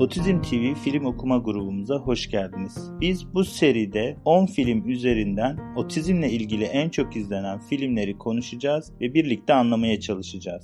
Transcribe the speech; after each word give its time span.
Otizm 0.00 0.42
TV 0.42 0.74
film 0.74 1.04
okuma 1.04 1.38
grubumuza 1.38 1.94
hoş 1.94 2.30
geldiniz. 2.30 2.90
Biz 3.00 3.34
bu 3.34 3.44
seride 3.44 4.16
10 4.24 4.46
film 4.46 4.88
üzerinden 4.88 5.58
otizmle 5.76 6.30
ilgili 6.30 6.64
en 6.64 6.88
çok 6.88 7.16
izlenen 7.16 7.58
filmleri 7.58 8.18
konuşacağız 8.18 8.92
ve 9.00 9.14
birlikte 9.14 9.54
anlamaya 9.54 10.00
çalışacağız. 10.00 10.62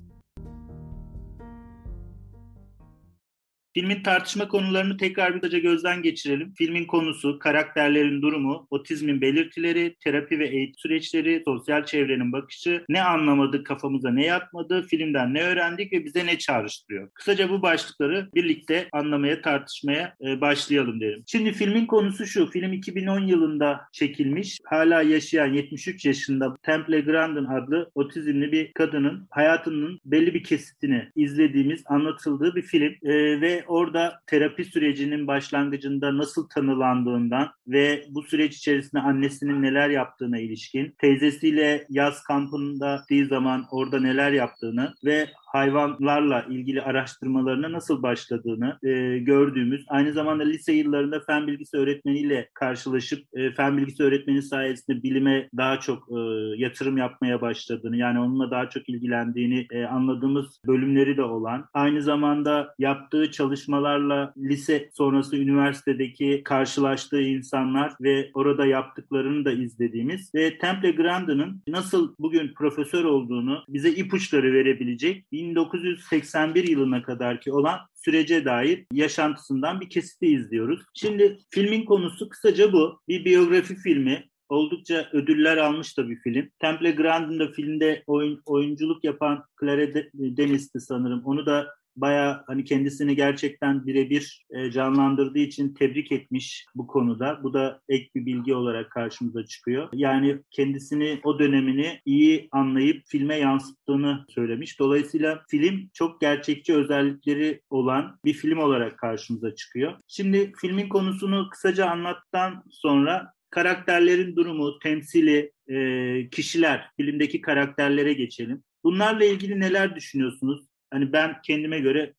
Filmin 3.76 4.02
tartışma 4.02 4.48
konularını 4.48 4.96
tekrar 4.96 5.34
bir 5.34 5.40
kısaca 5.40 5.58
gözden 5.58 6.02
geçirelim. 6.02 6.52
Filmin 6.58 6.84
konusu, 6.84 7.38
karakterlerin 7.38 8.22
durumu, 8.22 8.66
otizmin 8.70 9.20
belirtileri, 9.20 9.96
terapi 10.04 10.38
ve 10.38 10.48
eğitim 10.48 10.74
süreçleri, 10.78 11.42
sosyal 11.44 11.84
çevrenin 11.84 12.32
bakışı, 12.32 12.84
ne 12.88 13.02
anlamadık, 13.02 13.66
kafamıza 13.66 14.10
ne 14.10 14.26
yatmadı, 14.26 14.86
filmden 14.90 15.34
ne 15.34 15.42
öğrendik 15.42 15.92
ve 15.92 16.04
bize 16.04 16.26
ne 16.26 16.38
çağrıştırıyor. 16.38 17.10
Kısaca 17.14 17.50
bu 17.50 17.62
başlıkları 17.62 18.28
birlikte 18.34 18.88
anlamaya, 18.92 19.42
tartışmaya 19.42 20.14
e, 20.24 20.40
başlayalım 20.40 21.00
derim. 21.00 21.22
Şimdi 21.26 21.52
filmin 21.52 21.86
konusu 21.86 22.26
şu, 22.26 22.50
film 22.50 22.72
2010 22.72 23.20
yılında 23.20 23.80
çekilmiş. 23.92 24.58
Hala 24.64 25.02
yaşayan 25.02 25.52
73 25.52 26.04
yaşında 26.04 26.56
Temple 26.62 27.00
Grandin 27.00 27.44
adlı 27.44 27.90
otizmli 27.94 28.52
bir 28.52 28.72
kadının 28.72 29.26
hayatının 29.30 30.00
belli 30.04 30.34
bir 30.34 30.44
kesitini 30.44 31.08
izlediğimiz, 31.16 31.82
anlatıldığı 31.86 32.54
bir 32.54 32.62
film 32.62 32.94
e, 33.02 33.40
ve 33.40 33.65
orada 33.68 34.20
terapi 34.26 34.64
sürecinin 34.64 35.26
başlangıcında 35.26 36.18
nasıl 36.18 36.48
tanılandığından 36.48 37.48
ve 37.66 38.04
bu 38.08 38.22
süreç 38.22 38.56
içerisinde 38.56 39.02
annesinin 39.02 39.62
neler 39.62 39.90
yaptığına 39.90 40.38
ilişkin, 40.38 40.94
teyzesiyle 40.98 41.86
yaz 41.88 42.22
kampında 42.22 43.06
gittiği 43.08 43.26
zaman 43.26 43.66
orada 43.70 44.00
neler 44.00 44.32
yaptığını 44.32 44.94
ve 45.04 45.28
hayvanlarla 45.46 46.46
ilgili 46.50 46.82
araştırmalarına 46.82 47.72
nasıl 47.72 48.02
başladığını 48.02 48.78
e, 48.82 49.18
gördüğümüz, 49.18 49.84
aynı 49.88 50.12
zamanda 50.12 50.44
lise 50.44 50.72
yıllarında 50.72 51.20
fen 51.20 51.46
bilgisi 51.46 51.76
öğretmeniyle 51.76 52.48
karşılaşıp 52.54 53.24
e, 53.34 53.50
fen 53.50 53.76
bilgisi 53.76 54.02
öğretmeni 54.02 54.42
sayesinde 54.42 55.02
bilime 55.02 55.48
daha 55.56 55.80
çok 55.80 56.08
e, 56.10 56.20
yatırım 56.56 56.96
yapmaya 56.96 57.40
başladığını, 57.40 57.96
yani 57.96 58.20
onunla 58.20 58.50
daha 58.50 58.68
çok 58.68 58.88
ilgilendiğini 58.88 59.66
e, 59.70 59.84
anladığımız 59.84 60.60
bölümleri 60.66 61.16
de 61.16 61.22
olan, 61.22 61.68
aynı 61.74 62.02
zamanda 62.02 62.74
yaptığı 62.78 63.30
çalışmalarla 63.30 64.32
lise 64.38 64.90
sonrası 64.92 65.36
üniversitedeki 65.36 66.42
karşılaştığı 66.44 67.20
insanlar 67.20 67.92
ve 68.00 68.30
orada 68.34 68.66
yaptıklarını 68.66 69.44
da 69.44 69.52
izlediğimiz 69.52 70.34
ve 70.34 70.58
Temple 70.58 70.90
Grandin'in 70.90 71.62
nasıl 71.68 72.14
bugün 72.18 72.52
profesör 72.54 73.04
olduğunu 73.04 73.64
bize 73.68 73.90
ipuçları 73.90 74.52
verebilecek 74.52 75.32
1981 75.36 76.68
yılına 76.68 77.02
kadar 77.02 77.40
ki 77.40 77.52
olan 77.52 77.78
sürece 77.94 78.44
dair 78.44 78.84
yaşantısından 78.92 79.80
bir 79.80 79.90
kesiti 79.90 80.26
izliyoruz. 80.26 80.80
Şimdi 80.94 81.38
filmin 81.50 81.84
konusu 81.84 82.28
kısaca 82.28 82.72
bu. 82.72 83.00
Bir 83.08 83.24
biyografi 83.24 83.76
filmi 83.76 84.28
oldukça 84.48 85.08
ödüller 85.12 85.56
almış 85.56 85.98
da 85.98 86.08
bir 86.08 86.16
film. 86.16 86.48
Temple 86.58 86.90
Grandin 86.90 87.38
de 87.38 87.52
filmde 87.52 88.02
oyun, 88.06 88.42
oyunculuk 88.46 89.04
yapan 89.04 89.44
Claire 89.60 90.10
Denis'ti 90.14 90.80
sanırım. 90.80 91.22
Onu 91.24 91.46
da 91.46 91.66
baya 91.96 92.44
hani 92.46 92.64
kendisini 92.64 93.16
gerçekten 93.16 93.86
birebir 93.86 94.46
e, 94.50 94.70
canlandırdığı 94.70 95.38
için 95.38 95.74
tebrik 95.74 96.12
etmiş 96.12 96.66
bu 96.74 96.86
konuda. 96.86 97.40
Bu 97.42 97.54
da 97.54 97.80
ek 97.88 98.10
bir 98.14 98.26
bilgi 98.26 98.54
olarak 98.54 98.90
karşımıza 98.90 99.46
çıkıyor. 99.46 99.88
Yani 99.92 100.38
kendisini 100.50 101.20
o 101.24 101.38
dönemini 101.38 102.00
iyi 102.04 102.48
anlayıp 102.52 103.02
filme 103.06 103.36
yansıttığını 103.36 104.24
söylemiş. 104.28 104.78
Dolayısıyla 104.78 105.42
film 105.48 105.90
çok 105.94 106.20
gerçekçi 106.20 106.74
özellikleri 106.74 107.60
olan 107.70 108.18
bir 108.24 108.32
film 108.32 108.58
olarak 108.58 108.98
karşımıza 108.98 109.54
çıkıyor. 109.54 109.92
Şimdi 110.06 110.52
filmin 110.60 110.88
konusunu 110.88 111.48
kısaca 111.50 111.86
anlattıktan 111.86 112.62
sonra 112.70 113.32
karakterlerin 113.50 114.36
durumu, 114.36 114.78
temsili, 114.78 115.52
e, 115.68 116.30
kişiler, 116.30 116.90
filmdeki 116.96 117.40
karakterlere 117.40 118.12
geçelim. 118.12 118.62
Bunlarla 118.84 119.24
ilgili 119.24 119.60
neler 119.60 119.96
düşünüyorsunuz? 119.96 120.66
Hani 120.90 121.12
ben 121.12 121.36
kendime 121.42 121.78
göre 121.78 122.14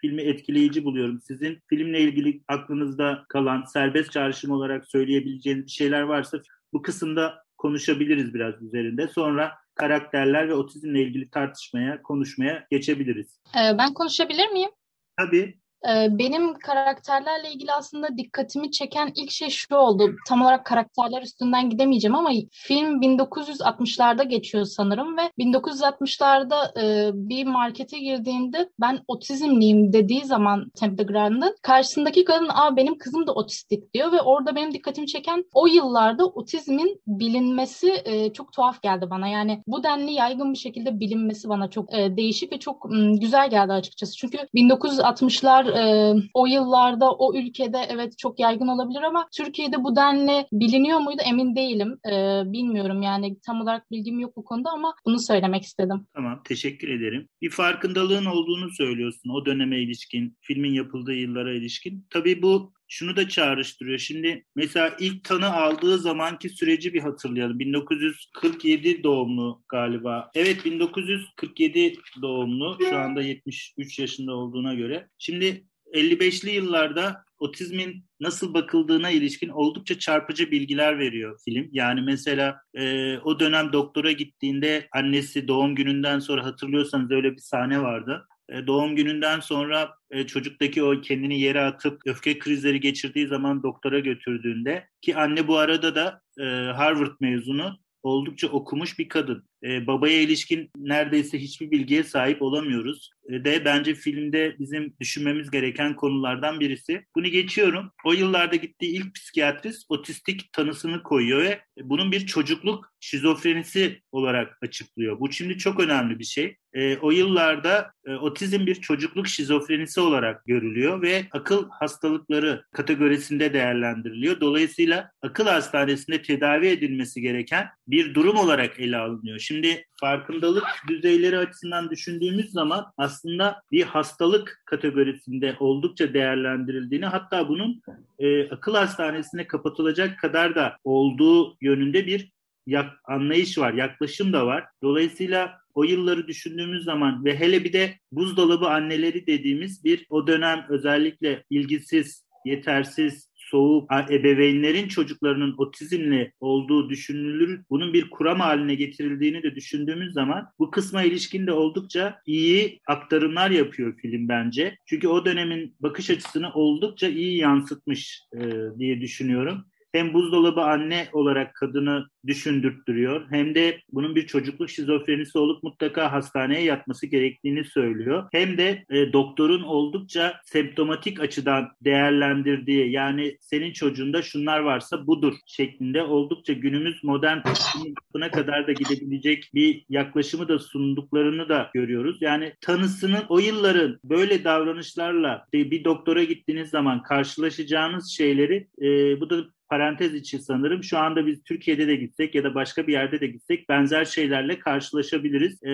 filmi 0.00 0.22
etkileyici 0.22 0.84
buluyorum. 0.84 1.20
Sizin 1.20 1.58
filmle 1.68 2.00
ilgili 2.00 2.40
aklınızda 2.48 3.24
kalan 3.28 3.64
serbest 3.64 4.12
çağrışım 4.12 4.50
olarak 4.50 4.88
söyleyebileceğiniz 4.88 5.66
bir 5.66 5.70
şeyler 5.70 6.02
varsa 6.02 6.38
bu 6.72 6.82
kısımda 6.82 7.44
konuşabiliriz 7.56 8.34
biraz 8.34 8.62
üzerinde. 8.62 9.08
Sonra 9.08 9.52
karakterler 9.74 10.48
ve 10.48 10.54
otizmle 10.54 11.02
ilgili 11.02 11.30
tartışmaya, 11.30 12.02
konuşmaya 12.02 12.66
geçebiliriz. 12.70 13.40
Ee, 13.56 13.78
ben 13.78 13.94
konuşabilir 13.94 14.48
miyim? 14.48 14.70
Tabii. 15.16 15.58
Ee, 15.86 16.18
benim 16.18 16.54
karakterlerle 16.54 17.52
ilgili 17.52 17.72
aslında 17.72 18.16
dikkatimi 18.16 18.70
çeken 18.70 19.12
ilk 19.16 19.30
şey 19.30 19.50
şu 19.50 19.76
oldu. 19.76 20.16
Tam 20.28 20.42
olarak 20.42 20.64
karakterler 20.64 21.22
üstünden 21.22 21.70
gidemeyeceğim 21.70 22.14
ama 22.14 22.30
film 22.50 23.02
1960'larda 23.02 24.28
geçiyor 24.28 24.64
sanırım 24.64 25.16
ve 25.16 25.22
1960'larda 25.38 26.80
e, 26.80 27.10
bir 27.14 27.46
markete 27.46 27.98
girdiğinde 27.98 28.70
ben 28.80 28.98
otizmliyim 29.08 29.92
dediği 29.92 30.24
zaman 30.24 30.70
Temple 30.70 31.04
Grandin 31.04 31.54
karşısındaki 31.62 32.24
kadın 32.24 32.48
Aa, 32.48 32.76
benim 32.76 32.98
kızım 32.98 33.26
da 33.26 33.32
otistik 33.32 33.94
diyor 33.94 34.12
ve 34.12 34.22
orada 34.22 34.56
benim 34.56 34.72
dikkatimi 34.72 35.06
çeken 35.06 35.44
o 35.54 35.66
yıllarda 35.66 36.26
otizmin 36.26 37.00
bilinmesi 37.06 38.02
e, 38.04 38.32
çok 38.32 38.52
tuhaf 38.52 38.82
geldi 38.82 39.10
bana. 39.10 39.28
Yani 39.28 39.62
bu 39.66 39.84
denli 39.84 40.12
yaygın 40.12 40.52
bir 40.52 40.58
şekilde 40.58 41.00
bilinmesi 41.00 41.48
bana 41.48 41.70
çok 41.70 41.94
e, 41.94 42.16
değişik 42.16 42.52
ve 42.52 42.58
çok 42.58 42.86
güzel 43.20 43.50
geldi 43.50 43.72
açıkçası. 43.72 44.16
Çünkü 44.16 44.38
1960'lar 44.54 45.67
e, 45.68 46.14
o 46.34 46.46
yıllarda 46.46 47.12
o 47.12 47.34
ülkede 47.34 47.78
evet 47.88 48.18
çok 48.18 48.40
yaygın 48.40 48.68
olabilir 48.68 49.02
ama 49.02 49.28
Türkiye'de 49.36 49.84
bu 49.84 49.96
denli 49.96 50.46
biliniyor 50.52 50.98
muydu 50.98 51.22
emin 51.24 51.56
değilim. 51.56 51.98
E, 52.06 52.42
bilmiyorum 52.52 53.02
yani 53.02 53.40
tam 53.46 53.60
olarak 53.60 53.90
bilgim 53.90 54.20
yok 54.20 54.36
bu 54.36 54.44
konuda 54.44 54.70
ama 54.70 54.94
bunu 55.06 55.18
söylemek 55.18 55.62
istedim. 55.62 56.06
Tamam 56.14 56.42
teşekkür 56.44 56.88
ederim. 56.88 57.28
Bir 57.42 57.50
farkındalığın 57.50 58.24
olduğunu 58.24 58.70
söylüyorsun 58.70 59.30
o 59.30 59.46
döneme 59.46 59.80
ilişkin, 59.80 60.36
filmin 60.40 60.72
yapıldığı 60.72 61.14
yıllara 61.14 61.54
ilişkin. 61.54 62.06
Tabii 62.10 62.42
bu 62.42 62.72
şunu 62.88 63.16
da 63.16 63.28
çağrıştırıyor. 63.28 63.98
Şimdi 63.98 64.44
mesela 64.54 64.96
ilk 64.98 65.24
tanı 65.24 65.52
aldığı 65.52 65.98
zamanki 65.98 66.48
süreci 66.48 66.94
bir 66.94 67.00
hatırlayalım. 67.00 67.58
1947 67.58 69.02
doğumlu 69.02 69.62
galiba. 69.68 70.30
Evet 70.34 70.64
1947 70.64 71.94
doğumlu. 72.22 72.78
Şu 72.88 72.96
anda 72.96 73.22
73 73.22 73.98
yaşında 73.98 74.34
olduğuna 74.34 74.74
göre. 74.74 75.08
Şimdi 75.18 75.64
55'li 75.94 76.50
yıllarda 76.50 77.24
otizmin 77.38 78.04
nasıl 78.20 78.54
bakıldığına 78.54 79.10
ilişkin 79.10 79.48
oldukça 79.48 79.98
çarpıcı 79.98 80.50
bilgiler 80.50 80.98
veriyor 80.98 81.40
film. 81.44 81.68
Yani 81.72 82.00
mesela 82.00 82.60
e, 82.74 83.16
o 83.18 83.40
dönem 83.40 83.72
doktora 83.72 84.12
gittiğinde 84.12 84.88
annesi 84.92 85.48
doğum 85.48 85.74
gününden 85.74 86.18
sonra 86.18 86.44
hatırlıyorsanız 86.44 87.10
öyle 87.10 87.32
bir 87.32 87.40
sahne 87.40 87.82
vardı. 87.82 88.28
E, 88.48 88.66
doğum 88.66 88.96
gününden 88.96 89.40
sonra 89.40 89.94
e, 90.10 90.26
çocuktaki 90.26 90.82
o 90.82 91.00
kendini 91.00 91.40
yere 91.40 91.60
atıp 91.60 92.02
öfke 92.06 92.38
krizleri 92.38 92.80
geçirdiği 92.80 93.26
zaman 93.26 93.62
doktora 93.62 93.98
götürdüğünde 93.98 94.88
ki 95.00 95.16
anne 95.16 95.48
bu 95.48 95.56
arada 95.56 95.94
da 95.94 96.22
e, 96.40 96.44
Harvard 96.72 97.16
mezunu 97.20 97.78
oldukça 98.02 98.48
okumuş 98.48 98.98
bir 98.98 99.08
kadın. 99.08 99.47
E, 99.64 99.86
babaya 99.86 100.20
ilişkin 100.20 100.70
neredeyse 100.76 101.38
hiçbir 101.38 101.70
bilgiye 101.70 102.04
sahip 102.04 102.42
olamıyoruz. 102.42 103.10
E, 103.28 103.44
de 103.44 103.64
bence 103.64 103.94
filmde 103.94 104.56
bizim 104.58 104.94
düşünmemiz 105.00 105.50
gereken 105.50 105.96
konulardan 105.96 106.60
birisi. 106.60 107.04
Bunu 107.16 107.28
geçiyorum. 107.28 107.90
O 108.04 108.12
yıllarda 108.12 108.56
gittiği 108.56 108.96
ilk 108.96 109.14
psikiyatrist 109.14 109.86
otistik 109.88 110.52
tanısını 110.52 111.02
koyuyor 111.02 111.42
ve 111.42 111.60
bunun 111.82 112.12
bir 112.12 112.26
çocukluk 112.26 112.92
şizofrenisi 113.00 114.02
olarak 114.12 114.58
açıklıyor. 114.62 115.20
Bu 115.20 115.32
şimdi 115.32 115.58
çok 115.58 115.80
önemli 115.80 116.18
bir 116.18 116.24
şey. 116.24 116.56
E, 116.72 116.96
o 116.96 117.10
yıllarda 117.10 117.92
e, 118.06 118.14
otizm 118.14 118.66
bir 118.66 118.74
çocukluk 118.74 119.28
şizofrenisi 119.28 120.00
olarak 120.00 120.46
görülüyor 120.46 121.02
ve 121.02 121.24
akıl 121.32 121.68
hastalıkları 121.70 122.64
kategorisinde 122.72 123.52
değerlendiriliyor. 123.52 124.40
Dolayısıyla 124.40 125.10
akıl 125.22 125.46
hastanesinde 125.46 126.22
tedavi 126.22 126.66
edilmesi 126.66 127.20
gereken 127.20 127.68
bir 127.86 128.14
durum 128.14 128.36
olarak 128.36 128.80
ele 128.80 128.96
alınıyor. 128.96 129.38
Şimdi 129.48 129.84
farkındalık 130.00 130.64
düzeyleri 130.88 131.38
açısından 131.38 131.90
düşündüğümüz 131.90 132.50
zaman 132.50 132.92
aslında 132.96 133.62
bir 133.72 133.82
hastalık 133.82 134.62
kategorisinde 134.66 135.56
oldukça 135.60 136.14
değerlendirildiğini 136.14 137.06
hatta 137.06 137.48
bunun 137.48 137.82
e, 138.18 138.48
akıl 138.50 138.74
hastanesine 138.74 139.46
kapatılacak 139.46 140.18
kadar 140.18 140.54
da 140.54 140.76
olduğu 140.84 141.56
yönünde 141.60 142.06
bir 142.06 142.32
yak, 142.66 142.90
anlayış 143.04 143.58
var, 143.58 143.72
yaklaşım 143.72 144.32
da 144.32 144.46
var. 144.46 144.64
Dolayısıyla 144.82 145.58
o 145.74 145.84
yılları 145.84 146.28
düşündüğümüz 146.28 146.84
zaman 146.84 147.24
ve 147.24 147.40
hele 147.40 147.64
bir 147.64 147.72
de 147.72 147.94
buzdolabı 148.12 148.66
anneleri 148.66 149.26
dediğimiz 149.26 149.84
bir 149.84 150.06
o 150.10 150.26
dönem 150.26 150.66
özellikle 150.68 151.44
ilgisiz, 151.50 152.24
yetersiz, 152.44 153.27
soğuk, 153.50 153.90
ebeveynlerin 154.10 154.88
çocuklarının 154.88 155.54
otizmli 155.58 156.32
olduğu 156.40 156.90
düşünülür. 156.90 157.60
Bunun 157.70 157.92
bir 157.92 158.10
kuram 158.10 158.40
haline 158.40 158.74
getirildiğini 158.74 159.42
de 159.42 159.54
düşündüğümüz 159.54 160.12
zaman 160.12 160.48
bu 160.58 160.70
kısma 160.70 161.02
ilişkin 161.02 161.46
de 161.46 161.52
oldukça 161.52 162.20
iyi 162.26 162.80
aktarımlar 162.86 163.50
yapıyor 163.50 163.96
film 163.96 164.28
bence. 164.28 164.78
Çünkü 164.86 165.08
o 165.08 165.24
dönemin 165.24 165.74
bakış 165.80 166.10
açısını 166.10 166.52
oldukça 166.52 167.08
iyi 167.08 167.36
yansıtmış 167.36 168.22
e, 168.34 168.40
diye 168.78 169.00
düşünüyorum 169.00 169.64
hem 169.92 170.14
buzdolabı 170.14 170.60
anne 170.60 171.08
olarak 171.12 171.54
kadını 171.54 172.06
düşündürttürüyor 172.26 173.26
hem 173.30 173.54
de 173.54 173.80
bunun 173.92 174.16
bir 174.16 174.26
çocukluk 174.26 174.70
şizofrenisi 174.70 175.38
olup 175.38 175.62
mutlaka 175.62 176.12
hastaneye 176.12 176.62
yatması 176.62 177.06
gerektiğini 177.06 177.64
söylüyor. 177.64 178.28
Hem 178.32 178.58
de 178.58 178.84
e, 178.90 179.12
doktorun 179.12 179.62
oldukça 179.62 180.40
semptomatik 180.44 181.20
açıdan 181.20 181.68
değerlendirdiği 181.84 182.90
yani 182.90 183.36
senin 183.40 183.72
çocuğunda 183.72 184.22
şunlar 184.22 184.60
varsa 184.60 185.06
budur 185.06 185.34
şeklinde 185.46 186.02
oldukça 186.02 186.52
günümüz 186.52 187.04
modern 187.04 187.38
yapına 187.84 188.30
kadar 188.30 188.66
da 188.66 188.72
gidebilecek 188.72 189.50
bir 189.54 189.84
yaklaşımı 189.88 190.48
da 190.48 190.58
sunduklarını 190.58 191.48
da 191.48 191.70
görüyoruz. 191.74 192.22
Yani 192.22 192.52
tanısının 192.60 193.22
o 193.28 193.38
yılların 193.38 193.98
böyle 194.04 194.44
davranışlarla 194.44 195.46
bir 195.52 195.84
doktora 195.84 196.24
gittiğiniz 196.24 196.70
zaman 196.70 197.02
karşılaşacağınız 197.02 198.10
şeyleri 198.10 198.68
e, 198.82 199.20
bu 199.20 199.30
da 199.30 199.44
parantez 199.68 200.14
içi 200.14 200.38
sanırım 200.38 200.84
şu 200.84 200.98
anda 200.98 201.26
biz 201.26 201.42
Türkiye'de 201.42 201.88
de 201.88 201.96
gitsek 201.96 202.34
ya 202.34 202.44
da 202.44 202.54
başka 202.54 202.86
bir 202.86 202.92
yerde 202.92 203.20
de 203.20 203.26
gitsek 203.26 203.68
benzer 203.68 204.04
şeylerle 204.04 204.58
karşılaşabiliriz. 204.58 205.62
Ee, 205.62 205.70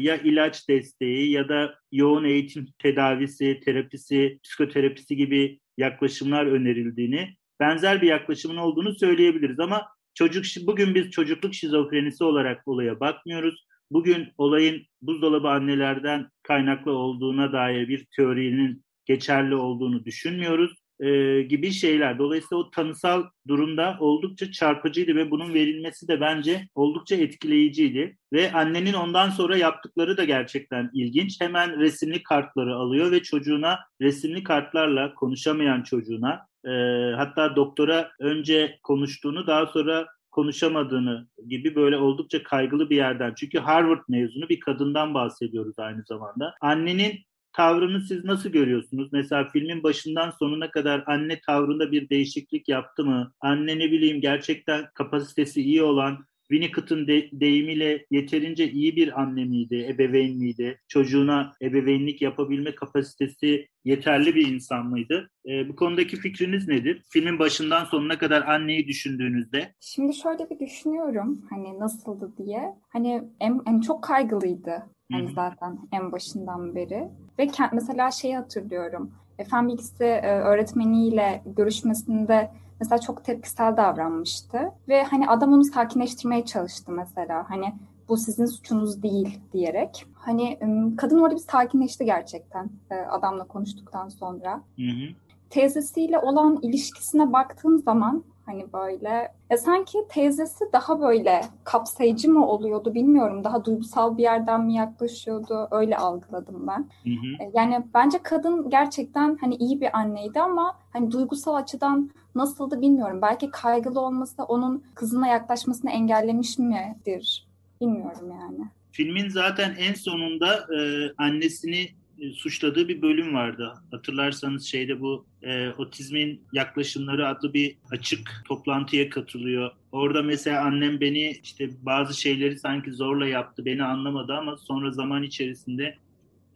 ya 0.00 0.16
ilaç 0.16 0.68
desteği 0.68 1.30
ya 1.30 1.48
da 1.48 1.74
yoğun 1.92 2.24
eğitim 2.24 2.66
tedavisi, 2.78 3.60
terapisi, 3.64 4.38
psikoterapisi 4.44 5.16
gibi 5.16 5.60
yaklaşımlar 5.76 6.46
önerildiğini, 6.46 7.36
benzer 7.60 8.02
bir 8.02 8.06
yaklaşımın 8.06 8.56
olduğunu 8.56 8.94
söyleyebiliriz 8.94 9.60
ama 9.60 9.88
çocuk 10.14 10.44
bugün 10.66 10.94
biz 10.94 11.10
çocukluk 11.10 11.54
şizofrenisi 11.54 12.24
olarak 12.24 12.68
olaya 12.68 13.00
bakmıyoruz. 13.00 13.66
Bugün 13.90 14.28
olayın 14.38 14.82
buzdolabı 15.02 15.48
annelerden 15.48 16.28
kaynaklı 16.42 16.92
olduğuna 16.92 17.52
dair 17.52 17.88
bir 17.88 18.06
teorinin 18.16 18.84
geçerli 19.04 19.54
olduğunu 19.54 20.04
düşünmüyoruz 20.04 20.85
e, 21.00 21.42
gibi 21.42 21.72
şeyler. 21.72 22.18
Dolayısıyla 22.18 22.62
o 22.62 22.70
tanısal 22.70 23.24
durumda 23.48 23.96
oldukça 24.00 24.52
çarpıcıydı 24.52 25.14
ve 25.16 25.30
bunun 25.30 25.54
verilmesi 25.54 26.08
de 26.08 26.20
bence 26.20 26.68
oldukça 26.74 27.16
etkileyiciydi. 27.16 28.18
Ve 28.32 28.52
annenin 28.52 28.92
ondan 28.92 29.30
sonra 29.30 29.56
yaptıkları 29.56 30.16
da 30.16 30.24
gerçekten 30.24 30.90
ilginç. 30.94 31.40
Hemen 31.40 31.80
resimli 31.80 32.22
kartları 32.22 32.74
alıyor 32.74 33.12
ve 33.12 33.22
çocuğuna 33.22 33.78
resimli 34.00 34.42
kartlarla 34.42 35.14
konuşamayan 35.14 35.82
çocuğuna 35.82 36.46
e, 36.64 36.70
hatta 37.16 37.56
doktora 37.56 38.10
önce 38.20 38.78
konuştuğunu 38.82 39.46
daha 39.46 39.66
sonra 39.66 40.06
konuşamadığını 40.30 41.28
gibi 41.48 41.74
böyle 41.74 41.96
oldukça 41.96 42.42
kaygılı 42.42 42.90
bir 42.90 42.96
yerden. 42.96 43.34
Çünkü 43.36 43.58
Harvard 43.58 44.02
mezunu 44.08 44.48
bir 44.48 44.60
kadından 44.60 45.14
bahsediyoruz 45.14 45.78
aynı 45.78 46.02
zamanda. 46.08 46.54
Annenin 46.60 47.18
tavrını 47.56 48.00
siz 48.00 48.24
nasıl 48.24 48.48
görüyorsunuz? 48.48 49.08
Mesela 49.12 49.48
filmin 49.52 49.82
başından 49.82 50.30
sonuna 50.30 50.70
kadar 50.70 51.04
anne 51.06 51.40
tavrında 51.40 51.92
bir 51.92 52.08
değişiklik 52.08 52.68
yaptı 52.68 53.04
mı? 53.04 53.32
Anne 53.40 53.78
ne 53.78 53.90
bileyim 53.92 54.20
gerçekten 54.20 54.86
kapasitesi 54.94 55.62
iyi 55.62 55.82
olan 55.82 56.26
Winnicott'ın 56.50 57.06
de, 57.06 57.28
deyimiyle 57.32 58.06
yeterince 58.10 58.70
iyi 58.70 58.96
bir 58.96 59.20
anne 59.20 59.44
miydi, 59.44 59.86
ebeveyn 59.94 60.38
miydi? 60.38 60.80
Çocuğuna 60.88 61.52
ebeveynlik 61.62 62.22
yapabilme 62.22 62.74
kapasitesi 62.74 63.68
yeterli 63.84 64.34
bir 64.34 64.48
insan 64.48 64.86
mıydı? 64.86 65.30
E, 65.48 65.68
bu 65.68 65.76
konudaki 65.76 66.16
fikriniz 66.16 66.68
nedir? 66.68 67.02
Filmin 67.12 67.38
başından 67.38 67.84
sonuna 67.84 68.18
kadar 68.18 68.42
anneyi 68.42 68.88
düşündüğünüzde. 68.88 69.74
Şimdi 69.80 70.14
şöyle 70.14 70.50
bir 70.50 70.58
düşünüyorum 70.58 71.46
hani 71.50 71.80
nasıldı 71.80 72.32
diye. 72.38 72.74
Hani 72.88 73.22
en, 73.40 73.62
en 73.66 73.80
çok 73.80 74.04
kaygılıydı 74.04 74.82
Hani 75.12 75.28
zaten 75.32 75.78
en 75.92 76.12
başından 76.12 76.74
beri. 76.74 77.08
Ve 77.38 77.50
mesela 77.72 78.10
şeyi 78.10 78.36
hatırlıyorum. 78.36 79.10
Fen 79.50 79.68
bilgisi 79.68 80.04
e, 80.04 80.38
öğretmeniyle 80.38 81.42
görüşmesinde 81.46 82.50
mesela 82.80 82.98
çok 82.98 83.24
tepkisel 83.24 83.76
davranmıştı. 83.76 84.58
Ve 84.88 85.02
hani 85.02 85.28
adam 85.28 85.52
onu 85.52 85.64
sakinleştirmeye 85.64 86.44
çalıştı 86.44 86.92
mesela. 86.92 87.50
Hani 87.50 87.74
bu 88.08 88.16
sizin 88.16 88.46
suçunuz 88.46 89.02
değil 89.02 89.40
diyerek. 89.52 90.06
Hani 90.14 90.58
kadın 90.96 91.18
orada 91.18 91.34
bir 91.34 91.40
sakinleşti 91.40 92.04
gerçekten 92.04 92.70
e, 92.90 92.94
adamla 92.94 93.44
konuştuktan 93.44 94.08
sonra. 94.08 94.62
Hı 94.76 94.82
hı. 94.82 95.14
Teyzesiyle 95.50 96.18
olan 96.18 96.58
ilişkisine 96.62 97.32
baktığım 97.32 97.78
zaman 97.78 98.24
Hani 98.46 98.72
böyle 98.72 99.32
e 99.50 99.56
sanki 99.56 99.98
teyzesi 100.08 100.64
daha 100.72 101.00
böyle 101.00 101.40
kapsayıcı 101.64 102.30
mı 102.30 102.46
oluyordu 102.46 102.94
bilmiyorum. 102.94 103.44
Daha 103.44 103.64
duygusal 103.64 104.16
bir 104.16 104.22
yerden 104.22 104.64
mi 104.64 104.74
yaklaşıyordu? 104.74 105.68
Öyle 105.70 105.96
algıladım 105.96 106.66
ben. 106.66 106.78
Hı 106.78 107.10
hı. 107.10 107.44
E, 107.44 107.50
yani 107.54 107.84
bence 107.94 108.18
kadın 108.22 108.70
gerçekten 108.70 109.38
hani 109.40 109.54
iyi 109.54 109.80
bir 109.80 109.98
anneydi 109.98 110.40
ama 110.40 110.78
hani 110.92 111.10
duygusal 111.10 111.54
açıdan 111.54 112.10
nasıldı 112.36 112.80
bilmiyorum. 112.80 113.22
Belki 113.22 113.50
kaygılı 113.50 114.00
olması 114.00 114.42
onun 114.42 114.84
kızına 114.94 115.28
yaklaşmasını 115.28 115.90
engellemiş 115.90 116.58
midir? 116.58 117.46
Bilmiyorum 117.80 118.30
yani. 118.30 118.70
Filmin 118.92 119.28
zaten 119.28 119.76
en 119.78 119.94
sonunda 119.94 120.66
e, 120.78 121.10
annesini 121.18 121.88
e, 122.18 122.32
suçladığı 122.32 122.88
bir 122.88 123.02
bölüm 123.02 123.34
vardı. 123.34 123.72
Hatırlarsanız 123.90 124.64
şeyde 124.64 125.00
bu 125.00 125.26
e, 125.42 125.68
otizmin 125.70 126.40
yaklaşımları 126.52 127.28
adlı 127.28 127.54
bir 127.54 127.76
açık 127.90 128.42
toplantıya 128.48 129.10
katılıyor. 129.10 129.70
Orada 129.92 130.22
mesela 130.22 130.64
annem 130.64 131.00
beni 131.00 131.40
işte 131.42 131.70
bazı 131.82 132.20
şeyleri 132.20 132.58
sanki 132.58 132.92
zorla 132.92 133.26
yaptı, 133.26 133.64
beni 133.64 133.84
anlamadı 133.84 134.32
ama 134.32 134.56
sonra 134.56 134.90
zaman 134.90 135.22
içerisinde 135.22 135.96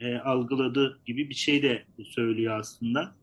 e, 0.00 0.16
algıladı 0.16 1.00
gibi 1.06 1.30
bir 1.30 1.34
şey 1.34 1.62
de 1.62 1.84
söylüyor 2.04 2.58
aslında. 2.58 3.19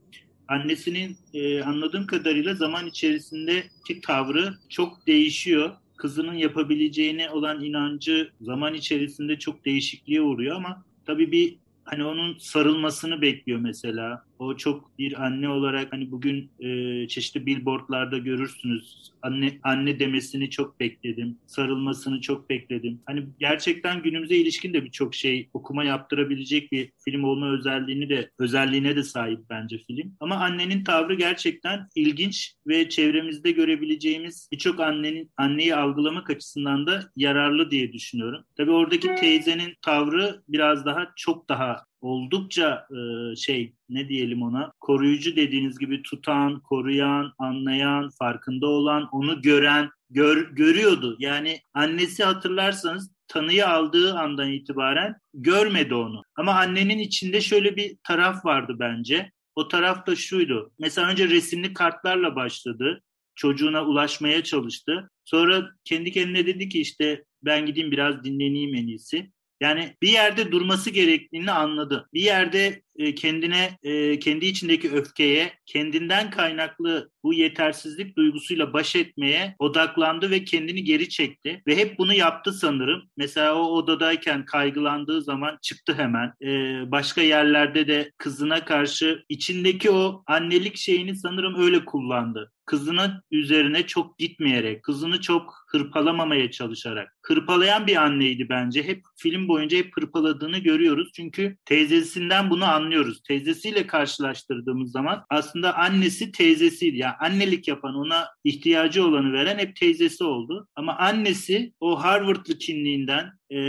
Annesinin 0.48 1.18
e, 1.34 1.62
anladığım 1.64 2.08
kadarıyla 2.08 2.56
zaman 2.56 2.88
içerisindeki 2.88 4.02
tavrı 4.02 4.54
çok 4.70 5.08
değişiyor 5.08 5.72
kızının 5.98 6.34
yapabileceğine 6.34 7.30
olan 7.30 7.64
inancı 7.64 8.32
zaman 8.42 8.74
içerisinde 8.74 9.40
çok 9.40 9.66
değişikliğe 9.66 10.22
uğruyor 10.22 10.56
ama 10.56 10.86
tabii 11.06 11.32
bir 11.32 11.56
hani 11.84 12.04
onun 12.04 12.38
sarılmasını 12.38 13.22
bekliyor 13.22 13.60
mesela. 13.60 14.27
O 14.40 14.58
çok 14.58 14.98
bir 15.00 15.26
anne 15.26 15.50
olarak 15.50 15.94
hani 15.94 16.12
bugün 16.12 16.52
e, 16.60 17.08
çeşitli 17.08 17.46
billboardlarda 17.46 18.18
görürsünüz. 18.18 19.12
Anne 19.22 19.60
anne 19.64 20.00
demesini 20.00 20.50
çok 20.50 20.80
bekledim. 20.80 21.38
Sarılmasını 21.46 22.22
çok 22.22 22.50
bekledim. 22.50 23.02
Hani 23.06 23.26
gerçekten 23.40 24.02
günümüze 24.04 24.36
ilişkin 24.36 24.74
de 24.74 24.86
birçok 24.86 25.16
şey 25.16 25.50
okuma 25.54 25.84
yaptırabilecek 25.84 26.72
bir 26.72 26.92
film 27.06 27.24
olma 27.24 27.50
özelliğini 27.50 28.10
de 28.10 28.32
özelliğine 28.40 28.96
de 28.96 29.04
sahip 29.04 29.40
bence 29.50 29.78
film. 29.78 30.16
Ama 30.20 30.36
annenin 30.36 30.84
tavrı 30.84 31.14
gerçekten 31.14 31.88
ilginç 31.96 32.54
ve 32.68 32.90
çevremizde 32.90 33.52
görebileceğimiz 33.52 34.50
birçok 34.52 34.80
annenin 34.80 35.32
anneyi 35.38 35.76
algılamak 35.76 36.30
açısından 36.30 36.88
da 36.88 37.04
yararlı 37.16 37.72
diye 37.72 37.94
düşünüyorum. 37.94 38.44
Tabii 38.58 38.72
oradaki 38.72 39.16
teyzenin 39.16 39.74
tavrı 39.82 40.42
biraz 40.48 40.86
daha 40.86 41.08
çok 41.16 41.50
daha 41.50 41.88
oldukça 42.02 42.88
e, 42.92 43.36
şey 43.36 43.74
ne 43.90 44.10
diyelim 44.10 44.42
ona 44.42 44.72
koruyucu 44.80 45.36
dediğiniz 45.36 45.80
gibi 45.80 46.02
tutan, 46.04 46.60
koruyan, 46.60 47.34
anlayan, 47.38 48.10
farkında 48.20 48.68
olan, 48.68 49.10
onu 49.12 49.42
gören, 49.42 49.90
gör, 50.10 50.50
görüyordu. 50.52 51.16
Yani 51.20 51.62
annesi 51.74 52.24
hatırlarsanız 52.24 53.12
tanıyı 53.28 53.68
aldığı 53.68 54.14
andan 54.14 54.52
itibaren 54.52 55.16
görmedi 55.34 55.96
onu. 55.96 56.24
Ama 56.36 56.54
annenin 56.54 57.00
içinde 57.00 57.42
şöyle 57.42 57.76
bir 57.76 57.98
taraf 58.04 58.46
vardı 58.46 58.76
bence. 58.80 59.32
O 59.56 59.68
taraf 59.68 60.08
da 60.08 60.16
şuydu. 60.16 60.72
Mesela 60.80 61.10
önce 61.10 61.30
resimli 61.30 61.74
kartlarla 61.74 62.36
başladı. 62.36 63.02
Çocuğuna 63.36 63.86
ulaşmaya 63.86 64.44
çalıştı. 64.44 65.10
Sonra 65.26 65.70
kendi 65.84 66.12
kendine 66.12 66.46
dedi 66.46 66.70
ki 66.70 66.82
işte 66.82 67.24
ben 67.44 67.66
gideyim 67.66 67.92
biraz 67.92 68.24
dinleneyim 68.24 68.76
en 68.76 68.88
iyisi. 68.88 69.32
Yani 69.62 69.96
bir 70.02 70.10
yerde 70.10 70.52
durması 70.52 70.90
gerektiğini 70.90 71.52
anladı. 71.52 72.10
Bir 72.14 72.22
yerde 72.22 72.82
e, 72.98 73.16
kendine, 73.16 73.78
e, 73.84 74.20
kendi 74.20 74.46
içindeki 74.46 74.92
öfkeye, 74.92 75.54
kendinden 75.66 76.30
kaynaklı 76.30 77.10
bu 77.24 77.34
yetersizlik 77.34 78.18
duygusuyla 78.18 78.74
baş 78.74 78.96
etmeye 78.96 79.56
odaklandı 79.60 80.32
ve 80.32 80.44
kendini 80.44 80.84
geri 80.84 81.10
çekti. 81.10 81.62
Ve 81.68 81.78
hep 81.78 81.98
bunu 81.98 82.14
yaptı 82.14 82.54
sanırım. 82.54 83.04
Mesela 83.18 83.56
o 83.56 83.62
odadayken 83.62 84.46
kaygılandığı 84.46 85.22
zaman 85.22 85.58
çıktı 85.62 85.94
hemen. 85.94 86.34
E, 86.42 86.48
başka 86.92 87.22
yerlerde 87.22 87.88
de 87.88 88.12
kızına 88.18 88.66
karşı 88.66 89.24
içindeki 89.30 89.92
o 89.92 90.24
annelik 90.28 90.78
şeyini 90.78 91.16
sanırım 91.16 91.62
öyle 91.62 91.86
kullandı 91.86 92.52
kızının 92.68 93.24
üzerine 93.32 93.88
çok 93.88 94.18
gitmeyerek, 94.18 94.84
kızını 94.84 95.22
çok 95.22 95.66
hırpalamamaya 95.68 96.52
çalışarak. 96.52 97.18
Hırpalayan 97.26 97.88
bir 97.88 97.96
anneydi 97.96 98.50
bence. 98.50 98.84
Hep 98.84 99.04
film 99.16 99.48
boyunca 99.48 99.78
hep 99.78 99.98
hırpaladığını 99.98 100.58
görüyoruz. 100.58 101.12
Çünkü 101.16 101.58
teyzesinden 101.66 102.50
bunu 102.50 102.66
anlıyor 102.66 102.87
anlıyoruz. 102.88 103.22
Teyzesiyle 103.22 103.88
karşılaştırdığımız 103.88 104.92
zaman 104.92 105.26
aslında 105.30 105.76
annesi 105.76 106.32
teyzesiydi. 106.32 106.98
Yani 106.98 107.14
annelik 107.20 107.68
yapan, 107.68 107.96
ona 107.96 108.28
ihtiyacı 108.44 109.06
olanı 109.06 109.34
veren 109.34 109.58
hep 109.58 109.76
teyzesi 109.76 110.24
oldu. 110.24 110.68
Ama 110.76 110.98
annesi 110.98 111.74
o 111.80 112.04
Harvardlı 112.04 112.58
kimliğinden 112.58 113.37
e, 113.50 113.60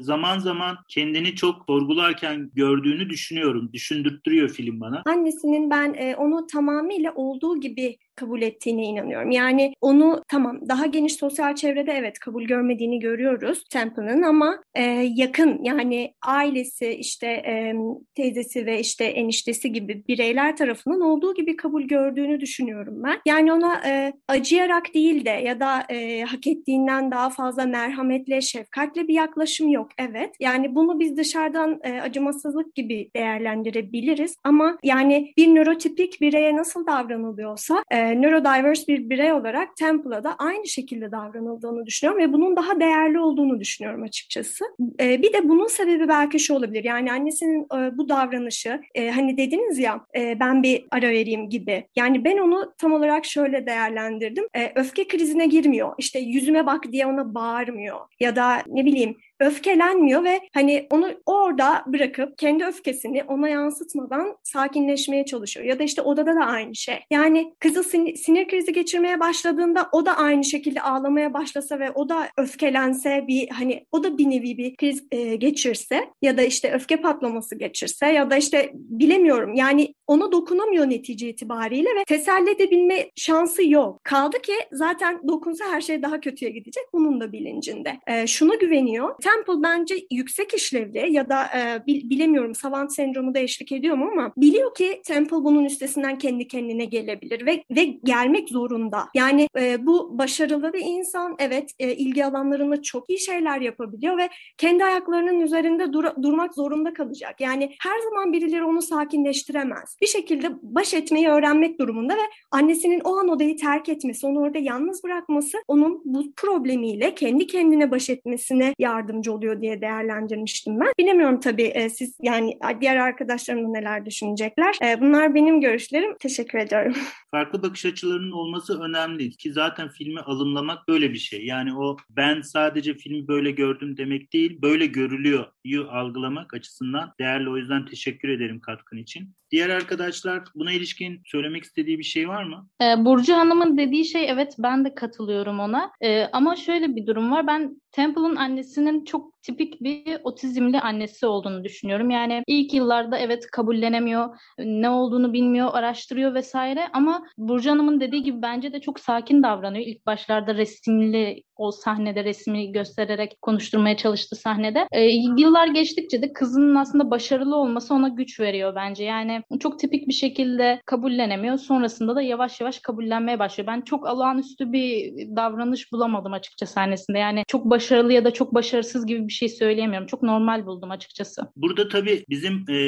zaman 0.00 0.38
zaman 0.38 0.76
kendini 0.88 1.34
çok 1.34 1.64
sorgularken 1.66 2.50
gördüğünü 2.54 3.10
düşünüyorum. 3.10 3.70
Düşündürttürüyor 3.72 4.48
film 4.48 4.80
bana. 4.80 5.02
Annesinin 5.06 5.70
ben 5.70 5.94
e, 5.94 6.16
onu 6.16 6.46
tamamıyla 6.46 7.12
olduğu 7.14 7.60
gibi 7.60 7.96
kabul 8.18 8.42
ettiğine 8.42 8.84
inanıyorum. 8.84 9.30
Yani 9.30 9.72
onu 9.80 10.22
tamam 10.28 10.68
daha 10.68 10.86
geniş 10.86 11.14
sosyal 11.14 11.54
çevrede 11.54 11.92
evet 11.92 12.18
kabul 12.18 12.44
görmediğini 12.44 12.98
görüyoruz 12.98 13.64
Temple'ın 13.70 14.22
ama 14.22 14.62
e, 14.74 14.82
yakın 15.14 15.62
yani 15.62 16.14
ailesi 16.26 16.88
işte 16.88 17.26
e, 17.26 17.74
teyzesi 18.14 18.66
ve 18.66 18.80
işte 18.80 19.04
eniştesi 19.04 19.72
gibi 19.72 20.04
bireyler 20.08 20.56
tarafından 20.56 21.00
olduğu 21.00 21.34
gibi 21.34 21.56
kabul 21.56 21.82
gördüğünü 21.82 22.40
düşünüyorum 22.40 23.02
ben. 23.04 23.20
Yani 23.26 23.52
ona 23.52 23.80
e, 23.86 24.12
acıyarak 24.28 24.94
değil 24.94 25.24
de 25.24 25.30
ya 25.30 25.60
da 25.60 25.84
e, 25.88 26.22
hak 26.22 26.46
ettiğinden 26.46 27.10
daha 27.10 27.30
fazla 27.30 27.66
merhametle, 27.66 28.40
şefkatle 28.40 29.08
bir 29.08 29.17
yaklaşım 29.18 29.68
yok. 29.68 29.88
Evet. 29.98 30.34
Yani 30.40 30.74
bunu 30.74 31.00
biz 31.00 31.16
dışarıdan 31.16 31.80
e, 31.84 32.00
acımasızlık 32.00 32.74
gibi 32.74 33.10
değerlendirebiliriz 33.16 34.36
ama 34.44 34.78
yani 34.82 35.32
bir 35.36 35.54
nörotipik 35.54 36.20
bireye 36.20 36.56
nasıl 36.56 36.86
davranılıyorsa 36.86 37.82
e, 37.90 38.22
neurodiverse 38.22 38.86
bir 38.88 39.10
birey 39.10 39.32
olarak 39.32 39.76
Temple'a 39.76 40.24
da 40.24 40.34
aynı 40.38 40.66
şekilde 40.68 41.10
davranıldığını 41.12 41.86
düşünüyorum 41.86 42.22
ve 42.22 42.32
bunun 42.32 42.56
daha 42.56 42.80
değerli 42.80 43.20
olduğunu 43.20 43.60
düşünüyorum 43.60 44.02
açıkçası. 44.02 44.64
E, 45.00 45.22
bir 45.22 45.32
de 45.32 45.48
bunun 45.48 45.66
sebebi 45.66 46.08
belki 46.08 46.38
şu 46.38 46.54
olabilir. 46.54 46.84
Yani 46.84 47.12
annesinin 47.12 47.62
e, 47.62 47.98
bu 47.98 48.08
davranışı 48.08 48.80
e, 48.94 49.10
hani 49.10 49.36
dediniz 49.36 49.78
ya 49.78 50.00
e, 50.16 50.40
ben 50.40 50.62
bir 50.62 50.84
ara 50.90 51.10
vereyim 51.10 51.50
gibi. 51.50 51.84
Yani 51.96 52.24
ben 52.24 52.38
onu 52.38 52.72
tam 52.78 52.92
olarak 52.92 53.24
şöyle 53.24 53.66
değerlendirdim. 53.66 54.44
E, 54.54 54.72
öfke 54.74 55.08
krizine 55.08 55.46
girmiyor. 55.46 55.94
İşte 55.98 56.18
yüzüme 56.18 56.66
bak 56.66 56.92
diye 56.92 57.06
ona 57.06 57.34
bağırmıyor. 57.34 57.98
Ya 58.20 58.36
da 58.36 58.62
ne 58.66 58.84
bileyim 58.84 59.07
mean, 59.08 59.16
öfkelenmiyor 59.40 60.24
ve 60.24 60.40
hani 60.54 60.86
onu 60.90 61.10
orada 61.26 61.84
bırakıp 61.86 62.38
kendi 62.38 62.64
öfkesini 62.64 63.24
ona 63.24 63.48
yansıtmadan 63.48 64.36
sakinleşmeye 64.42 65.24
çalışıyor. 65.24 65.66
Ya 65.66 65.78
da 65.78 65.82
işte 65.82 66.02
odada 66.02 66.36
da 66.36 66.40
aynı 66.40 66.74
şey. 66.74 66.98
Yani 67.10 67.54
kızı 67.60 67.80
sin- 67.80 68.16
sinir 68.16 68.48
krizi 68.48 68.72
geçirmeye 68.72 69.20
başladığında 69.20 69.88
o 69.92 70.06
da 70.06 70.16
aynı 70.16 70.44
şekilde 70.44 70.82
ağlamaya 70.82 71.34
başlasa 71.34 71.78
ve 71.78 71.90
o 71.90 72.08
da 72.08 72.28
öfkelense 72.36 73.24
bir 73.28 73.48
hani 73.48 73.86
o 73.92 74.04
da 74.04 74.18
bir 74.18 74.30
nevi 74.30 74.58
bir 74.58 74.76
kriz 74.76 75.04
e, 75.10 75.36
geçirse 75.36 76.08
ya 76.22 76.38
da 76.38 76.42
işte 76.42 76.72
öfke 76.72 76.96
patlaması 76.96 77.54
geçirse 77.54 78.06
ya 78.06 78.30
da 78.30 78.36
işte 78.36 78.70
bilemiyorum 78.74 79.54
yani 79.54 79.94
ona 80.06 80.32
dokunamıyor 80.32 80.90
netice 80.90 81.28
itibariyle 81.28 81.88
ve 81.88 82.04
teselli 82.04 82.50
edebilme 82.50 83.10
şansı 83.16 83.68
yok. 83.68 84.04
Kaldı 84.04 84.42
ki 84.42 84.52
zaten 84.72 85.20
dokunsa 85.28 85.64
her 85.70 85.80
şey 85.80 86.02
daha 86.02 86.20
kötüye 86.20 86.50
gidecek. 86.50 86.84
Bunun 86.92 87.20
da 87.20 87.32
bilincinde. 87.32 87.98
E, 88.06 88.26
şuna 88.26 88.54
güveniyor. 88.54 89.14
Temple 89.28 89.62
bence 89.62 89.94
yüksek 90.10 90.54
işlevli 90.54 91.12
ya 91.12 91.28
da 91.28 91.44
e, 91.44 91.86
bilemiyorum 91.86 92.54
savant 92.54 92.92
sendromu 92.92 93.34
da 93.34 93.38
eşlik 93.38 93.72
ediyor 93.72 93.96
mu 93.96 94.08
ama 94.12 94.32
biliyor 94.36 94.74
ki 94.74 95.02
Temple 95.04 95.36
bunun 95.36 95.64
üstesinden 95.64 96.18
kendi 96.18 96.48
kendine 96.48 96.84
gelebilir 96.84 97.46
ve 97.46 97.64
ve 97.70 97.84
gelmek 97.84 98.48
zorunda. 98.48 99.08
Yani 99.14 99.48
e, 99.58 99.86
bu 99.86 100.18
başarılı 100.18 100.72
bir 100.72 100.82
insan 100.84 101.36
evet 101.38 101.72
e, 101.78 101.94
ilgi 101.94 102.24
alanlarında 102.24 102.82
çok 102.82 103.10
iyi 103.10 103.18
şeyler 103.18 103.60
yapabiliyor 103.60 104.18
ve 104.18 104.28
kendi 104.58 104.84
ayaklarının 104.84 105.40
üzerinde 105.40 105.92
dur- 105.92 106.22
durmak 106.22 106.54
zorunda 106.54 106.92
kalacak. 106.92 107.40
Yani 107.40 107.76
her 107.82 107.98
zaman 107.98 108.32
birileri 108.32 108.64
onu 108.64 108.82
sakinleştiremez. 108.82 109.96
Bir 110.02 110.06
şekilde 110.06 110.50
baş 110.62 110.94
etmeyi 110.94 111.28
öğrenmek 111.28 111.80
durumunda 111.80 112.14
ve 112.14 112.26
annesinin 112.50 113.00
o 113.04 113.16
an 113.16 113.28
odayı 113.28 113.56
terk 113.56 113.88
etmesi, 113.88 114.26
onu 114.26 114.40
orada 114.40 114.58
yalnız 114.58 115.04
bırakması 115.04 115.58
onun 115.68 116.02
bu 116.04 116.32
problemiyle 116.36 117.14
kendi 117.14 117.46
kendine 117.46 117.90
baş 117.90 118.10
etmesine 118.10 118.74
yardım 118.78 119.17
yardımcı 119.18 119.32
oluyor 119.32 119.60
diye 119.60 119.80
değerlendirmiştim 119.80 120.80
ben. 120.80 120.92
Bilemiyorum 120.98 121.40
tabii 121.40 121.62
e, 121.62 121.90
siz 121.90 122.16
yani 122.22 122.58
diğer 122.80 122.96
arkadaşlarım 122.96 123.64
da 123.64 123.68
neler 123.68 124.06
düşünecekler. 124.06 124.76
E, 124.82 125.00
bunlar 125.00 125.34
benim 125.34 125.60
görüşlerim. 125.60 126.16
Teşekkür 126.20 126.58
ediyorum. 126.58 126.94
Farklı 127.30 127.62
bakış 127.62 127.84
açılarının 127.84 128.30
olması 128.30 128.80
önemli 128.80 129.30
ki 129.30 129.52
zaten 129.52 129.88
filmi 129.88 130.20
alımlamak 130.20 130.88
böyle 130.88 131.12
bir 131.12 131.18
şey. 131.18 131.46
Yani 131.46 131.74
o 131.74 131.96
ben 132.10 132.40
sadece 132.40 132.94
filmi 132.94 133.28
böyle 133.28 133.50
gördüm 133.50 133.96
demek 133.96 134.32
değil, 134.32 134.62
böyle 134.62 134.86
görülüyor 134.86 135.46
yu 135.64 135.88
algılamak 135.90 136.54
açısından 136.54 137.12
değerli. 137.20 137.50
O 137.50 137.56
yüzden 137.56 137.86
teşekkür 137.86 138.28
ederim 138.28 138.60
katkın 138.60 138.96
için. 138.96 139.34
Diğer 139.50 139.70
arkadaşlar 139.70 140.42
buna 140.54 140.72
ilişkin 140.72 141.20
söylemek 141.24 141.64
istediği 141.64 141.98
bir 141.98 142.04
şey 142.04 142.28
var 142.28 142.44
mı? 142.44 142.68
Ee, 142.82 143.04
Burcu 143.04 143.34
Hanım'ın 143.34 143.78
dediği 143.78 144.04
şey 144.04 144.30
evet 144.30 144.54
ben 144.58 144.84
de 144.84 144.94
katılıyorum 144.94 145.60
ona. 145.60 145.90
Ama 146.32 146.56
şöyle 146.56 146.96
bir 146.96 147.06
durum 147.06 147.30
var. 147.30 147.46
Ben 147.46 147.80
Temple'ın 147.98 148.36
annesinin 148.36 149.04
çok 149.04 149.37
tipik 149.48 149.82
bir 149.82 150.18
otizmli 150.24 150.80
annesi 150.80 151.26
olduğunu 151.26 151.64
düşünüyorum. 151.64 152.10
Yani 152.10 152.42
ilk 152.46 152.74
yıllarda 152.74 153.18
evet 153.18 153.46
kabullenemiyor, 153.52 154.28
ne 154.58 154.90
olduğunu 154.90 155.32
bilmiyor, 155.32 155.68
araştırıyor 155.72 156.34
vesaire 156.34 156.88
ama 156.92 157.26
Burcu 157.38 157.70
Hanım'ın 157.70 158.00
dediği 158.00 158.22
gibi 158.22 158.42
bence 158.42 158.72
de 158.72 158.80
çok 158.80 159.00
sakin 159.00 159.42
davranıyor. 159.42 159.86
İlk 159.86 160.06
başlarda 160.06 160.54
resimli 160.54 161.42
o 161.56 161.70
sahnede 161.70 162.24
resmi 162.24 162.72
göstererek 162.72 163.42
konuşturmaya 163.42 163.96
çalıştı 163.96 164.36
sahnede. 164.36 164.88
E, 164.92 165.02
yıllar 165.38 165.66
geçtikçe 165.66 166.22
de 166.22 166.32
kızının 166.32 166.74
aslında 166.74 167.10
başarılı 167.10 167.56
olması 167.56 167.94
ona 167.94 168.08
güç 168.08 168.40
veriyor 168.40 168.74
bence. 168.74 169.04
Yani 169.04 169.42
çok 169.60 169.78
tipik 169.78 170.08
bir 170.08 170.12
şekilde 170.12 170.80
kabullenemiyor. 170.86 171.58
Sonrasında 171.58 172.16
da 172.16 172.22
yavaş 172.22 172.60
yavaş 172.60 172.78
kabullenmeye 172.78 173.38
başlıyor. 173.38 173.66
Ben 173.66 173.80
çok 173.80 174.06
olağanüstü 174.06 174.72
bir 174.72 175.12
davranış 175.36 175.92
bulamadım 175.92 176.32
açıkçası 176.32 176.72
sahnesinde. 176.72 177.18
Yani 177.18 177.44
çok 177.48 177.64
başarılı 177.64 178.12
ya 178.12 178.24
da 178.24 178.30
çok 178.30 178.54
başarısız 178.54 179.06
gibi 179.06 179.28
bir 179.28 179.32
şey 179.38 179.48
söyleyemiyorum. 179.48 180.06
Çok 180.06 180.22
normal 180.22 180.66
buldum 180.66 180.90
açıkçası. 180.90 181.42
Burada 181.56 181.88
tabii 181.88 182.24
bizim 182.28 182.64
e, 182.70 182.78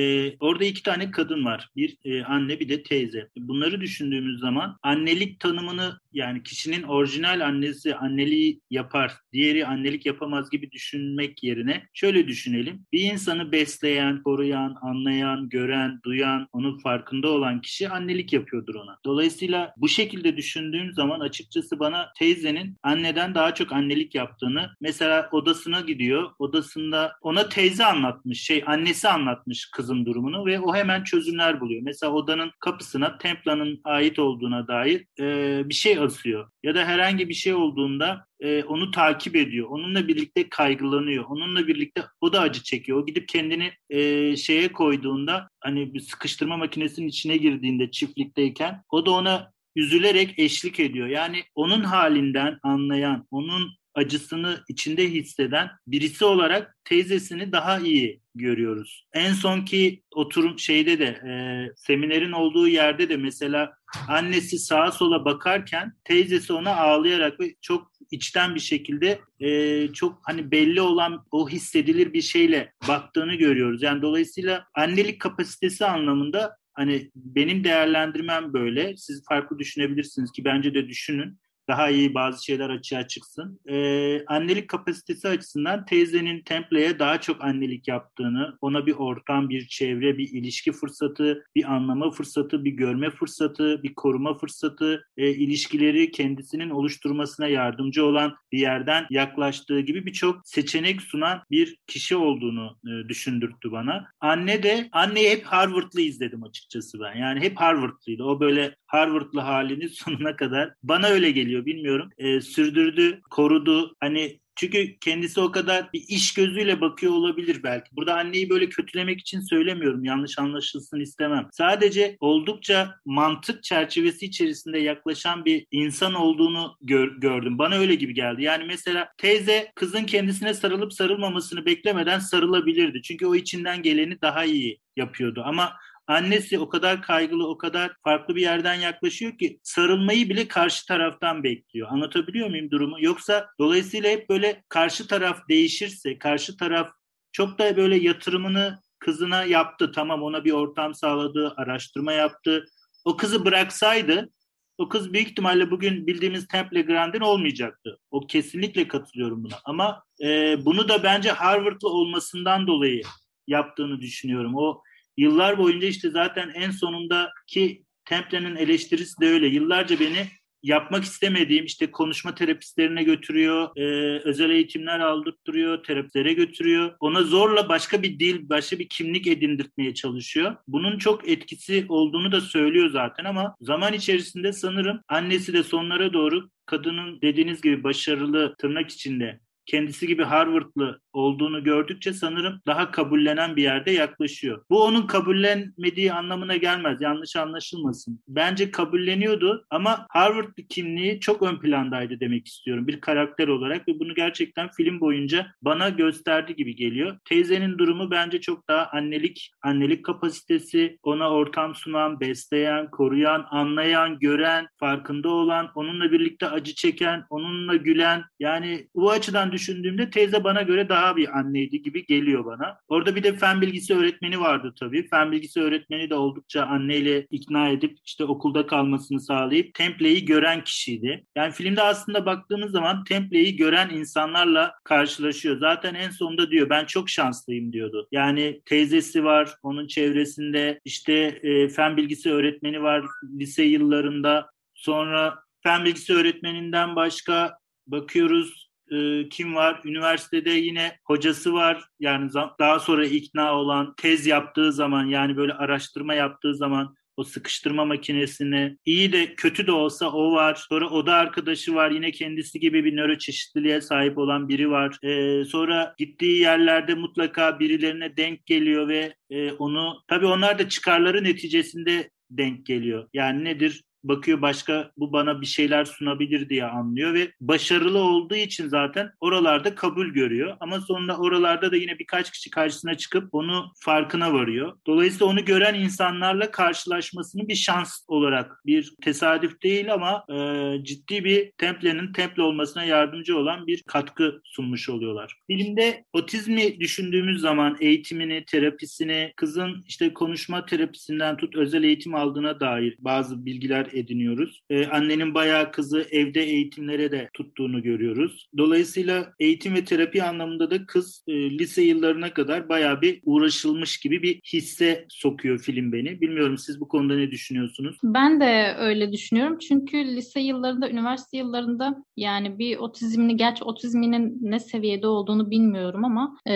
orada 0.40 0.64
iki 0.64 0.82
tane 0.82 1.10
kadın 1.10 1.44
var. 1.44 1.68
Bir 1.76 1.96
e, 2.04 2.24
anne 2.24 2.60
bir 2.60 2.68
de 2.68 2.82
teyze. 2.82 3.28
Bunları 3.36 3.80
düşündüğümüz 3.80 4.40
zaman 4.40 4.78
annelik 4.82 5.40
tanımını 5.40 6.00
yani 6.12 6.42
kişinin 6.42 6.82
orijinal 6.82 7.40
annesi 7.40 7.94
anneliği 7.94 8.60
yapar, 8.70 9.12
diğeri 9.32 9.66
annelik 9.66 10.06
yapamaz 10.06 10.50
gibi 10.50 10.70
düşünmek 10.70 11.42
yerine 11.42 11.86
şöyle 11.94 12.28
düşünelim. 12.28 12.86
Bir 12.92 13.12
insanı 13.12 13.52
besleyen, 13.52 14.22
koruyan, 14.22 14.76
anlayan, 14.82 15.48
gören, 15.48 16.00
duyan, 16.04 16.48
onun 16.52 16.78
farkında 16.78 17.28
olan 17.28 17.60
kişi 17.60 17.88
annelik 17.88 18.32
yapıyordur 18.32 18.74
ona. 18.74 18.98
Dolayısıyla 19.04 19.74
bu 19.76 19.88
şekilde 19.88 20.36
düşündüğüm 20.36 20.92
zaman 20.92 21.20
açıkçası 21.20 21.78
bana 21.78 22.12
teyzenin 22.18 22.76
anneden 22.82 23.34
daha 23.34 23.54
çok 23.54 23.72
annelik 23.72 24.14
yaptığını 24.14 24.70
mesela 24.80 25.28
odasına 25.32 25.80
gidiyor. 25.80 26.29
Odasında 26.38 27.12
ona 27.22 27.48
teyze 27.48 27.84
anlatmış, 27.84 28.42
şey 28.42 28.64
annesi 28.66 29.08
anlatmış 29.08 29.70
kızın 29.70 30.06
durumunu 30.06 30.46
ve 30.46 30.60
o 30.60 30.74
hemen 30.74 31.04
çözümler 31.04 31.60
buluyor. 31.60 31.82
Mesela 31.84 32.12
odanın 32.12 32.50
kapısına 32.60 33.18
Templa'nın 33.18 33.80
ait 33.84 34.18
olduğuna 34.18 34.68
dair 34.68 35.06
e, 35.20 35.62
bir 35.68 35.74
şey 35.74 35.98
asıyor. 35.98 36.50
Ya 36.62 36.74
da 36.74 36.84
herhangi 36.84 37.28
bir 37.28 37.34
şey 37.34 37.54
olduğunda 37.54 38.26
e, 38.40 38.62
onu 38.64 38.90
takip 38.90 39.36
ediyor. 39.36 39.68
Onunla 39.70 40.08
birlikte 40.08 40.48
kaygılanıyor. 40.48 41.24
Onunla 41.24 41.66
birlikte 41.66 42.02
o 42.20 42.32
da 42.32 42.40
acı 42.40 42.62
çekiyor. 42.62 43.02
O 43.02 43.06
gidip 43.06 43.28
kendini 43.28 43.72
e, 43.90 44.36
şeye 44.36 44.72
koyduğunda 44.72 45.48
hani 45.60 45.94
bir 45.94 46.00
sıkıştırma 46.00 46.56
makinesinin 46.56 47.08
içine 47.08 47.36
girdiğinde 47.36 47.90
çiftlikteyken 47.90 48.82
o 48.90 49.06
da 49.06 49.10
ona 49.10 49.52
üzülerek 49.76 50.38
eşlik 50.38 50.80
ediyor. 50.80 51.06
Yani 51.06 51.44
onun 51.54 51.82
halinden 51.82 52.58
anlayan, 52.62 53.26
onun 53.30 53.79
acısını 54.00 54.64
içinde 54.68 55.10
hisseden 55.10 55.68
birisi 55.86 56.24
olarak 56.24 56.78
teyzesini 56.84 57.52
daha 57.52 57.78
iyi 57.78 58.20
görüyoruz. 58.34 59.06
En 59.12 59.32
sonki 59.32 60.02
oturum 60.14 60.58
şeyde 60.58 60.98
de 60.98 61.04
e, 61.04 61.32
seminerin 61.76 62.32
olduğu 62.32 62.68
yerde 62.68 63.08
de 63.08 63.16
mesela 63.16 63.72
annesi 64.08 64.58
sağa 64.58 64.92
sola 64.92 65.24
bakarken 65.24 65.92
teyzesi 66.04 66.52
ona 66.52 66.76
ağlayarak 66.76 67.40
ve 67.40 67.54
çok 67.60 67.90
içten 68.10 68.54
bir 68.54 68.60
şekilde 68.60 69.20
e, 69.40 69.88
çok 69.92 70.20
hani 70.22 70.50
belli 70.50 70.80
olan 70.80 71.26
o 71.30 71.48
hissedilir 71.48 72.12
bir 72.12 72.22
şeyle 72.22 72.72
baktığını 72.88 73.34
görüyoruz. 73.34 73.82
Yani 73.82 74.02
dolayısıyla 74.02 74.66
annelik 74.74 75.20
kapasitesi 75.20 75.86
anlamında 75.86 76.56
hani 76.72 77.10
benim 77.14 77.64
değerlendirmem 77.64 78.52
böyle. 78.52 78.96
Siz 78.96 79.24
farklı 79.28 79.58
düşünebilirsiniz 79.58 80.32
ki 80.32 80.44
bence 80.44 80.74
de 80.74 80.88
düşünün. 80.88 81.38
Daha 81.70 81.90
iyi 81.90 82.14
bazı 82.14 82.44
şeyler 82.44 82.70
açığa 82.70 83.06
çıksın. 83.06 83.60
Ee, 83.68 84.24
annelik 84.26 84.68
kapasitesi 84.68 85.28
açısından 85.28 85.84
teyzenin 85.84 86.42
Temple'ye 86.42 86.98
daha 86.98 87.20
çok 87.20 87.44
annelik 87.44 87.88
yaptığını, 87.88 88.58
ona 88.60 88.86
bir 88.86 88.94
ortam, 88.94 89.48
bir 89.50 89.68
çevre, 89.68 90.18
bir 90.18 90.28
ilişki 90.28 90.72
fırsatı, 90.72 91.44
bir 91.54 91.72
anlama 91.72 92.10
fırsatı, 92.10 92.64
bir 92.64 92.70
görme 92.70 93.10
fırsatı, 93.10 93.82
bir 93.82 93.94
koruma 93.94 94.38
fırsatı, 94.38 95.04
e, 95.16 95.30
ilişkileri 95.30 96.10
kendisinin 96.10 96.70
oluşturmasına 96.70 97.46
yardımcı 97.46 98.04
olan 98.04 98.34
bir 98.52 98.58
yerden 98.58 99.06
yaklaştığı 99.10 99.80
gibi 99.80 100.06
birçok 100.06 100.40
seçenek 100.44 101.02
sunan 101.02 101.42
bir 101.50 101.76
kişi 101.86 102.16
olduğunu 102.16 102.78
e, 102.86 103.08
düşündürttü 103.08 103.72
bana. 103.72 104.06
Anne 104.20 104.62
de, 104.62 104.88
anneyi 104.92 105.30
hep 105.30 105.44
Harvard'lı 105.44 106.00
izledim 106.00 106.42
açıkçası 106.42 107.00
ben. 107.00 107.16
Yani 107.16 107.40
hep 107.40 107.56
Harvard'lıydı. 107.56 108.24
O 108.24 108.40
böyle 108.40 108.74
Harvard'lı 108.86 109.40
halini 109.40 109.88
sonuna 110.00 110.36
kadar 110.36 110.74
bana 110.82 111.06
öyle 111.06 111.30
geliyor 111.30 111.59
bilmiyorum. 111.66 112.10
E, 112.18 112.40
sürdürdü, 112.40 113.20
korudu. 113.30 113.96
Hani 114.00 114.40
çünkü 114.60 114.98
kendisi 114.98 115.40
o 115.40 115.50
kadar 115.50 115.92
bir 115.92 116.04
iş 116.08 116.34
gözüyle 116.34 116.80
bakıyor 116.80 117.12
olabilir 117.12 117.60
belki. 117.62 117.96
Burada 117.96 118.14
anneyi 118.14 118.50
böyle 118.50 118.68
kötülemek 118.68 119.20
için 119.20 119.40
söylemiyorum. 119.40 120.04
Yanlış 120.04 120.38
anlaşılsın 120.38 121.00
istemem. 121.00 121.48
Sadece 121.52 122.16
oldukça 122.20 122.94
mantık 123.04 123.62
çerçevesi 123.62 124.26
içerisinde 124.26 124.78
yaklaşan 124.78 125.44
bir 125.44 125.66
insan 125.70 126.14
olduğunu 126.14 126.76
gör, 126.80 127.08
gördüm. 127.20 127.58
Bana 127.58 127.74
öyle 127.74 127.94
gibi 127.94 128.14
geldi. 128.14 128.42
Yani 128.42 128.64
mesela 128.64 129.08
teyze 129.18 129.72
kızın 129.74 130.04
kendisine 130.04 130.54
sarılıp 130.54 130.92
sarılmamasını 130.92 131.66
beklemeden 131.66 132.18
sarılabilirdi. 132.18 133.02
Çünkü 133.02 133.26
o 133.26 133.34
içinden 133.34 133.82
geleni 133.82 134.20
daha 134.22 134.44
iyi 134.44 134.78
yapıyordu. 134.96 135.42
Ama 135.44 135.72
Annesi 136.10 136.58
o 136.58 136.68
kadar 136.68 137.02
kaygılı, 137.02 137.48
o 137.48 137.58
kadar 137.58 137.92
farklı 138.04 138.36
bir 138.36 138.40
yerden 138.40 138.74
yaklaşıyor 138.74 139.38
ki 139.38 139.60
sarılmayı 139.62 140.28
bile 140.28 140.48
karşı 140.48 140.86
taraftan 140.86 141.44
bekliyor. 141.44 141.88
Anlatabiliyor 141.90 142.48
muyum 142.48 142.70
durumu? 142.70 142.96
Yoksa 143.00 143.48
dolayısıyla 143.58 144.10
hep 144.10 144.28
böyle 144.28 144.64
karşı 144.68 145.06
taraf 145.06 145.48
değişirse, 145.48 146.18
karşı 146.18 146.56
taraf 146.56 146.90
çok 147.32 147.58
da 147.58 147.76
böyle 147.76 147.96
yatırımını 147.96 148.78
kızına 148.98 149.44
yaptı. 149.44 149.92
Tamam 149.92 150.22
ona 150.22 150.44
bir 150.44 150.52
ortam 150.52 150.94
sağladı, 150.94 151.54
araştırma 151.56 152.12
yaptı. 152.12 152.64
O 153.04 153.16
kızı 153.16 153.44
bıraksaydı 153.44 154.30
o 154.78 154.88
kız 154.88 155.12
büyük 155.12 155.28
ihtimalle 155.28 155.70
bugün 155.70 156.06
bildiğimiz 156.06 156.48
Temple 156.48 156.82
Grandin 156.82 157.20
olmayacaktı. 157.20 157.98
O 158.10 158.20
kesinlikle 158.20 158.88
katılıyorum 158.88 159.44
buna. 159.44 159.54
Ama 159.64 160.02
e, 160.22 160.56
bunu 160.64 160.88
da 160.88 161.02
bence 161.02 161.30
Harvard'lı 161.30 161.88
olmasından 161.88 162.66
dolayı 162.66 163.02
yaptığını 163.46 164.00
düşünüyorum. 164.00 164.54
O 164.54 164.82
Yıllar 165.16 165.58
boyunca 165.58 165.86
işte 165.86 166.10
zaten 166.10 166.48
en 166.54 166.70
sonundaki 166.70 167.84
Temple'nin 168.04 168.56
eleştirisi 168.56 169.20
de 169.20 169.28
öyle. 169.28 169.46
Yıllarca 169.46 170.00
beni 170.00 170.26
yapmak 170.62 171.04
istemediğim 171.04 171.64
işte 171.64 171.90
konuşma 171.90 172.34
terapistlerine 172.34 173.02
götürüyor, 173.02 173.76
e, 173.76 173.82
özel 174.24 174.50
eğitimler 174.50 175.00
aldırtıyor, 175.00 175.84
terapistlere 175.84 176.32
götürüyor. 176.32 176.96
Ona 177.00 177.22
zorla 177.22 177.68
başka 177.68 178.02
bir 178.02 178.18
dil, 178.18 178.48
başka 178.48 178.78
bir 178.78 178.88
kimlik 178.88 179.26
edindirtmeye 179.26 179.94
çalışıyor. 179.94 180.56
Bunun 180.68 180.98
çok 180.98 181.28
etkisi 181.28 181.86
olduğunu 181.88 182.32
da 182.32 182.40
söylüyor 182.40 182.90
zaten 182.90 183.24
ama 183.24 183.56
zaman 183.60 183.92
içerisinde 183.92 184.52
sanırım 184.52 185.00
annesi 185.08 185.52
de 185.52 185.62
sonlara 185.62 186.12
doğru 186.12 186.50
kadının 186.66 187.20
dediğiniz 187.22 187.60
gibi 187.60 187.84
başarılı 187.84 188.54
tırnak 188.58 188.90
içinde 188.90 189.40
kendisi 189.66 190.06
gibi 190.06 190.22
Harvard'lı 190.24 191.00
olduğunu 191.12 191.64
gördükçe 191.64 192.12
sanırım 192.12 192.60
daha 192.66 192.90
kabullenen 192.90 193.56
bir 193.56 193.62
yerde 193.62 193.90
yaklaşıyor. 193.90 194.64
Bu 194.70 194.84
onun 194.84 195.06
kabullenmediği 195.06 196.12
anlamına 196.12 196.56
gelmez. 196.56 197.00
Yanlış 197.00 197.36
anlaşılmasın. 197.36 198.20
Bence 198.28 198.70
kabulleniyordu 198.70 199.66
ama 199.70 200.06
Harvard 200.10 200.58
kimliği 200.68 201.20
çok 201.20 201.42
ön 201.42 201.60
plandaydı 201.60 202.20
demek 202.20 202.46
istiyorum 202.46 202.86
bir 202.86 203.00
karakter 203.00 203.48
olarak 203.48 203.88
ve 203.88 203.98
bunu 203.98 204.14
gerçekten 204.14 204.70
film 204.70 205.00
boyunca 205.00 205.46
bana 205.62 205.88
gösterdi 205.88 206.56
gibi 206.56 206.76
geliyor. 206.76 207.18
Teyzenin 207.24 207.78
durumu 207.78 208.10
bence 208.10 208.40
çok 208.40 208.68
daha 208.68 208.86
annelik, 208.86 209.52
annelik 209.62 210.04
kapasitesi, 210.04 210.98
ona 211.02 211.30
ortam 211.30 211.74
sunan, 211.74 212.20
besleyen, 212.20 212.90
koruyan, 212.90 213.46
anlayan, 213.50 214.18
gören, 214.18 214.68
farkında 214.76 215.28
olan, 215.28 215.70
onunla 215.74 216.12
birlikte 216.12 216.48
acı 216.48 216.74
çeken, 216.74 217.24
onunla 217.30 217.76
gülen 217.76 218.22
yani 218.40 218.86
bu 218.94 219.10
açıdan 219.10 219.52
düşündüğümde 219.52 220.10
teyze 220.10 220.44
bana 220.44 220.62
göre 220.62 220.88
daha 220.88 220.99
bir 221.16 221.38
anneydi 221.38 221.82
gibi 221.82 222.06
geliyor 222.06 222.44
bana. 222.44 222.78
Orada 222.88 223.16
bir 223.16 223.22
de 223.22 223.36
fen 223.36 223.60
bilgisi 223.60 223.94
öğretmeni 223.94 224.40
vardı 224.40 224.74
tabii. 224.80 225.08
Fen 225.08 225.32
bilgisi 225.32 225.60
öğretmeni 225.60 226.10
de 226.10 226.14
oldukça 226.14 226.62
anneyle 226.62 227.26
ikna 227.30 227.68
edip 227.68 227.98
işte 228.04 228.24
okulda 228.24 228.66
kalmasını 228.66 229.20
sağlayıp 229.20 229.74
Temple'yi 229.74 230.24
gören 230.24 230.64
kişiydi. 230.64 231.24
Yani 231.36 231.52
filmde 231.52 231.82
aslında 231.82 232.26
baktığımız 232.26 232.70
zaman 232.70 233.04
Temple'yi 233.04 233.56
gören 233.56 233.90
insanlarla 233.90 234.74
karşılaşıyor. 234.84 235.58
Zaten 235.58 235.94
en 235.94 236.10
sonunda 236.10 236.50
diyor 236.50 236.70
ben 236.70 236.84
çok 236.84 237.10
şanslıyım 237.10 237.72
diyordu. 237.72 238.08
Yani 238.12 238.60
teyzesi 238.64 239.24
var 239.24 239.54
onun 239.62 239.86
çevresinde 239.86 240.80
işte 240.84 241.12
e, 241.42 241.68
fen 241.68 241.96
bilgisi 241.96 242.32
öğretmeni 242.32 242.82
var 242.82 243.04
lise 243.38 243.62
yıllarında. 243.62 244.50
Sonra 244.74 245.38
fen 245.62 245.84
bilgisi 245.84 246.14
öğretmeninden 246.14 246.96
başka 246.96 247.58
bakıyoruz 247.86 248.69
e, 248.90 249.28
kim 249.28 249.54
var? 249.54 249.80
Üniversitede 249.84 250.50
yine 250.50 250.96
hocası 251.04 251.52
var. 251.52 251.84
Yani 252.00 252.30
daha 252.58 252.78
sonra 252.78 253.06
ikna 253.06 253.54
olan 253.54 253.94
tez 253.96 254.26
yaptığı 254.26 254.72
zaman 254.72 255.04
yani 255.04 255.36
böyle 255.36 255.52
araştırma 255.52 256.14
yaptığı 256.14 256.54
zaman 256.54 256.94
o 257.16 257.24
sıkıştırma 257.24 257.84
makinesini 257.84 258.76
iyi 258.84 259.12
de 259.12 259.34
kötü 259.34 259.66
de 259.66 259.72
olsa 259.72 260.10
o 260.12 260.32
var. 260.32 260.64
Sonra 260.68 260.90
oda 260.90 261.14
arkadaşı 261.14 261.74
var. 261.74 261.90
Yine 261.90 262.10
kendisi 262.10 262.60
gibi 262.60 262.84
bir 262.84 262.96
nöro 262.96 263.18
çeşitliliğe 263.18 263.80
sahip 263.80 264.18
olan 264.18 264.48
biri 264.48 264.70
var. 264.70 264.98
Ee, 265.02 265.44
sonra 265.44 265.94
gittiği 265.98 266.40
yerlerde 266.40 266.94
mutlaka 266.94 267.60
birilerine 267.60 268.16
denk 268.16 268.46
geliyor 268.46 268.88
ve 268.88 269.14
e, 269.30 269.52
onu 269.52 270.02
tabii 270.08 270.26
onlar 270.26 270.58
da 270.58 270.68
çıkarları 270.68 271.24
neticesinde 271.24 272.10
denk 272.30 272.66
geliyor. 272.66 273.08
Yani 273.14 273.44
nedir? 273.44 273.82
Bakıyor 274.04 274.42
başka 274.42 274.90
bu 274.96 275.12
bana 275.12 275.40
bir 275.40 275.46
şeyler 275.46 275.84
sunabilir 275.84 276.48
diye 276.48 276.64
anlıyor 276.64 277.14
ve 277.14 277.32
başarılı 277.40 277.98
olduğu 277.98 278.34
için 278.34 278.68
zaten 278.68 279.12
oralarda 279.20 279.74
kabul 279.74 280.06
görüyor. 280.06 280.56
Ama 280.60 280.80
sonra 280.80 281.16
oralarda 281.18 281.72
da 281.72 281.76
yine 281.76 281.98
birkaç 281.98 282.30
kişi 282.30 282.50
karşısına 282.50 282.96
çıkıp 282.96 283.34
onu 283.34 283.72
farkına 283.76 284.32
varıyor. 284.32 284.78
Dolayısıyla 284.86 285.26
onu 285.26 285.44
gören 285.44 285.74
insanlarla 285.74 286.50
karşılaşmasını 286.50 287.48
bir 287.48 287.54
şans 287.54 288.04
olarak 288.08 288.60
bir 288.66 288.94
tesadüf 289.02 289.62
değil 289.62 289.92
ama 289.92 290.24
e, 290.28 290.84
ciddi 290.84 291.24
bir 291.24 291.52
Temple'nin 291.58 292.12
Temple 292.12 292.42
olmasına 292.42 292.84
yardımcı 292.84 293.38
olan 293.38 293.66
bir 293.66 293.82
katkı 293.86 294.40
sunmuş 294.44 294.88
oluyorlar. 294.88 295.36
Filmde 295.46 296.04
otizmi 296.12 296.80
düşündüğümüz 296.80 297.40
zaman 297.40 297.76
eğitimini, 297.80 298.44
terapisini, 298.44 299.32
kızın 299.36 299.84
işte 299.88 300.14
konuşma 300.14 300.66
terapisinden 300.66 301.36
tut 301.36 301.56
özel 301.56 301.84
eğitim 301.84 302.14
aldığına 302.14 302.60
dair 302.60 302.96
bazı 302.98 303.46
bilgiler 303.46 303.86
ediniyoruz. 303.94 304.60
Ee, 304.70 304.86
annenin 304.86 305.34
bayağı 305.34 305.72
kızı 305.72 306.06
evde 306.10 306.42
eğitimlere 306.42 307.12
de 307.12 307.30
tuttuğunu 307.34 307.82
görüyoruz. 307.82 308.48
Dolayısıyla 308.58 309.32
eğitim 309.38 309.74
ve 309.74 309.84
terapi 309.84 310.22
anlamında 310.22 310.70
da 310.70 310.86
kız 310.86 311.24
e, 311.28 311.32
lise 311.58 311.82
yıllarına 311.82 312.34
kadar 312.34 312.68
bayağı 312.68 313.00
bir 313.00 313.20
uğraşılmış 313.24 313.98
gibi 313.98 314.22
bir 314.22 314.40
hisse 314.52 315.06
sokuyor 315.08 315.58
film 315.58 315.92
beni. 315.92 316.20
Bilmiyorum 316.20 316.58
siz 316.58 316.80
bu 316.80 316.88
konuda 316.88 317.16
ne 317.16 317.30
düşünüyorsunuz? 317.30 317.96
Ben 318.04 318.40
de 318.40 318.74
öyle 318.78 319.12
düşünüyorum. 319.12 319.58
Çünkü 319.58 319.96
lise 319.96 320.40
yıllarında, 320.40 320.90
üniversite 320.90 321.36
yıllarında 321.36 322.04
yani 322.16 322.58
bir 322.58 322.76
otizmini, 322.76 323.36
gerçi 323.36 323.64
otizminin 323.64 324.38
ne 324.42 324.60
seviyede 324.60 325.06
olduğunu 325.06 325.50
bilmiyorum 325.50 326.04
ama 326.04 326.36
e, 326.48 326.54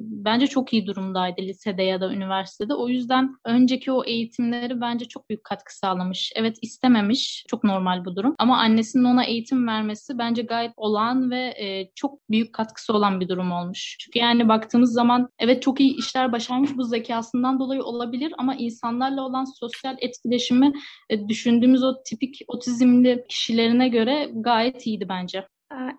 bence 0.00 0.46
çok 0.46 0.72
iyi 0.72 0.86
durumdaydı 0.86 1.42
lisede 1.42 1.82
ya 1.82 2.00
da 2.00 2.12
üniversitede. 2.12 2.74
O 2.74 2.88
yüzden 2.88 3.36
önceki 3.44 3.92
o 3.92 4.04
eğitimleri 4.04 4.80
bence 4.80 5.04
çok 5.04 5.30
büyük 5.30 5.44
katkı 5.44 5.78
sağlamış. 5.78 6.32
Evet 6.36 6.58
istememiş. 6.66 7.44
Çok 7.48 7.64
normal 7.64 8.04
bu 8.04 8.16
durum. 8.16 8.34
Ama 8.38 8.58
annesinin 8.58 9.04
ona 9.04 9.24
eğitim 9.24 9.66
vermesi 9.66 10.18
bence 10.18 10.42
gayet 10.42 10.72
olağan 10.76 11.30
ve 11.30 11.54
e, 11.58 11.90
çok 11.94 12.30
büyük 12.30 12.52
katkısı 12.52 12.92
olan 12.92 13.20
bir 13.20 13.28
durum 13.28 13.52
olmuş. 13.52 13.96
Çünkü 14.00 14.18
yani 14.18 14.48
baktığımız 14.48 14.92
zaman 14.92 15.28
evet 15.38 15.62
çok 15.62 15.80
iyi 15.80 15.96
işler 15.98 16.32
başarmış 16.32 16.76
bu 16.76 16.84
zekasından 16.84 17.60
dolayı 17.60 17.82
olabilir 17.82 18.32
ama 18.38 18.54
insanlarla 18.54 19.22
olan 19.22 19.44
sosyal 19.44 19.96
etkileşimi 19.98 20.72
e, 21.10 21.28
düşündüğümüz 21.28 21.82
o 21.82 22.02
tipik 22.02 22.40
otizmli 22.48 23.24
kişilerine 23.28 23.88
göre 23.88 24.30
gayet 24.34 24.86
iyiydi 24.86 25.06
bence. 25.08 25.44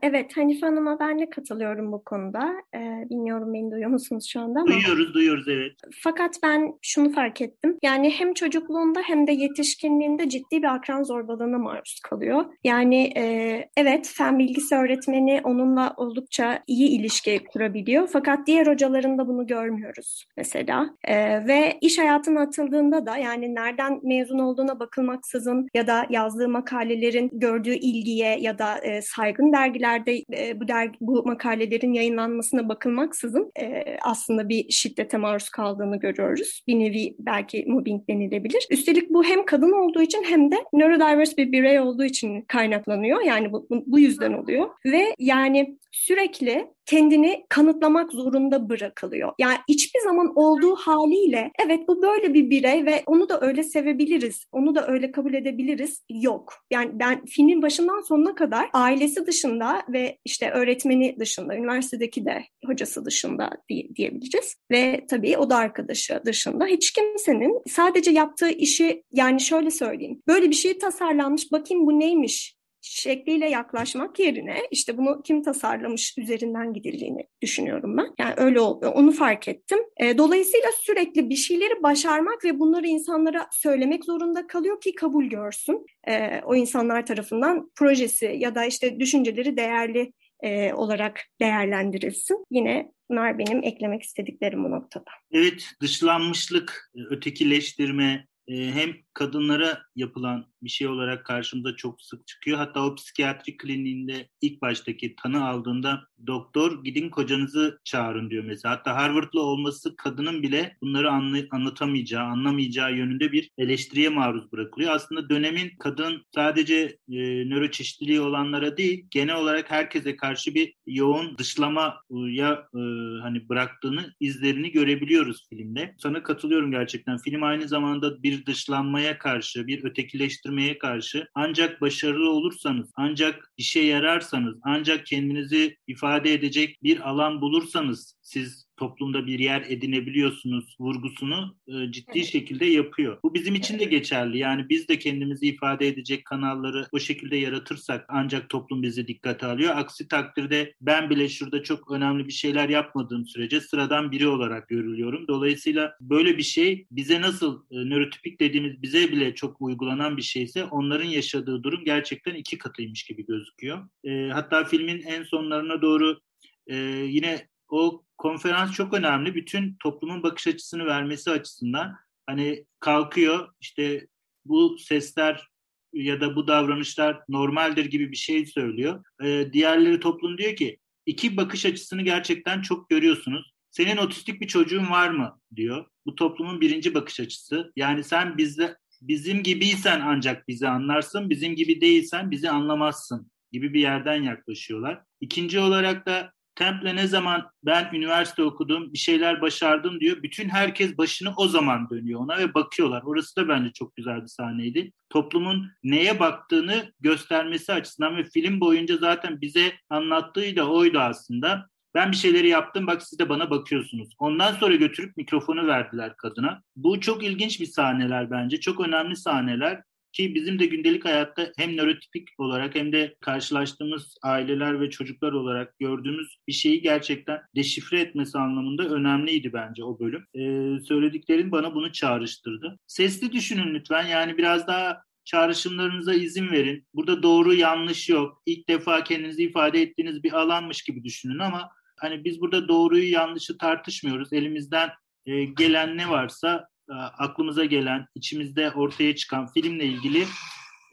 Evet, 0.01 0.38
Hanife 0.38 0.65
Hanım'a 0.65 0.99
ben 0.99 1.19
de 1.19 1.29
katılıyorum 1.29 1.91
bu 1.91 2.03
konuda. 2.03 2.53
Ee, 2.75 3.05
bilmiyorum 3.10 3.53
beni 3.53 3.71
duyuyor 3.71 3.89
musunuz 3.89 4.27
şu 4.29 4.39
anda 4.39 4.60
ama. 4.60 4.67
Duyuyoruz, 4.67 5.13
duyuyoruz 5.13 5.47
evet. 5.47 5.71
Fakat 6.03 6.36
ben 6.43 6.73
şunu 6.81 7.12
fark 7.12 7.41
ettim. 7.41 7.77
Yani 7.83 8.10
hem 8.10 8.33
çocukluğunda 8.33 9.01
hem 9.01 9.27
de 9.27 9.31
yetişkinliğinde 9.31 10.29
ciddi 10.29 10.63
bir 10.63 10.75
akran 10.75 11.03
zorbalığına 11.03 11.57
maruz 11.57 11.99
kalıyor. 12.03 12.45
Yani 12.63 13.13
e, 13.17 13.69
evet 13.77 14.13
fen 14.17 14.39
bilgisi 14.39 14.75
öğretmeni 14.75 15.41
onunla 15.43 15.93
oldukça 15.97 16.63
iyi 16.67 16.89
ilişki 16.89 17.43
kurabiliyor. 17.53 18.07
Fakat 18.07 18.47
diğer 18.47 18.67
hocalarında 18.67 19.27
bunu 19.27 19.47
görmüyoruz 19.47 20.25
mesela. 20.38 20.89
E, 21.03 21.47
ve 21.47 21.77
iş 21.81 21.97
hayatına 21.99 22.41
atıldığında 22.41 23.05
da 23.05 23.17
yani 23.17 23.55
nereden 23.55 23.99
mezun 24.03 24.39
olduğuna 24.39 24.79
bakılmaksızın 24.79 25.67
ya 25.73 25.88
da 25.88 26.05
yazdığı 26.10 26.49
makalelerin 26.49 27.29
gördüğü 27.33 27.73
ilgiye 27.73 28.38
ya 28.39 28.60
da 28.60 28.77
e, 28.77 29.01
saygın 29.01 29.53
dergilerde 29.88 30.23
e, 30.34 30.60
bu 30.60 30.67
dergi, 30.67 30.97
bu 31.02 31.23
makalelerin 31.26 31.93
yayınlanmasına 31.93 32.69
bakılmaksızın 32.69 33.52
e, 33.60 33.97
aslında 34.04 34.50
bir 34.50 34.69
şiddete 34.69 35.17
maruz 35.17 35.50
kaldığını 35.50 36.00
görüyoruz. 36.00 36.62
Bir 36.67 36.80
nevi 36.80 37.15
belki 37.19 37.65
mobbing 37.67 38.08
denilebilir. 38.10 38.67
Üstelik 38.69 39.10
bu 39.10 39.23
hem 39.23 39.45
kadın 39.45 39.71
olduğu 39.71 40.02
için 40.02 40.23
hem 40.23 40.52
de 40.52 40.56
neurodiverse 40.73 41.38
bir 41.38 41.52
birey 41.52 41.80
olduğu 41.80 42.04
için 42.04 42.41
kaynaklanıyor. 42.41 43.21
Yani 43.21 43.52
bu, 43.54 43.67
bu 43.69 44.00
yüzden 44.00 44.34
oluyor. 44.34 44.69
Ve 44.86 45.15
yani 45.19 45.78
sürekli 45.91 46.67
kendini 46.88 47.45
kanıtlamak 47.50 48.12
zorunda 48.12 48.69
bırakılıyor. 48.69 49.34
Yani 49.39 49.58
hiçbir 49.69 50.00
zaman 50.00 50.34
olduğu 50.36 50.76
haliyle 50.76 51.52
evet 51.65 51.88
bu 51.88 52.02
böyle 52.02 52.34
bir 52.34 52.50
birey 52.50 52.86
ve 52.86 53.04
onu 53.06 53.30
da 53.30 53.41
öyle 53.41 53.63
sevebiliriz, 53.63 54.45
onu 54.52 54.76
da 54.76 54.88
öyle 54.88 55.12
kabul 55.12 55.34
edebiliriz 55.34 56.04
yok. 56.10 56.54
Yani 56.71 56.89
ben 56.93 57.26
filmin 57.26 57.62
başından 57.62 58.02
sonuna 58.02 58.36
kadar 58.36 58.69
ailesi 58.73 59.26
dışında 59.28 59.84
ve 59.89 60.17
işte 60.26 60.52
öğretmeni 60.52 61.15
dışında, 61.19 61.56
üniversitedeki 61.56 62.26
de 62.26 62.43
hocası 62.65 63.06
dışında 63.06 63.50
diye, 63.69 63.95
diyebileceğiz. 63.95 64.56
Ve 64.71 65.06
tabii 65.10 65.38
o 65.38 65.50
da 65.50 65.56
arkadaşı 65.56 66.21
dışında 66.26 66.65
hiç 66.65 66.91
kimsenin 66.91 67.62
sadece 67.67 68.12
yaptığı 68.12 68.50
işi 68.50 69.04
yani 69.12 69.41
şöyle 69.41 69.71
söyleyeyim. 69.71 70.21
Böyle 70.28 70.50
bir 70.50 70.56
şey 70.56 70.78
tasarlanmış 70.78 71.52
bakayım 71.52 71.88
bu 71.88 72.00
neymiş 72.00 72.57
şekliyle 72.91 73.50
yaklaşmak 73.50 74.19
yerine 74.19 74.58
işte 74.71 74.97
bunu 74.97 75.21
kim 75.23 75.43
tasarlamış 75.43 76.17
üzerinden 76.17 76.73
gidildiğini 76.73 77.28
düşünüyorum 77.41 77.97
ben. 77.97 78.08
Yani 78.19 78.34
öyle 78.38 78.60
oldu. 78.60 78.88
Onu 78.88 79.12
fark 79.12 79.47
ettim. 79.47 79.80
E, 79.97 80.17
dolayısıyla 80.17 80.69
sürekli 80.80 81.30
bir 81.30 81.36
şeyleri 81.36 81.84
başarmak 81.84 82.45
ve 82.45 82.60
bunları 82.60 82.88
insanlara 82.88 83.47
söylemek 83.52 84.06
zorunda 84.06 84.47
kalıyor 84.47 84.82
ki 84.82 84.95
kabul 84.95 85.26
görsün. 85.26 85.86
E, 86.08 86.41
o 86.45 86.56
insanlar 86.56 87.06
tarafından 87.06 87.71
projesi 87.76 88.36
ya 88.38 88.56
da 88.56 88.65
işte 88.65 89.00
düşünceleri 89.00 89.58
değerli 89.58 90.13
e, 90.43 90.73
olarak 90.73 91.21
değerlendirilsin. 91.41 92.45
Yine 92.52 92.91
bunlar 93.10 93.38
benim 93.38 93.63
eklemek 93.63 94.04
istediklerim 94.04 94.63
bu 94.63 94.71
noktada. 94.71 95.12
Evet, 95.32 95.63
dışlanmışlık, 95.82 96.91
ötekileştirme, 97.10 98.28
hem 98.50 98.89
kadınlara 99.17 99.82
yapılan 99.95 100.45
bir 100.63 100.69
şey 100.69 100.88
olarak 100.88 101.25
karşımıza 101.25 101.75
çok 101.75 102.01
sık 102.01 102.27
çıkıyor. 102.27 102.58
Hatta 102.58 102.86
o 102.86 102.95
psikiyatri 102.95 103.58
kliniğinde 103.58 104.30
ilk 104.41 104.62
baştaki 104.62 105.15
tanı 105.15 105.47
aldığında 105.47 106.03
doktor 106.27 106.84
gidin 106.84 107.10
kocanızı 107.10 107.80
çağırın 107.84 108.30
diyor 108.30 108.43
mesela. 108.43 108.75
Hatta 108.75 108.95
Harvard'lı 108.95 109.41
olması 109.41 109.95
kadının 109.95 110.43
bile 110.43 110.77
bunları 110.82 111.08
anlay- 111.08 111.47
anlatamayacağı, 111.51 112.23
anlamayacağı 112.23 112.95
yönünde 112.95 113.32
bir 113.32 113.51
eleştiriye 113.58 114.10
maruz 114.10 114.51
bırakılıyor. 114.51 114.95
Aslında 114.95 115.30
dönemin 115.30 115.71
kadın 115.80 116.25
sadece 116.36 116.75
e, 117.12 117.17
nöroçeşitliliği 117.49 118.21
olanlara 118.21 118.77
değil, 118.77 119.06
genel 119.12 119.36
olarak 119.36 119.71
herkese 119.71 120.15
karşı 120.15 120.56
bir 120.56 120.73
yoğun 120.88 121.38
dışlamaya 121.38 122.67
e, 122.75 122.82
hani 123.21 123.49
bıraktığını, 123.49 124.13
izlerini 124.19 124.71
görebiliyoruz 124.71 125.47
filmde. 125.49 125.95
Sana 125.97 126.23
katılıyorum 126.23 126.71
gerçekten. 126.71 127.17
Film 127.17 127.43
aynı 127.43 127.67
zamanda 127.67 128.23
bir 128.23 128.45
dışlanmaya 128.45 129.07
karşı, 129.13 129.67
bir 129.67 129.84
ötekileştirmeye 129.84 130.78
karşı 130.78 131.28
ancak 131.36 131.82
başarılı 131.82 132.30
olursanız, 132.30 132.91
ancak 132.96 133.52
işe 133.58 133.80
yararsanız, 133.80 134.56
ancak 134.63 135.06
kendinizi 135.06 135.78
ifade 135.88 136.34
edecek 136.34 136.78
bir 136.84 137.10
alan 137.10 137.41
bulursanız 137.41 138.15
siz 138.22 138.66
toplumda 138.78 139.28
bir 139.28 139.40
yer 139.40 139.66
edinebiliyorsunuz 139.68 140.76
vurgusunu 140.80 141.58
e, 141.68 141.92
ciddi 141.92 142.12
evet. 142.16 142.26
şekilde 142.26 142.66
yapıyor. 142.66 143.18
Bu 143.24 143.34
bizim 143.34 143.56
için 143.56 143.80
de 143.80 143.86
geçerli. 143.86 144.38
Yani 144.38 144.70
biz 144.70 144.88
de 144.88 145.00
kendimizi 145.00 145.48
ifade 145.48 145.88
edecek 145.88 146.26
kanalları 146.26 146.88
o 146.92 147.00
şekilde 147.00 147.38
yaratırsak 147.38 148.06
ancak 148.08 148.50
toplum 148.50 148.84
bizi 148.84 149.08
dikkate 149.08 149.46
alıyor. 149.46 149.74
Aksi 149.76 150.08
takdirde 150.08 150.74
ben 150.82 151.10
bile 151.10 151.30
şurada 151.30 151.63
çok 151.63 151.92
önemli 151.92 152.28
bir 152.28 152.34
şeyler 152.34 152.70
yapmadığım 152.70 153.26
sürece 153.26 153.62
sıradan 153.62 154.12
biri 154.12 154.28
olarak 154.28 154.70
görülüyorum. 154.70 155.28
Dolayısıyla 155.28 155.94
böyle 156.02 156.38
bir 156.38 156.44
şey 156.44 156.86
bize 156.92 157.22
nasıl 157.22 157.63
e, 157.72 157.76
nörotipik 157.76 158.40
dediğimiz 158.40 158.82
bize 158.82 159.12
bile 159.12 159.36
çok 159.36 159.62
uygulanan 159.62 160.18
bir 160.18 160.22
şeyse 160.22 160.66
onların 160.66 161.10
yaşadığı 161.10 161.63
durum 161.63 161.86
gerçekten 161.86 162.36
iki 162.36 162.58
katıymış 162.58 163.04
gibi 163.04 163.26
gözüküyor. 163.26 163.88
E, 164.04 164.30
hatta 164.30 164.63
filmin 164.63 165.02
en 165.02 165.24
sonlarına 165.24 165.82
doğru 165.82 166.20
e, 166.68 166.76
yine 167.08 167.48
o 167.69 168.03
konferans 168.17 168.71
çok 168.71 168.93
önemli. 168.93 169.36
Bütün 169.36 169.75
toplumun 169.84 170.23
bakış 170.23 170.47
açısını 170.47 170.86
vermesi 170.86 171.32
açısından 171.32 171.95
hani 172.27 172.65
kalkıyor 172.80 173.49
işte 173.60 174.08
bu 174.45 174.77
sesler 174.77 175.47
ya 175.93 176.21
da 176.21 176.36
bu 176.36 176.47
davranışlar 176.47 177.19
normaldir 177.30 177.86
gibi 177.86 178.12
bir 178.12 178.17
şey 178.17 178.45
söylüyor. 178.45 179.03
Ee, 179.23 179.49
diğerleri 179.53 179.99
toplum 179.99 180.38
diyor 180.38 180.56
ki 180.56 180.77
iki 181.06 181.38
bakış 181.38 181.65
açısını 181.65 182.01
gerçekten 182.01 182.62
çok 182.62 182.89
görüyorsunuz. 182.89 183.53
Senin 183.71 183.97
otistik 183.97 184.41
bir 184.41 184.47
çocuğun 184.47 184.89
var 184.89 185.10
mı 185.10 185.39
diyor. 185.56 185.86
Bu 186.06 186.15
toplumun 186.15 186.62
birinci 186.62 186.93
bakış 186.93 187.19
açısı. 187.19 187.71
Yani 187.75 188.03
sen 188.03 188.38
bizde 188.38 188.77
bizim 189.01 189.43
gibiysen 189.43 190.01
ancak 190.01 190.47
bizi 190.47 190.67
anlarsın, 190.67 191.30
bizim 191.30 191.56
gibi 191.56 191.82
değilsen 191.82 192.32
bizi 192.32 192.49
anlamazsın 192.49 193.32
gibi 193.51 193.73
bir 193.73 193.80
yerden 193.80 194.23
yaklaşıyorlar. 194.23 195.03
İkinci 195.21 195.60
olarak 195.60 196.06
da 196.06 196.34
Temple 196.58 196.96
ne 196.96 197.08
zaman 197.08 197.50
ben 197.63 197.89
üniversite 197.93 198.43
okudum, 198.43 198.93
bir 198.93 198.98
şeyler 198.98 199.41
başardım 199.41 200.00
diyor. 200.00 200.24
Bütün 200.24 200.50
herkes 200.50 200.98
başını 200.98 201.34
o 201.38 201.48
zaman 201.48 201.89
dönüyor 201.89 202.20
ona 202.20 202.38
ve 202.38 202.54
bakıyorlar. 202.54 203.04
Orası 203.06 203.36
da 203.36 203.48
bence 203.48 203.72
çok 203.74 203.96
güzel 203.96 204.22
bir 204.22 204.28
sahneydi. 204.28 204.91
Toplumun 205.10 205.72
neye 205.84 206.20
baktığını 206.20 206.93
göstermesi 207.00 207.74
açısından 207.74 208.17
ve 208.17 208.24
film 208.24 208.60
boyunca 208.60 208.98
zaten 208.98 209.41
bize 209.41 209.74
anlattığı 209.89 210.56
da 210.56 210.70
oydu 210.70 211.00
aslında. 211.00 211.70
Ben 211.96 212.12
bir 212.12 212.17
şeyleri 212.17 212.48
yaptım 212.48 212.88
bak 212.88 213.04
siz 213.04 213.20
de 213.20 213.30
bana 213.30 213.50
bakıyorsunuz. 213.50 214.10
Ondan 214.20 214.54
sonra 214.54 214.76
götürüp 214.76 215.17
mikrofonu 215.17 215.67
verdiler 215.67 216.15
kadına. 216.17 216.62
Bu 216.76 217.00
çok 217.00 217.24
ilginç 217.24 217.60
bir 217.60 217.65
sahneler 217.65 218.32
bence. 218.32 218.60
Çok 218.60 218.80
önemli 218.80 219.15
sahneler. 219.15 219.84
Ki 220.13 220.36
bizim 220.36 220.60
de 220.60 220.65
gündelik 220.65 221.06
hayatta 221.06 221.52
hem 221.58 221.78
nörotipik 221.78 222.30
olarak 222.38 222.76
hem 222.76 222.91
de 222.91 223.15
karşılaştığımız 223.22 224.17
aileler 224.24 224.82
ve 224.82 224.89
çocuklar 224.89 225.32
olarak 225.32 225.80
gördüğümüz 225.80 226.38
bir 226.48 226.54
şeyi 226.54 226.82
gerçekten 226.82 227.41
deşifre 227.56 228.00
etmesi 228.00 228.38
anlamında 228.38 228.89
önemliydi 228.89 229.54
bence 229.54 229.84
o 229.84 230.00
bölüm. 230.00 230.26
Ee, 230.36 230.80
söylediklerin 230.84 231.52
bana 231.52 231.76
bunu 231.76 231.91
çağrıştırdı. 231.91 232.80
Sesli 232.88 233.32
düşünün 233.32 233.74
lütfen 233.74 234.08
yani 234.08 234.38
biraz 234.38 234.67
daha 234.67 235.02
çağrışımlarınıza 235.26 236.13
izin 236.13 236.52
verin. 236.52 236.88
Burada 236.93 237.24
doğru 237.24 237.54
yanlış 237.54 238.10
yok. 238.10 238.41
İlk 238.46 238.70
defa 238.70 239.04
kendinizi 239.04 239.43
ifade 239.43 239.82
ettiğiniz 239.82 240.24
bir 240.24 240.34
alanmış 240.34 240.84
gibi 240.84 241.04
düşünün 241.04 241.39
ama 241.39 241.70
hani 242.00 242.24
biz 242.24 242.41
burada 242.41 242.67
doğruyu 242.67 243.12
yanlışı 243.12 243.58
tartışmıyoruz. 243.58 244.34
Elimizden 244.34 244.89
e, 245.26 245.43
gelen 245.43 245.98
ne 245.98 246.10
varsa 246.10 246.67
aklımıza 246.95 247.65
gelen, 247.65 248.08
içimizde 248.15 248.71
ortaya 248.71 249.15
çıkan 249.15 249.47
filmle 249.54 249.86
ilgili 249.86 250.26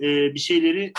e, 0.00 0.35
bir 0.35 0.38
şeyleri 0.38 0.92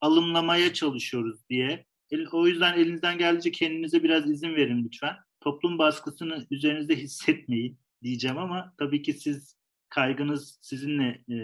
alımlamaya 0.00 0.72
çalışıyoruz 0.72 1.48
diye. 1.50 1.86
O 2.32 2.46
yüzden 2.46 2.78
elinizden 2.78 3.18
geldiğince 3.18 3.50
kendinize 3.50 4.02
biraz 4.02 4.30
izin 4.30 4.54
verin 4.54 4.84
lütfen. 4.84 5.16
Toplum 5.40 5.78
baskısını 5.78 6.46
üzerinizde 6.50 6.96
hissetmeyin 6.96 7.78
diyeceğim 8.02 8.38
ama 8.38 8.74
tabii 8.78 9.02
ki 9.02 9.12
siz 9.12 9.56
kaygınız 9.88 10.58
sizinle 10.62 11.24
e, 11.30 11.36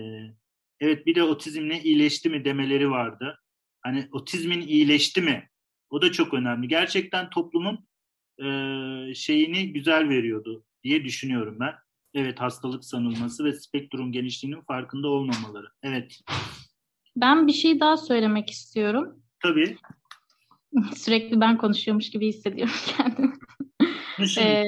evet 0.81 1.07
bir 1.07 1.15
de 1.15 1.23
otizmle 1.23 1.83
iyileşti 1.83 2.29
mi 2.31 2.45
demeleri 2.45 2.91
vardı. 2.91 3.39
Hani 3.81 4.09
otizmin 4.13 4.61
iyileşti 4.61 5.23
mi? 5.23 5.49
O 5.91 6.03
da 6.03 6.13
çok 6.13 6.35
önemli. 6.35 6.69
Gerçekten 6.69 7.31
toplumun 7.31 7.89
e, 8.39 8.45
şeyini 9.15 9.73
güzel 9.73 10.09
veriyordu 10.09 10.65
diye 10.85 11.05
düşünüyorum 11.05 11.57
ben. 11.61 11.75
Evet 12.19 12.41
hastalık 12.41 12.85
sanılması 12.85 13.45
ve 13.45 13.53
spektrum 13.53 14.13
genişliğinin 14.13 14.61
farkında 14.61 15.09
olmamaları. 15.09 15.67
Evet. 15.83 16.21
Ben 17.17 17.47
bir 17.47 17.53
şey 17.53 17.81
daha 17.81 17.97
söylemek 17.97 18.51
istiyorum. 18.51 19.23
Tabii. 19.43 19.77
Sürekli 20.97 21.41
ben 21.41 21.59
konuşuyormuş 21.59 22.11
gibi 22.11 22.29
hissediyorum 22.29 22.75
kendimi. 22.97 23.33
ee, 24.39 24.65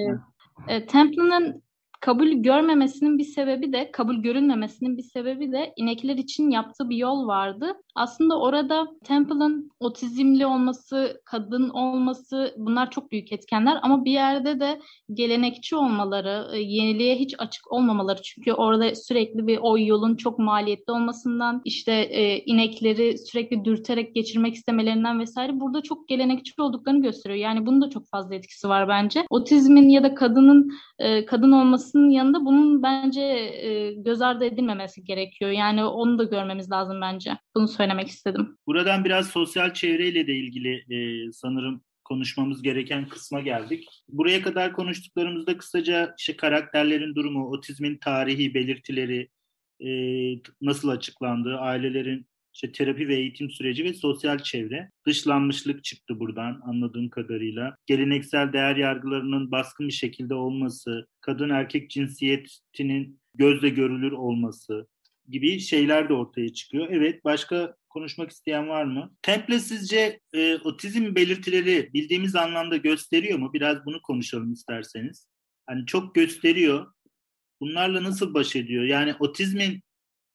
e, 0.69 0.87
Temple'ın 0.87 1.63
kabul 2.01 2.29
görmemesinin 2.29 3.19
bir 3.19 3.25
sebebi 3.25 3.73
de, 3.73 3.91
kabul 3.93 4.17
görünmemesinin 4.17 4.97
bir 4.97 5.03
sebebi 5.03 5.53
de 5.53 5.73
inekler 5.77 6.17
için 6.17 6.51
yaptığı 6.51 6.91
bir 6.91 6.97
yol 6.97 7.27
vardı. 7.27 7.73
Aslında 7.95 8.41
orada 8.41 8.87
Temple'ın 9.05 9.71
otizmli 9.81 10.47
olması, 10.47 11.21
kadın 11.25 11.69
olması 11.69 12.55
bunlar 12.57 12.91
çok 12.91 13.13
büyük 13.13 13.33
etkenler 13.33 13.79
ama 13.83 14.05
bir 14.05 14.13
yerde 14.13 14.61
de 14.61 14.81
gelenekçi 15.15 15.77
olmaları, 15.77 16.57
e, 16.57 16.61
yeniliğe 16.61 17.17
hiç 17.17 17.35
açık 17.39 17.73
olmamaları. 17.73 18.23
Çünkü 18.23 18.53
orada 18.53 18.95
sürekli 18.95 19.47
bir 19.47 19.59
o 19.63 19.79
yolun 19.79 20.17
çok 20.17 20.39
maliyetli 20.39 20.93
olmasından, 20.93 21.63
işte 21.65 21.93
e, 21.93 22.39
inekleri 22.39 23.19
sürekli 23.19 23.65
dürterek 23.65 24.15
geçirmek 24.15 24.55
istemelerinden 24.55 25.21
vesaire 25.21 25.61
burada 25.61 25.81
çok 25.81 26.09
gelenekçi 26.09 26.63
olduklarını 26.63 27.03
gösteriyor. 27.03 27.41
Yani 27.41 27.67
bunun 27.67 27.83
da 27.83 27.91
çok 27.91 28.09
fazla 28.09 28.35
etkisi 28.35 28.69
var 28.69 28.89
bence. 28.89 29.25
Otizmin 29.31 29.89
ya 29.89 30.03
da 30.03 30.15
kadının 30.15 30.73
e, 30.99 31.25
kadın 31.25 31.53
olmasının 31.91 32.11
yanında 32.11 32.45
bunun 32.45 32.83
bence 32.83 33.21
e, 33.23 33.93
göz 33.93 34.23
ardı 34.23 34.45
edilmemesi 34.45 35.05
gerekiyor. 35.05 35.51
Yani 35.51 35.85
onu 35.85 36.19
da 36.19 36.25
görmemiz 36.25 36.71
lazım 36.71 37.01
bence. 37.01 37.39
Bunu 37.57 37.69
söylemek 37.69 38.09
istedim. 38.09 38.59
Buradan 38.67 39.05
biraz 39.05 39.27
sosyal 39.29 39.75
çevreyle 39.75 40.27
de 40.27 40.35
ilgili 40.35 40.85
e, 40.95 41.33
sanırım 41.33 41.83
konuşmamız 42.05 42.63
gereken 42.63 43.09
kısma 43.09 43.41
geldik. 43.41 43.89
Buraya 44.09 44.43
kadar 44.43 44.73
konuştuklarımızda 44.73 45.59
kısaca 45.59 46.15
işte 46.19 46.37
karakterlerin 46.37 47.15
durumu, 47.15 47.51
otizmin 47.51 47.99
tarihi 47.99 48.55
belirtileri, 48.55 49.29
e, 49.81 49.91
nasıl 50.61 50.89
açıklandığı, 50.89 51.57
ailelerin 51.57 52.27
işte 52.55 52.73
terapi 52.73 53.09
ve 53.09 53.15
eğitim 53.15 53.51
süreci 53.51 53.85
ve 53.85 53.95
sosyal 53.95 54.39
çevre. 54.39 54.91
Dışlanmışlık 55.07 55.85
çıktı 55.85 56.21
buradan 56.21 56.61
anladığım 56.65 57.09
kadarıyla. 57.09 57.77
Geleneksel 57.87 58.53
değer 58.53 58.77
yargılarının 58.77 59.51
baskın 59.51 59.89
bir 59.89 59.93
şekilde 59.93 60.35
olması, 60.35 61.07
kadın 61.21 61.51
erkek 61.51 61.91
cinsiyetinin 61.91 63.21
gözle 63.35 63.69
görülür 63.69 64.13
olması 64.13 64.87
gibi 65.29 65.61
şeyler 65.61 66.09
de 66.09 66.15
ortaya 66.15 66.53
çıkıyor. 66.53 66.89
Evet 66.91 67.25
başka 67.25 67.77
konuşmak 67.89 68.31
isteyen 68.31 68.69
var 68.69 68.85
mı? 68.85 69.15
Temple 69.23 69.59
sizce 69.59 70.21
e, 70.33 70.57
otizm 70.57 71.15
belirtileri 71.15 71.91
bildiğimiz 71.95 72.37
anlamda 72.37 72.77
gösteriyor 72.77 73.39
mu? 73.39 73.53
Biraz 73.53 73.85
bunu 73.85 74.03
konuşalım 74.03 74.53
isterseniz. 74.53 75.29
Hani 75.67 75.87
çok 75.87 76.15
gösteriyor. 76.15 76.93
Bunlarla 77.61 78.03
nasıl 78.03 78.35
baş 78.35 78.57
ediyor? 78.57 78.85
Yani 78.85 79.15
otizmin 79.21 79.83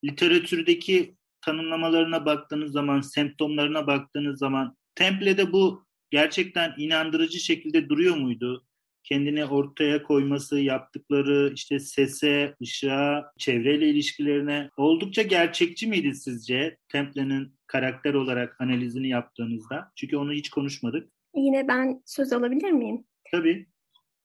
literatürdeki 0.03 1.15
tanımlamalarına 1.45 2.25
baktığınız 2.25 2.71
zaman, 2.71 3.01
semptomlarına 3.01 3.87
baktığınız 3.87 4.39
zaman 4.39 4.75
Temple'de 4.95 5.51
bu 5.51 5.85
gerçekten 6.09 6.73
inandırıcı 6.77 7.39
şekilde 7.39 7.89
duruyor 7.89 8.15
muydu? 8.15 8.65
Kendini 9.03 9.45
ortaya 9.45 10.03
koyması, 10.03 10.59
yaptıkları 10.59 11.51
işte 11.55 11.79
sese, 11.79 12.55
ışığa, 12.61 13.31
çevreyle 13.37 13.89
ilişkilerine 13.89 14.69
oldukça 14.77 15.21
gerçekçi 15.21 15.87
miydi 15.87 16.13
sizce 16.13 16.77
Temple'nin 16.91 17.55
karakter 17.67 18.13
olarak 18.13 18.61
analizini 18.61 19.07
yaptığınızda? 19.07 19.91
Çünkü 19.95 20.17
onu 20.17 20.33
hiç 20.33 20.49
konuşmadık. 20.49 21.09
Yine 21.35 21.67
ben 21.67 22.01
söz 22.05 22.33
alabilir 22.33 22.71
miyim? 22.71 23.05
Tabii. 23.31 23.67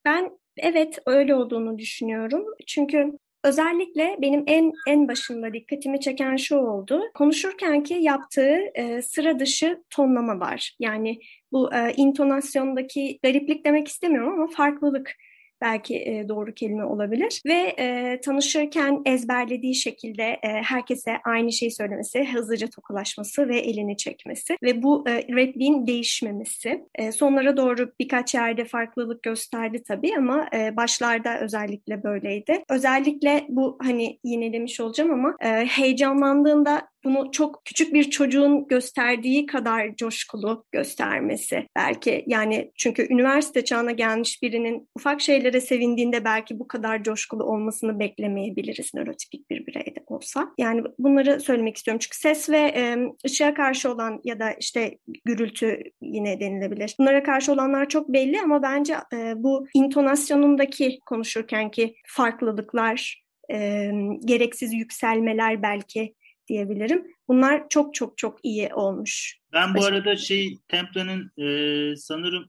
Ben 0.04 0.30
evet 0.56 0.98
öyle 1.06 1.34
olduğunu 1.34 1.78
düşünüyorum. 1.78 2.44
Çünkü 2.66 3.12
Özellikle 3.44 4.16
benim 4.22 4.44
en 4.46 4.72
en 4.86 5.08
başında 5.08 5.52
dikkatimi 5.52 6.00
çeken 6.00 6.36
şu 6.36 6.56
oldu. 6.56 7.02
Konuşurken 7.14 7.82
ki 7.82 7.94
yaptığı 7.94 8.56
e, 8.74 9.02
sıra 9.02 9.38
dışı 9.38 9.82
tonlama 9.90 10.40
var. 10.40 10.76
Yani 10.78 11.20
bu 11.52 11.74
e, 11.74 11.92
intonasyondaki 11.96 13.18
gariplik 13.22 13.64
demek 13.64 13.88
istemiyorum 13.88 14.32
ama 14.32 14.46
farklılık 14.46 15.16
belki 15.60 15.96
e, 15.96 16.28
doğru 16.28 16.54
kelime 16.54 16.84
olabilir. 16.84 17.42
Ve 17.46 17.74
e, 17.78 18.20
tanışırken 18.20 19.02
ezberlediği 19.06 19.74
şekilde 19.74 20.22
e, 20.22 20.48
herkese 20.48 21.16
aynı 21.24 21.52
şeyi 21.52 21.70
söylemesi, 21.70 22.24
hızlıca 22.32 22.66
tokalaşması 22.66 23.48
ve 23.48 23.58
elini 23.58 23.96
çekmesi 23.96 24.56
ve 24.62 24.82
bu 24.82 25.04
e, 25.08 25.12
repliğin 25.12 25.86
değişmemesi. 25.86 26.84
E, 26.94 27.12
sonlara 27.12 27.56
doğru 27.56 27.92
birkaç 28.00 28.34
yerde 28.34 28.64
farklılık 28.64 29.22
gösterdi 29.22 29.82
tabii 29.88 30.16
ama 30.18 30.48
e, 30.54 30.76
başlarda 30.76 31.40
özellikle 31.40 32.02
böyleydi. 32.02 32.64
Özellikle 32.68 33.46
bu 33.48 33.78
hani 33.82 34.18
yine 34.24 34.52
demiş 34.52 34.80
olacağım 34.80 35.10
ama 35.10 35.36
e, 35.40 35.66
heyecanlandığında 35.66 36.90
bunu 37.04 37.30
çok 37.32 37.64
küçük 37.64 37.94
bir 37.94 38.10
çocuğun 38.10 38.66
gösterdiği 38.68 39.46
kadar 39.46 39.96
coşkulu 39.96 40.64
göstermesi 40.72 41.66
belki 41.76 42.24
yani 42.26 42.72
çünkü 42.76 43.12
üniversite 43.12 43.64
çağına 43.64 43.92
gelmiş 43.92 44.42
birinin 44.42 44.88
ufak 44.94 45.20
şeylere 45.20 45.60
sevindiğinde 45.60 46.24
belki 46.24 46.58
bu 46.58 46.68
kadar 46.68 47.02
coşkulu 47.02 47.44
olmasını 47.44 47.98
beklemeyebiliriz 47.98 48.94
nörotipik 48.94 49.50
bir 49.50 49.66
bireyde 49.66 50.00
olsa. 50.06 50.48
Yani 50.58 50.82
bunları 50.98 51.40
söylemek 51.40 51.76
istiyorum 51.76 51.98
çünkü 51.98 52.16
ses 52.16 52.50
ve 52.50 52.58
e, 52.58 52.96
ışığa 53.26 53.54
karşı 53.54 53.92
olan 53.92 54.20
ya 54.24 54.40
da 54.40 54.52
işte 54.52 54.98
gürültü 55.24 55.82
yine 56.02 56.40
denilebilir. 56.40 56.94
Bunlara 56.98 57.22
karşı 57.22 57.52
olanlar 57.52 57.88
çok 57.88 58.08
belli 58.08 58.40
ama 58.40 58.62
bence 58.62 58.94
e, 59.14 59.32
bu 59.36 59.66
intonasyonundaki 59.74 60.98
konuşurkenki 61.06 61.94
farklılıklar, 62.06 63.24
e, 63.52 63.90
gereksiz 64.24 64.72
yükselmeler 64.72 65.62
belki 65.62 66.14
diyebilirim. 66.50 67.06
Bunlar 67.28 67.68
çok 67.68 67.94
çok 67.94 68.18
çok 68.18 68.38
iyi 68.42 68.74
olmuş. 68.74 69.38
Ben 69.52 69.74
bu 69.74 69.84
arada 69.84 70.16
şey 70.16 70.58
Templa'nın 70.68 71.30
e, 71.38 71.96
sanırım 71.96 72.44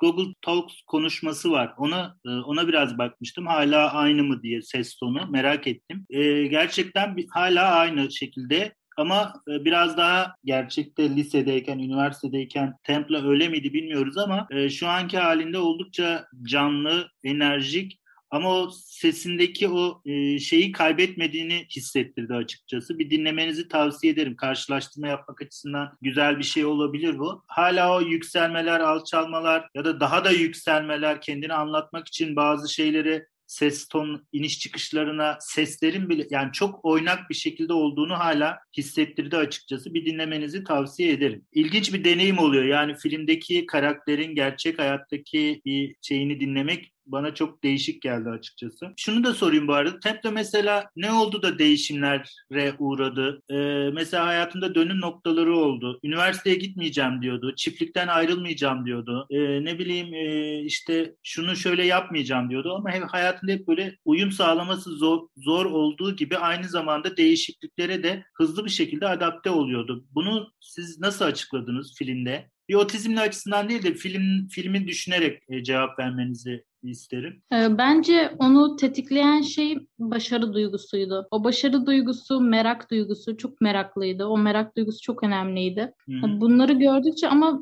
Google 0.00 0.34
Talks 0.42 0.74
konuşması 0.86 1.50
var. 1.50 1.74
Ona 1.78 2.16
e, 2.26 2.28
ona 2.28 2.68
biraz 2.68 2.98
bakmıştım. 2.98 3.46
Hala 3.46 3.92
aynı 3.92 4.22
mı 4.22 4.42
diye 4.42 4.62
ses 4.62 4.94
tonu 4.96 5.26
merak 5.30 5.66
ettim. 5.66 6.06
E, 6.10 6.46
gerçekten 6.46 7.16
bir, 7.16 7.26
hala 7.30 7.74
aynı 7.74 8.12
şekilde 8.12 8.74
ama 8.96 9.32
e, 9.48 9.64
biraz 9.64 9.96
daha 9.96 10.34
gerçekte 10.44 11.16
lisedeyken, 11.16 11.78
üniversitedeyken 11.78 12.74
Templa 12.82 13.28
öyle 13.28 13.48
miydi 13.48 13.72
bilmiyoruz 13.72 14.18
ama 14.18 14.46
e, 14.50 14.70
şu 14.70 14.88
anki 14.88 15.18
halinde 15.18 15.58
oldukça 15.58 16.26
canlı, 16.42 17.08
enerjik 17.24 18.00
ama 18.34 18.60
o 18.60 18.70
sesindeki 18.70 19.68
o 19.68 20.02
e, 20.04 20.38
şeyi 20.38 20.72
kaybetmediğini 20.72 21.66
hissettirdi 21.70 22.34
açıkçası. 22.34 22.98
Bir 22.98 23.10
dinlemenizi 23.10 23.68
tavsiye 23.68 24.12
ederim. 24.12 24.36
Karşılaştırma 24.36 25.08
yapmak 25.08 25.42
açısından 25.42 25.98
güzel 26.02 26.38
bir 26.38 26.44
şey 26.44 26.64
olabilir 26.64 27.18
bu. 27.18 27.44
Hala 27.46 27.96
o 27.96 28.00
yükselmeler, 28.00 28.80
alçalmalar 28.80 29.68
ya 29.74 29.84
da 29.84 30.00
daha 30.00 30.24
da 30.24 30.30
yükselmeler 30.30 31.20
kendini 31.20 31.54
anlatmak 31.54 32.08
için 32.08 32.36
bazı 32.36 32.72
şeyleri 32.72 33.26
ses 33.46 33.88
ton 33.88 34.26
iniş 34.32 34.58
çıkışlarına 34.58 35.36
seslerin 35.40 36.08
bile 36.08 36.26
yani 36.30 36.52
çok 36.52 36.84
oynak 36.84 37.30
bir 37.30 37.34
şekilde 37.34 37.72
olduğunu 37.72 38.18
hala 38.18 38.58
hissettirdi 38.76 39.36
açıkçası. 39.36 39.94
Bir 39.94 40.06
dinlemenizi 40.06 40.64
tavsiye 40.64 41.12
ederim. 41.12 41.44
İlginç 41.52 41.94
bir 41.94 42.04
deneyim 42.04 42.38
oluyor. 42.38 42.64
Yani 42.64 42.94
filmdeki 42.94 43.66
karakterin 43.66 44.34
gerçek 44.34 44.78
hayattaki 44.78 45.62
bir 45.64 45.96
şeyini 46.02 46.40
dinlemek 46.40 46.93
bana 47.06 47.34
çok 47.34 47.62
değişik 47.64 48.02
geldi 48.02 48.28
açıkçası. 48.28 48.92
Şunu 48.96 49.24
da 49.24 49.34
sorayım 49.34 49.68
bu 49.68 49.74
arada. 49.74 50.00
Temp'te 50.00 50.30
mesela 50.30 50.90
ne 50.96 51.12
oldu 51.12 51.42
da 51.42 51.58
değişimlere 51.58 52.74
uğradı? 52.78 53.42
Ee, 53.50 53.90
mesela 53.94 54.26
hayatında 54.26 54.74
dönüm 54.74 55.00
noktaları 55.00 55.56
oldu. 55.56 56.00
Üniversiteye 56.04 56.56
gitmeyeceğim 56.56 57.22
diyordu. 57.22 57.54
Çiftlikten 57.56 58.08
ayrılmayacağım 58.08 58.86
diyordu. 58.86 59.26
Ee, 59.30 59.64
ne 59.64 59.78
bileyim 59.78 60.14
e, 60.14 60.60
işte 60.64 61.14
şunu 61.22 61.56
şöyle 61.56 61.86
yapmayacağım 61.86 62.50
diyordu. 62.50 62.74
Ama 62.74 62.90
hep 62.90 63.04
hayatında 63.08 63.52
hep 63.52 63.68
böyle 63.68 63.96
uyum 64.04 64.32
sağlaması 64.32 64.90
zor, 64.90 65.28
zor 65.36 65.66
olduğu 65.66 66.16
gibi 66.16 66.38
aynı 66.38 66.68
zamanda 66.68 67.16
değişikliklere 67.16 68.02
de 68.02 68.24
hızlı 68.34 68.64
bir 68.64 68.70
şekilde 68.70 69.08
adapte 69.08 69.50
oluyordu. 69.50 70.04
Bunu 70.10 70.52
siz 70.60 71.00
nasıl 71.00 71.24
açıkladınız 71.24 71.94
filmde? 71.98 72.53
Bir 72.68 72.74
otizmli 72.74 73.20
açısından 73.20 73.68
değil 73.68 73.82
de 73.82 73.94
film 73.94 74.46
filmi 74.48 74.88
düşünerek 74.88 75.42
e, 75.48 75.64
cevap 75.64 75.98
vermenizi 75.98 76.64
isterim. 76.90 77.42
Ee, 77.52 77.78
bence 77.78 78.32
onu 78.38 78.76
tetikleyen 78.76 79.42
şey 79.42 79.78
başarı 79.98 80.52
duygusuydu. 80.52 81.28
O 81.30 81.44
başarı 81.44 81.86
duygusu, 81.86 82.40
merak 82.40 82.90
duygusu 82.90 83.36
çok 83.36 83.60
meraklıydı. 83.60 84.26
O 84.26 84.38
merak 84.38 84.76
duygusu 84.76 85.00
çok 85.00 85.22
önemliydi. 85.22 85.92
Hı-hı. 86.08 86.40
Bunları 86.40 86.72
gördükçe 86.72 87.28
ama 87.28 87.60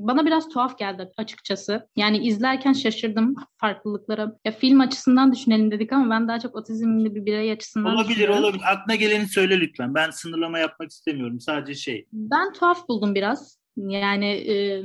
bana 0.00 0.26
biraz 0.26 0.48
tuhaf 0.48 0.78
geldi 0.78 1.10
açıkçası. 1.16 1.88
Yani 1.96 2.18
izlerken 2.18 2.72
şaşırdım 2.72 3.34
farklılıklara. 3.56 4.32
Ya 4.44 4.52
film 4.52 4.80
açısından 4.80 5.32
düşünelim 5.32 5.70
dedik 5.70 5.92
ama 5.92 6.10
ben 6.10 6.28
daha 6.28 6.40
çok 6.40 6.56
otizmli 6.56 7.14
bir 7.14 7.26
birey 7.26 7.52
açısından 7.52 7.94
Olabilir, 7.94 8.28
olabilir. 8.28 8.62
Aklına 8.72 8.94
geleni 8.94 9.28
söyle 9.28 9.60
lütfen. 9.60 9.94
Ben 9.94 10.10
sınırlama 10.10 10.58
yapmak 10.58 10.90
istemiyorum. 10.90 11.40
Sadece 11.40 11.74
şey. 11.74 12.06
Ben 12.12 12.52
tuhaf 12.52 12.88
buldum 12.88 13.14
biraz. 13.14 13.57
Yani 13.86 14.26
e, 14.26 14.82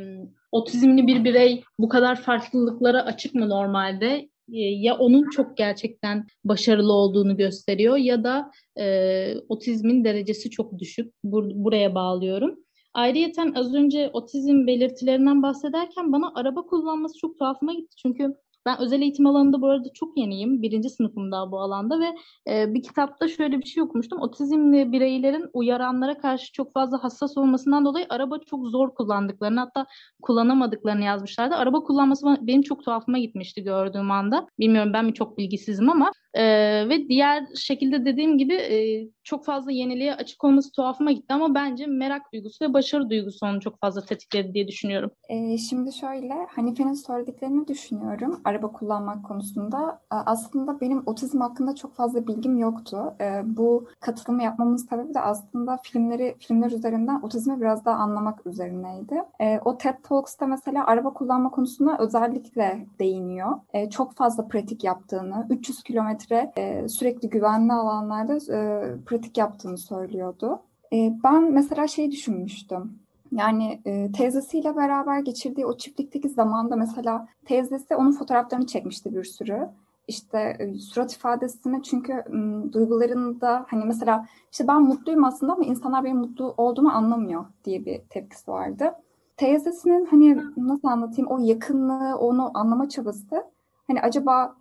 otizmli 0.51 1.07
bir 1.07 1.23
birey 1.23 1.63
bu 1.79 1.89
kadar 1.89 2.21
farklılıklara 2.21 3.05
açık 3.05 3.35
mı 3.35 3.49
normalde? 3.49 4.29
E, 4.53 4.59
ya 4.59 4.97
onun 4.97 5.29
çok 5.29 5.57
gerçekten 5.57 6.27
başarılı 6.43 6.93
olduğunu 6.93 7.37
gösteriyor 7.37 7.97
ya 7.97 8.23
da 8.23 8.51
e, 8.79 9.35
otizmin 9.49 10.03
derecesi 10.03 10.49
çok 10.49 10.79
düşük. 10.79 11.13
Bur- 11.25 11.63
buraya 11.63 11.95
bağlıyorum. 11.95 12.59
Ayrıyeten 12.93 13.53
az 13.55 13.73
önce 13.73 14.09
otizm 14.13 14.67
belirtilerinden 14.67 15.43
bahsederken 15.43 16.11
bana 16.11 16.31
araba 16.35 16.61
kullanması 16.61 17.17
çok 17.17 17.39
tuhafıma 17.39 17.73
gitti. 17.73 17.95
Çünkü 17.95 18.35
Ben 18.65 18.79
özel 18.81 19.01
eğitim 19.01 19.25
alanında 19.27 19.61
bu 19.61 19.69
arada 19.69 19.93
çok 19.93 20.17
yeniyim. 20.17 20.61
Birinci 20.61 20.89
sınıfım 20.89 21.31
daha 21.31 21.51
bu 21.51 21.59
alanda 21.59 21.99
ve 21.99 22.15
e, 22.51 22.73
bir 22.73 22.83
kitapta 22.83 23.27
şöyle 23.27 23.59
bir 23.59 23.65
şey 23.65 23.83
okumuştum. 23.83 24.21
Otizmli 24.21 24.91
bireylerin 24.91 25.49
uyaranlara 25.53 26.17
karşı 26.17 26.51
çok 26.53 26.73
fazla 26.73 27.03
hassas 27.03 27.37
olmasından 27.37 27.85
dolayı 27.85 28.05
araba 28.09 28.39
çok 28.39 28.67
zor 28.67 28.95
kullandıklarını 28.95 29.59
hatta 29.59 29.85
kullanamadıklarını 30.21 31.03
yazmışlardı. 31.03 31.55
Araba 31.55 31.83
kullanması 31.83 32.37
benim 32.41 32.61
çok 32.61 32.85
tuhafıma 32.85 33.17
gitmişti 33.19 33.63
gördüğüm 33.63 34.11
anda. 34.11 34.47
Bilmiyorum 34.59 34.93
ben 34.93 35.05
mi 35.05 35.13
çok 35.13 35.37
bilgisizim 35.37 35.89
ama 35.89 36.11
e, 36.33 36.43
ve 36.89 37.07
diğer 37.09 37.45
şekilde 37.55 38.05
dediğim 38.05 38.37
gibi 38.37 38.53
e, 38.53 39.07
çok 39.23 39.45
fazla 39.45 39.71
yeniliğe 39.71 40.15
açık 40.15 40.43
olması 40.43 40.71
tuhafıma 40.71 41.11
gitti 41.11 41.33
ama 41.33 41.55
bence 41.55 41.85
merak 41.87 42.33
duygusu 42.33 42.65
ve 42.65 42.73
başarı 42.73 43.09
duygusu 43.09 43.45
onu 43.45 43.61
çok 43.61 43.79
fazla 43.79 44.01
tetikledi 44.05 44.53
diye 44.53 44.67
düşünüyorum. 44.67 45.11
E, 45.29 45.57
şimdi 45.57 45.93
şöyle 45.93 46.33
Hanife'nin 46.49 46.93
söylediklerini 46.93 47.67
düşünüyorum 47.67 48.41
araba 48.45 48.71
kullanmak 48.71 49.25
konusunda. 49.25 49.99
Aslında 50.09 50.81
benim 50.81 51.03
otizm 51.05 51.41
hakkında 51.41 51.75
çok 51.75 51.95
fazla 51.95 52.27
bilgim 52.27 52.57
yoktu. 52.57 53.15
E, 53.21 53.41
bu 53.45 53.87
katılımı 53.99 54.43
yapmamın 54.43 54.77
sebebi 54.77 55.13
de 55.13 55.19
aslında 55.19 55.79
filmleri 55.83 56.35
filmler 56.39 56.71
üzerinden 56.71 57.21
otizmi 57.21 57.61
biraz 57.61 57.85
daha 57.85 57.95
anlamak 57.95 58.47
üzerineydi. 58.47 59.15
E, 59.39 59.59
o 59.65 59.77
TED 59.77 59.95
Talks'ta 60.03 60.47
mesela 60.47 60.85
araba 60.85 61.13
kullanma 61.13 61.49
konusunda 61.49 61.97
özellikle 61.99 62.85
değiniyor. 62.99 63.51
E, 63.73 63.89
çok 63.89 64.15
fazla 64.15 64.47
pratik 64.47 64.83
yaptığını, 64.83 65.47
300 65.49 65.83
kilometre 65.83 66.22
e, 66.31 66.87
sürekli 66.87 67.29
güvenli 67.29 67.73
alanlarda 67.73 68.33
e, 68.53 68.91
pratik 69.05 69.37
yaptığını 69.37 69.77
söylüyordu. 69.77 70.59
E, 70.93 71.13
ben 71.23 71.51
mesela 71.51 71.87
şey 71.87 72.11
düşünmüştüm. 72.11 72.99
Yani 73.31 73.81
e, 73.85 74.11
teyzesiyle 74.11 74.75
beraber 74.75 75.19
geçirdiği 75.19 75.65
o 75.65 75.77
çiftlikteki 75.77 76.29
zamanda 76.29 76.75
mesela 76.75 77.27
teyzesi 77.45 77.95
onun 77.95 78.11
fotoğraflarını 78.11 78.67
çekmişti 78.67 79.15
bir 79.15 79.23
sürü. 79.23 79.69
İşte 80.07 80.55
e, 80.59 80.73
surat 80.73 81.13
ifadesini 81.13 81.83
çünkü 81.83 82.13
m, 82.29 82.73
duygularında 82.73 83.65
hani 83.69 83.85
mesela 83.85 84.25
işte 84.51 84.67
ben 84.67 84.81
mutluyum 84.81 85.23
aslında 85.23 85.53
ama 85.53 85.63
insanlar 85.63 86.03
benim 86.03 86.17
mutlu 86.17 86.53
olduğumu 86.57 86.89
anlamıyor 86.89 87.45
diye 87.65 87.85
bir 87.85 88.01
tepkisi 88.09 88.51
vardı. 88.51 88.91
Teyzesinin 89.37 90.05
hani 90.05 90.37
nasıl 90.57 90.87
anlatayım 90.87 91.31
o 91.31 91.39
yakınlığı, 91.39 92.17
onu 92.17 92.51
anlama 92.53 92.89
çabası 92.89 93.43
hani 93.87 94.01
acaba 94.01 94.55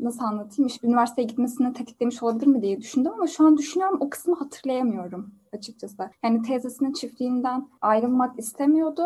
nasıl 0.00 0.24
anlatayım 0.24 0.66
işte 0.66 0.86
üniversiteye 0.86 1.28
gitmesini 1.28 1.72
tetiklemiş 1.72 2.22
olabilir 2.22 2.46
mi 2.46 2.62
diye 2.62 2.80
düşündüm 2.80 3.12
ama 3.12 3.26
şu 3.26 3.46
an 3.46 3.56
düşünüyorum 3.56 3.98
o 4.00 4.10
kısmı 4.10 4.34
hatırlayamıyorum 4.34 5.34
açıkçası. 5.52 6.10
Yani 6.24 6.42
teyzesinin 6.42 6.92
çiftliğinden 6.92 7.68
ayrılmak 7.80 8.38
istemiyordu. 8.38 9.02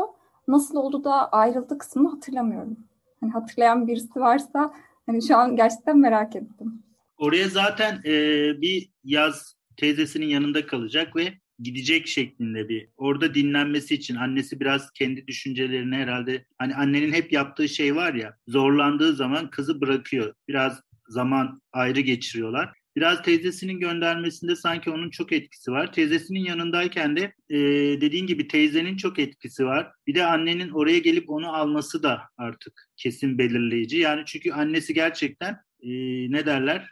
Nasıl 0.48 0.76
oldu 0.76 1.04
da 1.04 1.28
ayrıldı 1.32 1.78
kısmını 1.78 2.08
hatırlamıyorum. 2.08 2.76
Hani 3.20 3.32
hatırlayan 3.32 3.86
birisi 3.86 4.20
varsa 4.20 4.74
hani 5.06 5.26
şu 5.26 5.36
an 5.36 5.56
gerçekten 5.56 5.98
merak 5.98 6.36
ettim. 6.36 6.82
Oraya 7.18 7.48
zaten 7.48 8.00
e, 8.04 8.12
bir 8.60 8.90
yaz 9.04 9.54
teyzesinin 9.76 10.26
yanında 10.26 10.66
kalacak 10.66 11.16
ve 11.16 11.32
gidecek 11.58 12.08
şeklinde 12.08 12.68
bir 12.68 12.88
orada 12.96 13.34
dinlenmesi 13.34 13.94
için 13.94 14.14
annesi 14.14 14.60
biraz 14.60 14.90
kendi 14.92 15.26
düşüncelerini 15.26 15.96
herhalde 15.96 16.46
hani 16.58 16.74
annenin 16.74 17.12
hep 17.12 17.32
yaptığı 17.32 17.68
şey 17.68 17.96
var 17.96 18.14
ya 18.14 18.36
zorlandığı 18.48 19.12
zaman 19.12 19.50
kızı 19.50 19.80
bırakıyor. 19.80 20.34
Biraz 20.48 20.80
zaman 21.08 21.60
ayrı 21.72 22.00
geçiriyorlar. 22.00 22.78
Biraz 22.96 23.22
teyzesinin 23.22 23.80
göndermesinde 23.80 24.56
sanki 24.56 24.90
onun 24.90 25.10
çok 25.10 25.32
etkisi 25.32 25.70
var. 25.70 25.92
Teyzesinin 25.92 26.40
yanındayken 26.40 27.16
de 27.16 27.32
e, 27.50 27.58
dediğin 28.00 28.26
gibi 28.26 28.48
teyzenin 28.48 28.96
çok 28.96 29.18
etkisi 29.18 29.64
var. 29.64 29.92
Bir 30.06 30.14
de 30.14 30.24
annenin 30.24 30.70
oraya 30.70 30.98
gelip 30.98 31.30
onu 31.30 31.56
alması 31.56 32.02
da 32.02 32.22
artık 32.36 32.88
kesin 32.96 33.38
belirleyici. 33.38 33.98
Yani 33.98 34.22
çünkü 34.26 34.52
annesi 34.52 34.94
gerçekten 34.94 35.52
e, 35.82 35.90
ne 36.30 36.46
derler 36.46 36.88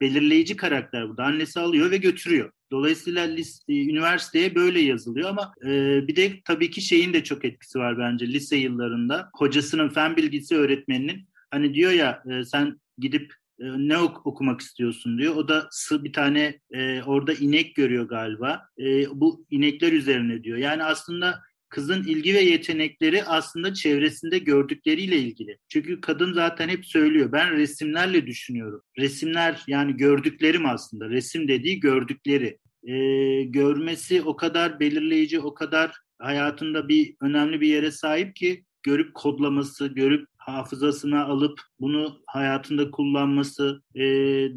belirleyici 0.00 0.56
karakter 0.56 1.08
burada. 1.08 1.24
Annesi 1.24 1.60
alıyor 1.60 1.90
ve 1.90 1.96
götürüyor. 1.96 2.50
Dolayısıyla 2.74 3.24
lise, 3.24 3.62
üniversiteye 3.68 4.54
böyle 4.54 4.80
yazılıyor 4.80 5.28
ama 5.28 5.54
e, 5.64 5.68
bir 6.08 6.16
de 6.16 6.32
tabii 6.44 6.70
ki 6.70 6.80
şeyin 6.80 7.12
de 7.12 7.24
çok 7.24 7.44
etkisi 7.44 7.78
var 7.78 7.98
bence 7.98 8.28
lise 8.28 8.56
yıllarında. 8.56 9.30
Hocasının 9.36 9.88
fen 9.88 10.16
bilgisi 10.16 10.56
öğretmeninin 10.56 11.28
hani 11.50 11.74
diyor 11.74 11.92
ya 11.92 12.22
e, 12.30 12.44
sen 12.44 12.80
gidip 12.98 13.32
e, 13.60 13.64
ne 13.64 13.98
ok- 13.98 14.26
okumak 14.26 14.60
istiyorsun 14.60 15.18
diyor. 15.18 15.36
O 15.36 15.48
da 15.48 15.68
bir 15.92 16.12
tane 16.12 16.60
e, 16.70 17.02
orada 17.02 17.32
inek 17.34 17.74
görüyor 17.74 18.08
galiba. 18.08 18.62
E, 18.78 19.06
bu 19.20 19.46
inekler 19.50 19.92
üzerine 19.92 20.44
diyor. 20.44 20.58
Yani 20.58 20.84
aslında 20.84 21.40
kızın 21.68 22.02
ilgi 22.02 22.34
ve 22.34 22.40
yetenekleri 22.40 23.24
aslında 23.24 23.74
çevresinde 23.74 24.38
gördükleriyle 24.38 25.18
ilgili. 25.18 25.58
Çünkü 25.68 26.00
kadın 26.00 26.32
zaten 26.32 26.68
hep 26.68 26.86
söylüyor 26.86 27.32
ben 27.32 27.52
resimlerle 27.52 28.26
düşünüyorum. 28.26 28.82
Resimler 28.98 29.62
yani 29.68 29.96
gördüklerim 29.96 30.66
aslında. 30.66 31.10
Resim 31.10 31.48
dediği 31.48 31.80
gördükleri. 31.80 32.58
Ee, 32.88 33.42
görmesi 33.42 34.22
o 34.22 34.36
kadar 34.36 34.80
belirleyici, 34.80 35.40
o 35.40 35.54
kadar 35.54 35.92
hayatında 36.18 36.88
bir 36.88 37.14
önemli 37.20 37.60
bir 37.60 37.68
yere 37.68 37.90
sahip 37.90 38.36
ki 38.36 38.64
görüp 38.82 39.14
kodlaması, 39.14 39.86
görüp 39.86 40.28
hafızasına 40.36 41.24
alıp 41.24 41.60
bunu 41.80 42.22
hayatında 42.26 42.90
kullanması. 42.90 43.82
E, 43.94 44.02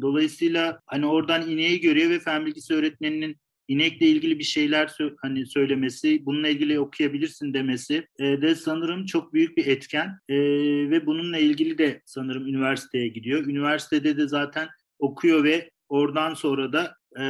dolayısıyla 0.02 0.80
hani 0.86 1.06
oradan 1.06 1.50
ineği 1.50 1.80
görüyor 1.80 2.10
ve 2.10 2.18
fen 2.18 2.46
bilgisi 2.46 2.74
öğretmeninin 2.74 3.36
inekle 3.68 4.06
ilgili 4.06 4.38
bir 4.38 4.44
şeyler 4.44 4.96
hani 5.22 5.46
söylemesi, 5.46 6.26
bununla 6.26 6.48
ilgili 6.48 6.80
okuyabilirsin 6.80 7.54
demesi 7.54 8.06
e, 8.18 8.24
de 8.42 8.54
sanırım 8.54 9.06
çok 9.06 9.32
büyük 9.34 9.56
bir 9.56 9.66
etken 9.66 10.18
e, 10.28 10.36
ve 10.90 11.06
bununla 11.06 11.38
ilgili 11.38 11.78
de 11.78 12.02
sanırım 12.06 12.46
üniversiteye 12.46 13.08
gidiyor. 13.08 13.46
Üniversitede 13.46 14.16
de 14.16 14.28
zaten 14.28 14.68
okuyor 14.98 15.44
ve 15.44 15.70
oradan 15.88 16.34
sonra 16.34 16.72
da 16.72 16.97
e, 17.16 17.22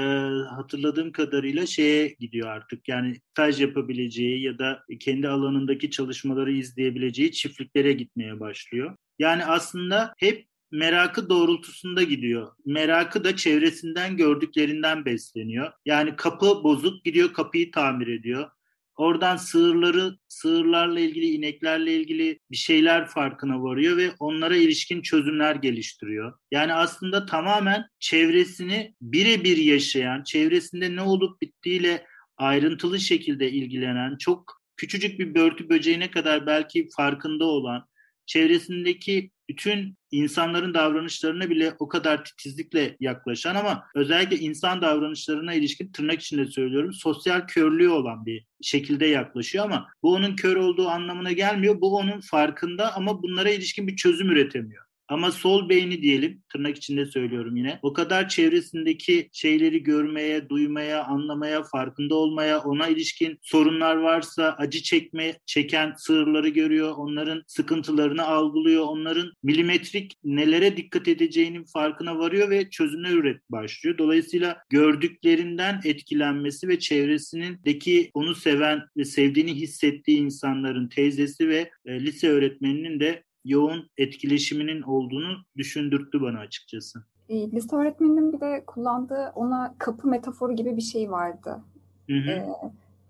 hatırladığım 0.56 1.12
kadarıyla 1.12 1.66
şeye 1.66 2.16
gidiyor 2.20 2.48
artık. 2.48 2.88
Yani 2.88 3.16
staj 3.30 3.60
yapabileceği 3.60 4.42
ya 4.42 4.58
da 4.58 4.82
kendi 5.00 5.28
alanındaki 5.28 5.90
çalışmaları 5.90 6.52
izleyebileceği 6.52 7.32
çiftliklere 7.32 7.92
gitmeye 7.92 8.40
başlıyor. 8.40 8.96
Yani 9.18 9.44
aslında 9.44 10.14
hep 10.18 10.48
merakı 10.70 11.28
doğrultusunda 11.30 12.02
gidiyor. 12.02 12.52
Merakı 12.66 13.24
da 13.24 13.36
çevresinden 13.36 14.16
gördüklerinden 14.16 15.04
besleniyor. 15.04 15.72
Yani 15.84 16.16
kapı 16.16 16.46
bozuk 16.46 17.04
gidiyor 17.04 17.32
kapıyı 17.32 17.70
tamir 17.70 18.06
ediyor. 18.06 18.50
Oradan 18.98 19.37
sığırları, 19.37 20.18
sığırlarla 20.28 21.00
ilgili, 21.00 21.26
ineklerle 21.26 21.96
ilgili 21.96 22.40
bir 22.50 22.56
şeyler 22.56 23.06
farkına 23.06 23.62
varıyor 23.62 23.96
ve 23.96 24.11
onlara 24.18 24.56
ilişkin 24.56 25.02
çözümler 25.02 25.54
geliştiriyor. 25.54 26.38
Yani 26.50 26.74
aslında 26.74 27.26
tamamen 27.26 27.84
çevresini 28.00 28.94
birebir 29.00 29.56
yaşayan, 29.56 30.22
çevresinde 30.22 30.96
ne 30.96 31.02
olup 31.02 31.42
bittiğiyle 31.42 32.06
ayrıntılı 32.37 33.00
şekilde 33.00 33.50
ilgilenen, 33.50 34.16
çok 34.16 34.62
küçücük 34.76 35.18
bir 35.18 35.34
börtü 35.34 35.68
böceğine 35.68 36.11
kadar 36.11 36.46
belki 36.46 36.88
farkında 36.96 37.44
olan, 37.44 37.87
çevresindeki 38.26 39.30
bütün 39.48 39.97
insanların 40.11 40.75
davranışlarına 40.75 41.51
bile 41.51 41.75
o 41.79 41.88
kadar 41.88 42.25
titizlikle 42.25 42.97
yaklaşan 43.01 43.55
ama 43.55 43.85
özellikle 43.94 44.38
insan 44.38 44.83
davranışlarına 44.83 45.55
ilişkin 45.55 45.92
tırnak 45.92 46.21
içinde 46.21 46.47
söylüyorum 46.47 46.92
sosyal 46.92 47.40
körlüğü 47.40 47.88
olan 47.88 48.27
bir 48.27 48.47
şekilde 48.62 49.07
yaklaşıyor 49.07 49.64
ama 49.64 49.88
bu 50.03 50.14
onun 50.14 50.37
kör 50.37 50.57
olduğu 50.57 50.88
anlamına 50.88 51.33
gelmiyor. 51.33 51.81
Bu 51.81 51.97
onun 51.97 52.21
farkında 52.21 52.94
ama 52.94 53.23
bunlara 53.23 53.51
ilişkin 53.51 53.88
bir 53.88 53.97
çözüm 53.97 54.31
üretemiyor. 54.31 54.88
Ama 55.09 55.33
sol 55.33 55.68
beyni 55.68 56.03
diyelim, 56.03 56.42
tırnak 56.53 56.77
içinde 56.77 57.07
söylüyorum 57.07 57.57
yine, 57.57 57.79
o 57.83 57.92
kadar 57.92 58.29
çevresindeki 58.29 59.29
şeyleri 59.33 59.83
görmeye, 59.83 60.49
duymaya, 60.49 61.05
anlamaya, 61.05 61.62
farkında 61.62 62.14
olmaya, 62.14 62.61
ona 62.61 62.88
ilişkin 62.88 63.38
sorunlar 63.42 63.97
varsa 63.97 64.55
acı 64.59 64.83
çekme, 64.83 65.38
çeken 65.47 65.94
sığırları 65.97 66.49
görüyor, 66.49 66.94
onların 66.97 67.42
sıkıntılarını 67.47 68.25
algılıyor, 68.27 68.85
onların 68.85 69.33
milimetrik 69.42 70.16
nelere 70.25 70.77
dikkat 70.77 71.09
edeceğinin 71.09 71.64
farkına 71.64 72.18
varıyor 72.18 72.51
ve 72.51 72.71
çözümler 72.71 73.12
üret 73.12 73.40
başlıyor. 73.51 73.99
Dolayısıyla 73.99 74.59
gördüklerinden 74.71 75.81
etkilenmesi 75.85 76.68
ve 76.68 76.79
çevresindeki 76.79 78.11
onu 78.14 78.35
seven 78.35 78.83
ve 78.97 79.05
sevdiğini 79.05 79.55
hissettiği 79.55 80.18
insanların 80.18 80.88
teyzesi 80.88 81.49
ve 81.49 81.71
e, 81.87 82.01
lise 82.01 82.29
öğretmeninin 82.29 83.01
de 83.01 83.25
yoğun 83.48 83.90
etkileşiminin 83.96 84.82
olduğunu 84.82 85.37
düşündürttü 85.56 86.20
bana 86.22 86.38
açıkçası. 86.38 86.98
E, 87.28 87.50
lise 87.50 87.76
öğretmeninin 87.76 88.32
bir 88.32 88.40
de 88.40 88.64
kullandığı 88.66 89.32
ona 89.34 89.74
kapı 89.78 90.08
metaforu 90.08 90.56
gibi 90.56 90.76
bir 90.76 90.82
şey 90.82 91.11
vardı. 91.11 91.64
Hı 92.11 92.16
hı. 92.16 92.30
E, 92.30 92.48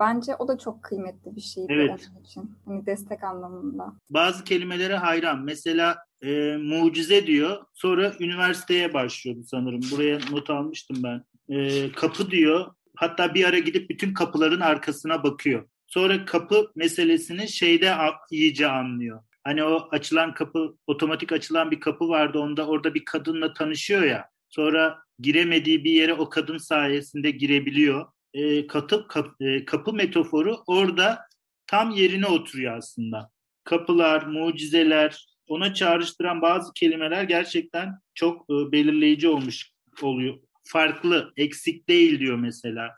bence 0.01 0.37
o 0.38 0.48
da 0.48 0.59
çok 0.59 0.83
kıymetli 0.83 1.37
bir 1.37 1.40
şeydi 1.40 1.72
evet. 1.72 2.11
onun 2.12 2.22
için. 2.24 2.51
Hani 2.64 2.87
destek 2.87 3.24
anlamında. 3.24 3.92
Bazı 4.11 4.44
kelimelere 4.44 4.96
hayran. 4.96 5.44
Mesela 5.44 5.96
e, 6.22 6.57
mucize 6.57 7.27
diyor. 7.27 7.64
Sonra 7.74 8.12
üniversiteye 8.20 8.94
başlıyordu 8.94 9.40
sanırım. 9.44 9.81
Buraya 9.92 10.18
not 10.31 10.51
almıştım 10.51 10.96
ben. 11.03 11.24
E, 11.55 11.92
kapı 11.92 12.31
diyor. 12.31 12.66
Hatta 12.96 13.35
bir 13.35 13.44
ara 13.44 13.59
gidip 13.59 13.90
bütün 13.90 14.14
kapıların 14.14 14.61
arkasına 14.61 15.22
bakıyor. 15.22 15.68
Sonra 15.87 16.24
kapı 16.24 16.70
meselesini 16.74 17.48
şeyde 17.48 17.94
iyice 18.31 18.68
anlıyor. 18.68 19.22
Hani 19.44 19.64
o 19.64 19.88
açılan 19.90 20.35
kapı, 20.35 20.77
otomatik 20.87 21.33
açılan 21.33 21.70
bir 21.70 21.81
kapı 21.81 22.09
vardı. 22.09 22.38
Onda 22.38 22.66
orada 22.66 22.94
bir 22.94 23.05
kadınla 23.05 23.53
tanışıyor 23.53 24.03
ya. 24.03 24.29
Sonra 24.48 24.98
giremediği 25.18 25.85
bir 25.85 25.92
yere 25.92 26.14
o 26.14 26.29
kadın 26.29 26.59
sayesinde 26.59 27.31
girebiliyor. 27.31 28.07
E, 28.35 28.66
katı, 28.66 29.09
kap, 29.09 29.40
e, 29.40 29.64
kapı 29.64 29.92
metaforu 29.92 30.57
orada 30.66 31.18
tam 31.66 31.90
yerine 31.90 32.27
oturuyor 32.27 32.77
aslında. 32.77 33.31
Kapılar, 33.64 34.22
mucizeler, 34.22 35.27
ona 35.46 35.74
çağrıştıran 35.74 36.42
bazı 36.42 36.72
kelimeler 36.72 37.24
gerçekten 37.24 37.98
çok 38.14 38.51
e, 38.51 38.72
belirleyici 38.72 39.29
olmuş 39.29 39.72
oluyor. 40.03 40.38
Farklı, 40.64 41.33
eksik 41.37 41.88
değil 41.88 42.18
diyor 42.20 42.37
mesela. 42.37 42.96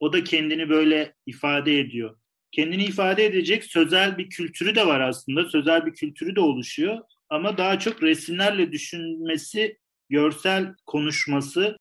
O 0.00 0.12
da 0.12 0.24
kendini 0.24 0.68
böyle 0.68 1.14
ifade 1.26 1.78
ediyor. 1.78 2.16
Kendini 2.56 2.84
ifade 2.84 3.24
edecek 3.24 3.64
sözel 3.64 4.18
bir 4.18 4.30
kültürü 4.30 4.74
de 4.74 4.86
var 4.86 5.00
aslında. 5.00 5.44
Sözel 5.50 5.86
bir 5.86 5.94
kültürü 5.94 6.36
de 6.36 6.40
oluşuyor. 6.40 6.98
Ama 7.28 7.58
daha 7.58 7.78
çok 7.78 8.02
resimlerle 8.02 8.72
düşünmesi, 8.72 9.78
görsel 10.08 10.74
konuşması 10.86 11.76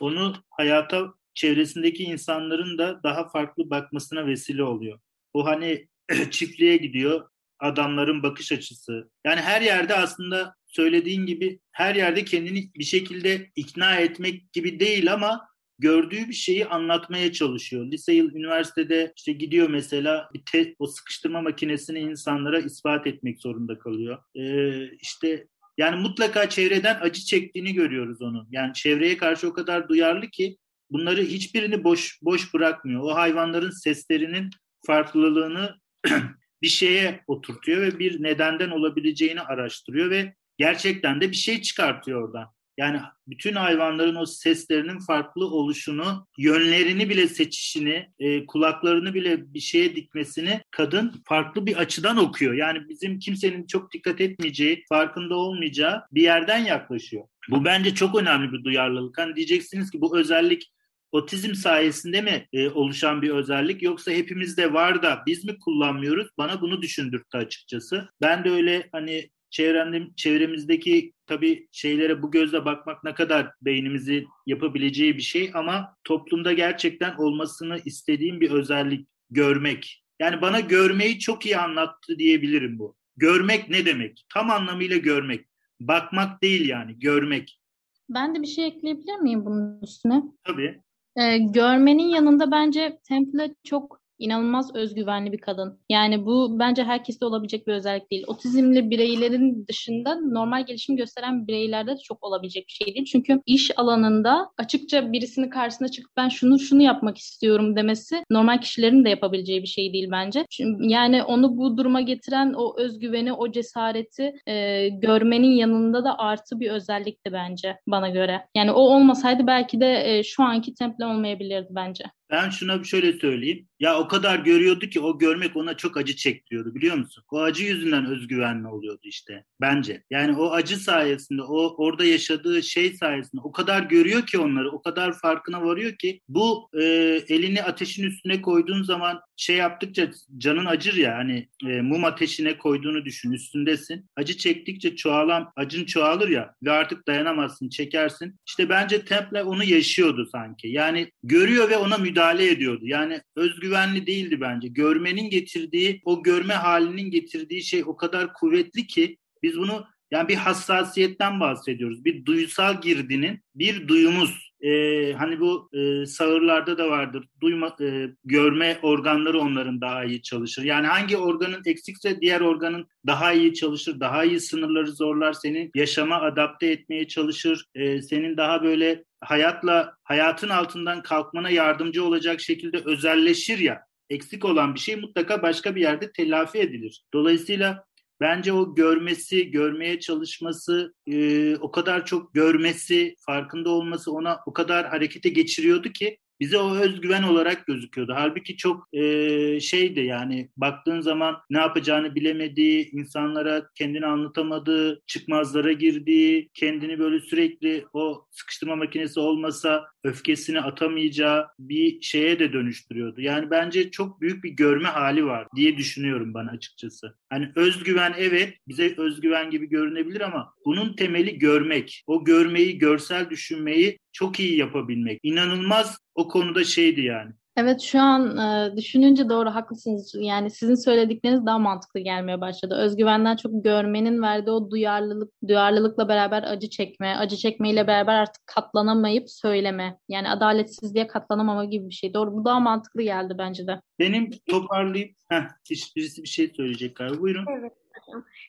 onu 0.00 0.34
hayata 0.50 1.14
çevresindeki 1.34 2.04
insanların 2.04 2.78
da 2.78 3.00
daha 3.02 3.28
farklı 3.28 3.70
bakmasına 3.70 4.26
vesile 4.26 4.62
oluyor. 4.62 5.00
O 5.34 5.46
hani 5.46 5.88
çiftliğe 6.30 6.76
gidiyor, 6.76 7.28
adamların 7.58 8.22
bakış 8.22 8.52
açısı. 8.52 9.10
Yani 9.24 9.40
her 9.40 9.60
yerde 9.60 9.94
aslında 9.94 10.54
söylediğin 10.66 11.26
gibi 11.26 11.60
her 11.72 11.94
yerde 11.94 12.24
kendini 12.24 12.70
bir 12.74 12.84
şekilde 12.84 13.50
ikna 13.56 13.96
etmek 13.96 14.52
gibi 14.52 14.80
değil 14.80 15.12
ama 15.12 15.48
gördüğü 15.78 16.28
bir 16.28 16.34
şeyi 16.34 16.66
anlatmaya 16.66 17.32
çalışıyor. 17.32 17.86
Lise 17.86 18.12
yıl 18.12 18.34
üniversitede 18.34 19.12
işte 19.16 19.32
gidiyor 19.32 19.68
mesela 19.68 20.28
bir 20.34 20.42
te, 20.52 20.74
o 20.78 20.86
sıkıştırma 20.86 21.42
makinesini 21.42 21.98
insanlara 21.98 22.58
ispat 22.58 23.06
etmek 23.06 23.40
zorunda 23.40 23.78
kalıyor. 23.78 24.18
Ee, 24.34 24.90
işte 24.96 25.46
yani 25.78 26.00
mutlaka 26.00 26.48
çevreden 26.48 26.98
acı 27.00 27.20
çektiğini 27.20 27.74
görüyoruz 27.74 28.22
onu. 28.22 28.46
Yani 28.50 28.72
çevreye 28.72 29.16
karşı 29.16 29.48
o 29.48 29.52
kadar 29.52 29.88
duyarlı 29.88 30.30
ki 30.30 30.56
bunları 30.90 31.22
hiçbirini 31.22 31.84
boş 31.84 32.18
boş 32.22 32.54
bırakmıyor. 32.54 33.00
O 33.02 33.14
hayvanların 33.14 33.70
seslerinin 33.70 34.50
farklılığını 34.86 35.74
bir 36.62 36.68
şeye 36.68 37.20
oturtuyor 37.26 37.82
ve 37.82 37.98
bir 37.98 38.22
nedenden 38.22 38.70
olabileceğini 38.70 39.40
araştırıyor 39.40 40.10
ve 40.10 40.34
gerçekten 40.58 41.20
de 41.20 41.30
bir 41.30 41.36
şey 41.36 41.62
çıkartıyor 41.62 42.22
oradan. 42.22 42.53
Yani 42.78 43.00
bütün 43.26 43.54
hayvanların 43.54 44.14
o 44.14 44.26
seslerinin 44.26 44.98
farklı 44.98 45.46
oluşunu, 45.46 46.26
yönlerini 46.38 47.10
bile 47.10 47.28
seçişini, 47.28 48.08
e, 48.18 48.46
kulaklarını 48.46 49.14
bile 49.14 49.54
bir 49.54 49.60
şeye 49.60 49.96
dikmesini 49.96 50.60
kadın 50.70 51.12
farklı 51.24 51.66
bir 51.66 51.76
açıdan 51.76 52.16
okuyor. 52.16 52.54
Yani 52.54 52.88
bizim 52.88 53.18
kimsenin 53.18 53.66
çok 53.66 53.92
dikkat 53.92 54.20
etmeyeceği, 54.20 54.84
farkında 54.88 55.36
olmayacağı 55.36 56.02
bir 56.12 56.22
yerden 56.22 56.58
yaklaşıyor. 56.58 57.24
Bu 57.50 57.64
bence 57.64 57.94
çok 57.94 58.20
önemli 58.20 58.52
bir 58.52 58.64
duyarlılık. 58.64 59.18
Hani 59.18 59.36
diyeceksiniz 59.36 59.90
ki 59.90 60.00
bu 60.00 60.18
özellik 60.18 60.72
otizm 61.12 61.54
sayesinde 61.54 62.20
mi 62.20 62.46
e, 62.52 62.68
oluşan 62.68 63.22
bir 63.22 63.30
özellik 63.30 63.82
yoksa 63.82 64.12
hepimizde 64.12 64.72
var 64.72 65.02
da 65.02 65.22
biz 65.26 65.44
mi 65.44 65.58
kullanmıyoruz? 65.58 66.28
Bana 66.38 66.60
bunu 66.60 66.82
düşündürttü 66.82 67.38
açıkçası. 67.38 68.08
Ben 68.20 68.44
de 68.44 68.50
öyle 68.50 68.88
hani 68.92 69.30
çevremde, 69.54 70.02
çevremizdeki 70.16 71.12
tabii 71.26 71.68
şeylere 71.72 72.22
bu 72.22 72.30
gözle 72.30 72.64
bakmak 72.64 73.04
ne 73.04 73.14
kadar 73.14 73.50
beynimizi 73.62 74.26
yapabileceği 74.46 75.16
bir 75.16 75.22
şey 75.22 75.50
ama 75.54 75.96
toplumda 76.04 76.52
gerçekten 76.52 77.14
olmasını 77.16 77.78
istediğim 77.84 78.40
bir 78.40 78.50
özellik 78.50 79.08
görmek. 79.30 80.04
Yani 80.20 80.40
bana 80.42 80.60
görmeyi 80.60 81.18
çok 81.18 81.46
iyi 81.46 81.56
anlattı 81.56 82.18
diyebilirim 82.18 82.78
bu. 82.78 82.96
Görmek 83.16 83.70
ne 83.70 83.86
demek? 83.86 84.26
Tam 84.34 84.50
anlamıyla 84.50 84.96
görmek. 84.96 85.46
Bakmak 85.80 86.42
değil 86.42 86.68
yani, 86.68 86.98
görmek. 86.98 87.60
Ben 88.08 88.34
de 88.34 88.42
bir 88.42 88.46
şey 88.46 88.66
ekleyebilir 88.66 89.18
miyim 89.18 89.44
bunun 89.44 89.80
üstüne? 89.82 90.22
Tabii. 90.44 90.80
Ee, 91.16 91.38
görmenin 91.38 92.08
yanında 92.08 92.50
bence 92.50 92.98
Temple 93.08 93.54
çok 93.64 94.03
inanılmaz 94.18 94.74
özgüvenli 94.74 95.32
bir 95.32 95.38
kadın. 95.38 95.78
Yani 95.88 96.26
bu 96.26 96.58
bence 96.58 96.84
herkeste 96.84 97.26
olabilecek 97.26 97.66
bir 97.66 97.72
özellik 97.72 98.10
değil. 98.10 98.24
Otizmli 98.26 98.90
bireylerin 98.90 99.66
dışında 99.68 100.14
normal 100.20 100.66
gelişim 100.66 100.96
gösteren 100.96 101.46
bireylerde 101.46 101.90
de 101.90 102.00
çok 102.04 102.24
olabilecek 102.24 102.66
bir 102.68 102.72
şey 102.72 102.94
değil. 102.94 103.06
Çünkü 103.06 103.40
iş 103.46 103.78
alanında 103.78 104.50
açıkça 104.58 105.12
birisinin 105.12 105.50
karşısına 105.50 105.88
çıkıp 105.88 106.16
ben 106.16 106.28
şunu 106.28 106.58
şunu 106.58 106.82
yapmak 106.82 107.18
istiyorum 107.18 107.76
demesi 107.76 108.24
normal 108.30 108.60
kişilerin 108.60 109.04
de 109.04 109.08
yapabileceği 109.08 109.62
bir 109.62 109.66
şey 109.66 109.92
değil 109.92 110.08
bence. 110.12 110.46
Yani 110.78 111.22
onu 111.22 111.56
bu 111.56 111.76
duruma 111.76 112.00
getiren 112.00 112.52
o 112.56 112.78
özgüveni, 112.78 113.32
o 113.32 113.52
cesareti 113.52 114.32
e, 114.46 114.88
görmenin 114.88 115.50
yanında 115.50 116.04
da 116.04 116.18
artı 116.18 116.60
bir 116.60 116.70
özellikti 116.70 117.32
bence 117.32 117.76
bana 117.86 118.08
göre. 118.08 118.46
Yani 118.56 118.72
o 118.72 118.80
olmasaydı 118.80 119.46
belki 119.46 119.80
de 119.80 120.18
e, 120.18 120.22
şu 120.22 120.42
anki 120.42 120.74
temple 120.74 121.06
olmayabilirdi 121.06 121.68
bence. 121.70 122.04
Ben 122.34 122.50
şuna 122.50 122.84
şöyle 122.84 123.12
söyleyeyim. 123.12 123.68
Ya 123.80 123.98
o 123.98 124.08
kadar 124.08 124.38
görüyordu 124.38 124.86
ki 124.86 125.00
o 125.00 125.18
görmek 125.18 125.56
ona 125.56 125.76
çok 125.76 125.96
acı 125.96 126.16
çektiriyordu 126.16 126.74
biliyor 126.74 126.96
musun? 126.96 127.24
O 127.30 127.40
acı 127.40 127.64
yüzünden 127.64 128.06
özgüvenli 128.06 128.68
oluyordu 128.68 129.00
işte 129.02 129.44
bence. 129.60 130.02
Yani 130.10 130.36
o 130.36 130.50
acı 130.50 130.76
sayesinde 130.76 131.42
o 131.42 131.74
orada 131.84 132.04
yaşadığı 132.04 132.62
şey 132.62 132.92
sayesinde 132.92 133.42
o 133.44 133.52
kadar 133.52 133.82
görüyor 133.82 134.26
ki 134.26 134.38
onları 134.38 134.70
o 134.70 134.82
kadar 134.82 135.18
farkına 135.18 135.62
varıyor 135.64 135.92
ki 135.96 136.20
bu 136.28 136.68
e, 136.74 136.82
elini 137.28 137.62
ateşin 137.62 138.04
üstüne 138.04 138.42
koyduğun 138.42 138.82
zaman 138.82 139.20
şey 139.36 139.56
yaptıkça 139.56 140.10
canın 140.38 140.66
acır 140.66 140.94
ya 140.94 141.16
hani 141.16 141.48
e, 141.66 141.80
mum 141.80 142.04
ateşine 142.04 142.58
koyduğunu 142.58 143.04
düşün 143.04 143.32
üstündesin. 143.32 144.10
Acı 144.16 144.36
çektikçe 144.36 144.96
çoğalan 144.96 145.52
acın 145.56 145.84
çoğalır 145.84 146.28
ya 146.28 146.54
ve 146.62 146.70
artık 146.70 147.06
dayanamazsın 147.06 147.68
çekersin. 147.68 148.40
İşte 148.46 148.68
bence 148.68 149.04
Temple 149.04 149.42
onu 149.42 149.64
yaşıyordu 149.64 150.28
sanki. 150.32 150.68
Yani 150.68 151.10
görüyor 151.22 151.70
ve 151.70 151.76
ona 151.76 151.98
müdahale 151.98 152.50
ediyordu. 152.50 152.82
Yani 152.86 153.20
özgüvenli 153.36 154.06
değildi 154.06 154.40
bence. 154.40 154.68
Görmenin 154.68 155.30
getirdiği 155.30 156.00
o 156.04 156.22
görme 156.22 156.54
halinin 156.54 157.10
getirdiği 157.10 157.62
şey 157.62 157.82
o 157.86 157.96
kadar 157.96 158.32
kuvvetli 158.32 158.86
ki 158.86 159.16
biz 159.42 159.58
bunu 159.58 159.86
yani 160.10 160.28
bir 160.28 160.34
hassasiyetten 160.34 161.40
bahsediyoruz. 161.40 162.04
Bir 162.04 162.24
duysal 162.24 162.80
girdinin 162.80 163.40
bir 163.54 163.88
duyumuz 163.88 164.53
e, 164.64 165.12
hani 165.12 165.40
bu 165.40 165.70
e, 165.72 166.06
sağırlarda 166.06 166.78
da 166.78 166.90
vardır. 166.90 167.24
Duyma, 167.40 167.76
e, 167.80 168.08
görme 168.24 168.78
organları 168.82 169.40
onların 169.40 169.80
daha 169.80 170.04
iyi 170.04 170.22
çalışır. 170.22 170.62
Yani 170.62 170.86
hangi 170.86 171.16
organın 171.16 171.62
eksikse 171.66 172.20
diğer 172.20 172.40
organın 172.40 172.86
daha 173.06 173.32
iyi 173.32 173.54
çalışır, 173.54 174.00
daha 174.00 174.24
iyi 174.24 174.40
sınırları 174.40 174.92
zorlar, 174.92 175.32
senin 175.32 175.70
yaşama 175.74 176.20
adapte 176.20 176.66
etmeye 176.66 177.08
çalışır, 177.08 177.66
e, 177.74 178.02
senin 178.02 178.36
daha 178.36 178.62
böyle 178.62 179.04
hayatla 179.20 179.96
hayatın 180.04 180.48
altından 180.48 181.02
kalkmana 181.02 181.50
yardımcı 181.50 182.04
olacak 182.04 182.40
şekilde 182.40 182.78
özelleşir 182.84 183.58
ya. 183.58 183.80
Eksik 184.10 184.44
olan 184.44 184.74
bir 184.74 184.80
şey 184.80 184.96
mutlaka 184.96 185.42
başka 185.42 185.74
bir 185.74 185.80
yerde 185.80 186.12
telafi 186.12 186.58
edilir. 186.58 187.02
Dolayısıyla 187.14 187.84
bence 188.20 188.52
o 188.52 188.74
görmesi, 188.74 189.50
görmeye 189.50 190.00
çalışması, 190.00 190.94
e, 191.06 191.56
o 191.56 191.70
kadar 191.70 192.06
çok 192.06 192.34
görmesi, 192.34 193.14
farkında 193.18 193.70
olması 193.70 194.12
ona 194.12 194.40
o 194.46 194.52
kadar 194.52 194.88
harekete 194.88 195.28
geçiriyordu 195.28 195.88
ki 195.88 196.18
bize 196.40 196.58
o 196.58 196.74
özgüven 196.76 197.22
olarak 197.22 197.66
gözüküyordu. 197.66 198.12
Halbuki 198.16 198.56
çok 198.56 198.88
e, 198.92 199.60
şeydi 199.60 200.00
yani 200.00 200.50
baktığın 200.56 201.00
zaman 201.00 201.36
ne 201.50 201.58
yapacağını 201.58 202.14
bilemediği, 202.14 202.90
insanlara 202.90 203.68
kendini 203.74 204.06
anlatamadığı, 204.06 205.02
çıkmazlara 205.06 205.72
girdiği, 205.72 206.50
kendini 206.54 206.98
böyle 206.98 207.20
sürekli 207.20 207.86
o 207.92 208.26
sıkıştırma 208.30 208.76
makinesi 208.76 209.20
olmasa 209.20 209.84
öfkesini 210.04 210.60
atamayacağı 210.60 211.46
bir 211.58 212.02
şeye 212.02 212.38
de 212.38 212.52
dönüştürüyordu. 212.52 213.20
Yani 213.20 213.50
bence 213.50 213.90
çok 213.90 214.20
büyük 214.20 214.44
bir 214.44 214.50
görme 214.50 214.88
hali 214.88 215.26
var 215.26 215.48
diye 215.56 215.76
düşünüyorum 215.76 216.34
bana 216.34 216.50
açıkçası. 216.50 217.16
Hani 217.34 217.52
özgüven 217.56 218.14
evet 218.18 218.54
bize 218.68 218.94
özgüven 218.96 219.50
gibi 219.50 219.68
görünebilir 219.68 220.20
ama 220.20 220.54
bunun 220.64 220.96
temeli 220.96 221.38
görmek. 221.38 222.02
O 222.06 222.24
görmeyi, 222.24 222.78
görsel 222.78 223.30
düşünmeyi 223.30 223.98
çok 224.12 224.40
iyi 224.40 224.56
yapabilmek. 224.56 225.20
İnanılmaz 225.22 225.98
o 226.14 226.28
konuda 226.28 226.64
şeydi 226.64 227.00
yani. 227.00 227.32
Evet 227.56 227.80
şu 227.80 228.00
an 228.00 228.38
e, 228.38 228.76
düşününce 228.76 229.28
doğru 229.28 229.50
haklısınız. 229.50 230.14
Yani 230.18 230.50
sizin 230.50 230.74
söyledikleriniz 230.74 231.46
daha 231.46 231.58
mantıklı 231.58 232.00
gelmeye 232.00 232.40
başladı. 232.40 232.74
Özgüvenden 232.78 233.36
çok 233.36 233.64
görmenin 233.64 234.22
verdiği 234.22 234.50
o 234.50 234.70
duyarlılık, 234.70 235.32
duyarlılıkla 235.48 236.08
beraber 236.08 236.42
acı 236.42 236.70
çekme, 236.70 237.16
acı 237.16 237.36
çekmeyle 237.36 237.86
beraber 237.86 238.14
artık 238.14 238.46
katlanamayıp 238.46 239.30
söyleme. 239.30 239.98
Yani 240.08 240.28
adaletsizliğe 240.28 241.06
katlanamama 241.06 241.64
gibi 241.64 241.88
bir 241.88 241.94
şey. 241.94 242.14
Doğru 242.14 242.32
bu 242.32 242.44
daha 242.44 242.60
mantıklı 242.60 243.02
geldi 243.02 243.34
bence 243.38 243.66
de. 243.66 243.80
Benim 243.98 244.30
toparlayıp, 244.50 245.16
heh, 245.28 245.48
birisi 245.96 246.22
bir 246.22 246.28
şey 246.28 246.48
söyleyecek 246.56 246.96
galiba. 246.96 247.20
Buyurun. 247.20 247.46
Evet. 247.58 247.72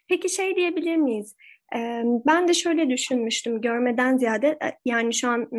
Peki 0.07 0.29
şey 0.29 0.55
diyebilir 0.55 0.95
miyiz? 0.95 1.35
Ben 2.25 2.47
de 2.47 2.53
şöyle 2.53 2.89
düşünmüştüm 2.89 3.61
görmeden 3.61 4.17
ziyade 4.17 4.59
yani 4.85 5.13
şu 5.13 5.29
an 5.29 5.49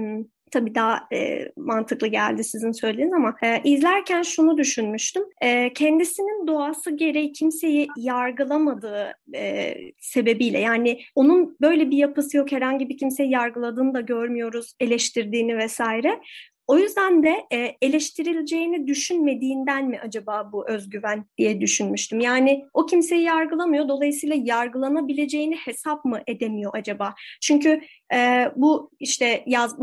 tabii 0.51 0.75
daha 0.75 1.09
e, 1.13 1.53
mantıklı 1.57 2.07
geldi 2.07 2.45
sizin 2.45 2.73
söylediğiniz 2.73 3.13
ama 3.13 3.37
e, 3.43 3.61
izlerken 3.65 4.23
şunu 4.23 4.59
düşünmüştüm. 4.59 5.23
E, 5.43 5.73
kendisinin 5.73 6.47
doğası 6.47 6.91
gereği 6.91 7.33
kimseyi 7.33 7.89
yargılamadığı 7.97 9.13
e, 9.35 9.75
sebebiyle 10.01 10.59
yani 10.59 11.01
onun 11.15 11.57
böyle 11.61 11.91
bir 11.91 11.97
yapısı 11.97 12.37
yok 12.37 12.53
herhangi 12.53 12.89
bir 12.89 12.99
kimseyi 12.99 13.31
yargıladığını 13.31 13.95
da 13.95 14.01
görmüyoruz 14.01 14.75
eleştirdiğini 14.81 15.59
vesaire. 15.59 16.21
O 16.67 16.79
yüzden 16.79 17.23
de 17.23 17.47
e, 17.53 17.77
eleştirileceğini 17.83 18.87
düşünmediğinden 18.87 19.85
mi 19.87 20.01
acaba 20.05 20.53
bu 20.53 20.69
özgüven 20.69 21.25
diye 21.39 21.61
düşünmüştüm. 21.61 22.21
Yani 22.21 22.65
o 22.75 22.87
kimseyi 22.87 23.23
yargılamıyor, 23.23 23.89
dolayısıyla 23.89 24.37
yargılanabileceğini 24.39 25.57
hesap 25.57 26.05
mı 26.05 26.21
edemiyor 26.27 26.71
acaba? 26.75 27.15
Çünkü 27.41 27.81
e, 28.15 28.51
bu 28.57 28.91
işte 29.01 29.45
yaz, 29.47 29.77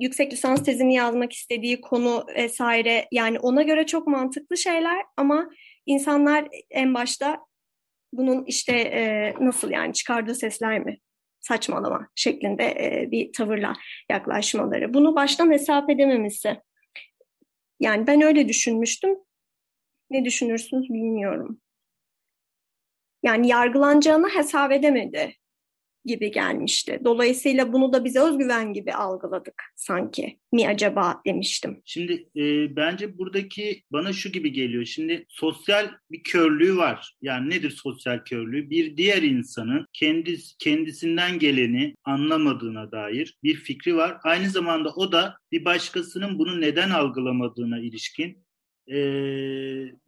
yüksek 0.00 0.32
lisans 0.32 0.64
tezini 0.64 0.94
yazmak 0.94 1.32
istediği 1.32 1.80
konu 1.80 2.24
vesaire 2.36 3.08
yani 3.12 3.38
ona 3.38 3.62
göre 3.62 3.86
çok 3.86 4.06
mantıklı 4.06 4.56
şeyler 4.56 5.04
ama 5.16 5.50
insanlar 5.86 6.48
en 6.70 6.94
başta 6.94 7.38
bunun 8.12 8.44
işte 8.44 8.72
e, 8.72 9.34
nasıl 9.40 9.70
yani 9.70 9.92
çıkardığı 9.92 10.34
sesler 10.34 10.78
mi 10.78 10.98
saçmalama 11.40 12.08
şeklinde 12.14 12.64
e, 12.64 13.10
bir 13.10 13.32
tavırla 13.32 13.72
yaklaşmaları. 14.10 14.94
Bunu 14.94 15.14
baştan 15.14 15.52
hesap 15.52 15.90
edememesi. 15.90 16.60
Yani 17.80 18.06
ben 18.06 18.22
öyle 18.22 18.48
düşünmüştüm. 18.48 19.18
Ne 20.10 20.24
düşünürsünüz 20.24 20.88
bilmiyorum. 20.90 21.60
Yani 23.22 23.48
yargılanacağını 23.48 24.28
hesap 24.28 24.72
edemedi 24.72 25.34
gibi 26.06 26.30
gelmişti. 26.30 27.00
Dolayısıyla 27.04 27.72
bunu 27.72 27.92
da 27.92 28.04
bize 28.04 28.20
özgüven 28.20 28.72
gibi 28.72 28.92
algıladık 28.92 29.62
sanki. 29.74 30.38
Mi 30.52 30.68
acaba 30.68 31.20
demiştim. 31.26 31.82
Şimdi 31.84 32.28
e, 32.36 32.76
bence 32.76 33.18
buradaki 33.18 33.82
bana 33.92 34.12
şu 34.12 34.32
gibi 34.32 34.52
geliyor. 34.52 34.84
Şimdi 34.84 35.26
sosyal 35.28 35.90
bir 36.10 36.22
körlüğü 36.22 36.76
var. 36.76 37.16
Yani 37.22 37.50
nedir 37.50 37.70
sosyal 37.70 38.18
körlüğü? 38.18 38.70
Bir 38.70 38.96
diğer 38.96 39.22
insanın 39.22 39.86
kendi, 39.92 40.38
kendisinden 40.58 41.38
geleni 41.38 41.94
anlamadığına 42.04 42.92
dair 42.92 43.38
bir 43.42 43.54
fikri 43.54 43.96
var. 43.96 44.16
Aynı 44.24 44.50
zamanda 44.50 44.90
o 44.90 45.12
da 45.12 45.36
bir 45.52 45.64
başkasının 45.64 46.38
bunu 46.38 46.60
neden 46.60 46.90
algılamadığına 46.90 47.78
ilişkin 47.78 48.46
e, 48.88 48.96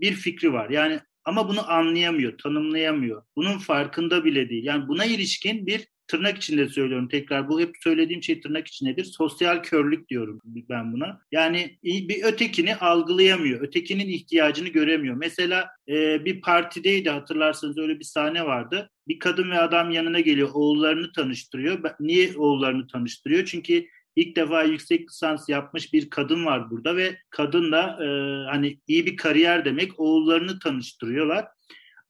bir 0.01 0.13
fikri 0.13 0.53
var. 0.53 0.71
Yani 0.71 1.01
ama 1.29 1.49
bunu 1.49 1.71
anlayamıyor, 1.71 2.39
tanımlayamıyor. 2.39 3.23
Bunun 3.37 3.59
farkında 3.59 4.25
bile 4.25 4.51
değil. 4.51 4.65
Yani 4.65 4.89
buna 4.89 5.05
ilişkin 5.05 5.67
bir 5.67 5.89
tırnak 6.07 6.37
içinde 6.37 6.69
söylüyorum 6.69 7.09
tekrar. 7.09 7.49
Bu 7.49 7.61
hep 7.61 7.75
söylediğim 7.83 8.23
şey 8.23 8.41
tırnak 8.41 8.67
içindedir. 8.69 9.05
Sosyal 9.05 9.63
körlük 9.63 10.09
diyorum 10.09 10.41
ben 10.45 10.93
buna. 10.93 11.21
Yani 11.33 11.79
bir 11.85 12.25
ötekini 12.25 12.77
algılayamıyor. 12.77 13.61
Ötekinin 13.61 14.09
ihtiyacını 14.09 14.69
göremiyor. 14.69 15.15
Mesela 15.15 15.69
e, 15.89 16.25
bir 16.25 16.41
partideydi 16.41 17.11
hatırlarsanız 17.11 17.79
öyle 17.79 17.99
bir 17.99 18.05
sahne 18.05 18.45
vardı. 18.45 18.91
Bir 19.09 19.19
kadın 19.19 19.51
ve 19.51 19.59
adam 19.59 19.91
yanına 19.91 20.21
geliyor. 20.21 20.51
Oğullarını 20.55 21.13
tanıştırıyor. 21.13 21.79
Niye 22.01 22.37
oğullarını 22.37 22.87
tanıştırıyor? 22.87 23.45
Çünkü 23.45 23.87
ilk 24.19 24.37
defa 24.37 24.63
yüksek 24.63 25.09
lisans 25.09 25.49
yapmış 25.49 25.93
bir 25.93 26.11
kadın 26.11 26.47
var 26.47 26.71
burada 26.71 26.97
ve 26.97 27.19
kadın 27.31 27.73
da 27.73 28.05
e, 28.05 28.07
hani 28.51 28.81
iyi 28.87 29.07
bir 29.07 29.17
kariyer 29.17 29.65
demek 29.65 30.01
oğullarını 30.01 30.59
tanıştırıyorlar. 30.59 31.47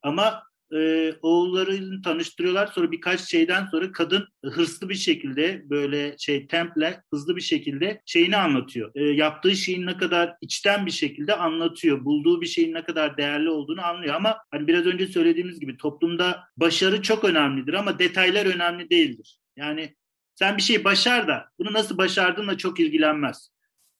Ama 0.02 0.42
e, 0.72 1.12
oğullarını 1.22 2.02
tanıştırıyorlar. 2.02 2.66
Sonra 2.66 2.92
birkaç 2.92 3.20
şeyden 3.20 3.66
sonra 3.66 3.92
kadın 3.92 4.28
hırslı 4.44 4.88
bir 4.88 4.94
şekilde 4.94 5.62
böyle 5.70 6.14
şey 6.18 6.46
temple 6.46 7.02
hızlı 7.12 7.36
bir 7.36 7.40
şekilde 7.40 8.02
şeyini 8.06 8.36
anlatıyor. 8.36 8.90
E, 8.94 9.04
yaptığı 9.04 9.56
şeyin 9.56 9.86
ne 9.86 9.96
kadar 9.96 10.34
içten 10.40 10.86
bir 10.86 10.90
şekilde 10.90 11.36
anlatıyor. 11.36 12.04
Bulduğu 12.04 12.40
bir 12.40 12.46
şeyin 12.46 12.74
ne 12.74 12.84
kadar 12.84 13.16
değerli 13.16 13.50
olduğunu 13.50 13.84
anlıyor. 13.84 14.14
Ama 14.14 14.36
hani 14.50 14.66
biraz 14.66 14.86
önce 14.86 15.06
söylediğimiz 15.06 15.60
gibi 15.60 15.76
toplumda 15.76 16.44
başarı 16.56 17.02
çok 17.02 17.24
önemlidir 17.24 17.74
ama 17.74 17.98
detaylar 17.98 18.46
önemli 18.46 18.90
değildir. 18.90 19.38
Yani 19.56 19.94
sen 20.38 20.56
bir 20.56 20.62
şey 20.62 20.84
başar 20.84 21.28
da 21.28 21.48
bunu 21.58 21.72
nasıl 21.72 21.98
başardığınla 21.98 22.58
çok 22.58 22.80
ilgilenmez. 22.80 23.50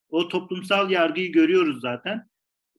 O 0.09 0.29
toplumsal 0.29 0.91
yargıyı 0.91 1.33
görüyoruz 1.33 1.81
zaten. 1.81 2.29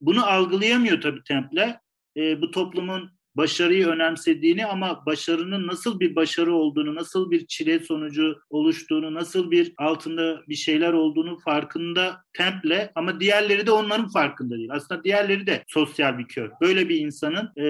Bunu 0.01 0.26
algılayamıyor 0.26 1.01
tabii 1.01 1.24
Temple. 1.24 1.80
E, 2.18 2.41
bu 2.41 2.51
toplumun 2.51 3.19
başarıyı 3.36 3.88
önemsediğini 3.88 4.66
ama 4.66 5.06
başarının 5.06 5.68
nasıl 5.68 6.00
bir 6.00 6.16
başarı 6.16 6.54
olduğunu, 6.54 6.96
nasıl 6.96 7.32
bir 7.32 7.48
çile 7.48 7.80
sonucu 7.80 8.36
oluştuğunu, 8.50 9.14
nasıl 9.14 9.52
bir 9.52 9.74
altında 9.78 10.42
bir 10.48 10.56
şeyler 10.56 10.94
olduğunu 10.94 11.40
farkında 11.40 12.24
Temple 12.34 12.92
ama 12.96 13.20
diğerleri 13.20 13.68
de 13.68 13.72
onların 13.72 14.08
farkında 14.08 14.56
değil. 14.56 14.70
Aslında 14.72 15.04
diğerleri 15.04 15.48
de 15.48 15.64
sosyal 15.68 16.18
bir 16.18 16.28
kör. 16.28 16.50
Böyle 16.62 16.90
bir 16.90 17.00
insanın 17.00 17.52
e, 17.56 17.66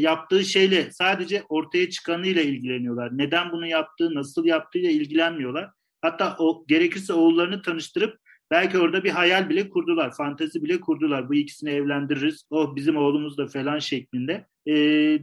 yaptığı 0.00 0.44
şeyle 0.44 0.90
sadece 0.92 1.42
ortaya 1.48 1.90
çıkanıyla 1.90 2.42
ilgileniyorlar. 2.42 3.18
Neden 3.18 3.52
bunu 3.52 3.66
yaptığı, 3.66 4.14
nasıl 4.14 4.44
yaptığıyla 4.44 4.90
ilgilenmiyorlar. 4.90 5.70
Hatta 6.02 6.36
o 6.38 6.64
gerekirse 6.68 7.12
oğullarını 7.12 7.62
tanıştırıp 7.62 8.22
Belki 8.52 8.78
orada 8.78 9.04
bir 9.04 9.10
hayal 9.10 9.48
bile 9.48 9.68
kurdular, 9.68 10.14
fantezi 10.16 10.62
bile 10.62 10.80
kurdular. 10.80 11.28
Bu 11.28 11.34
ikisini 11.34 11.70
evlendiririz, 11.70 12.44
oh 12.50 12.76
bizim 12.76 12.96
oğlumuz 12.96 13.38
da 13.38 13.46
falan 13.46 13.78
şeklinde. 13.78 14.46
E, 14.66 14.74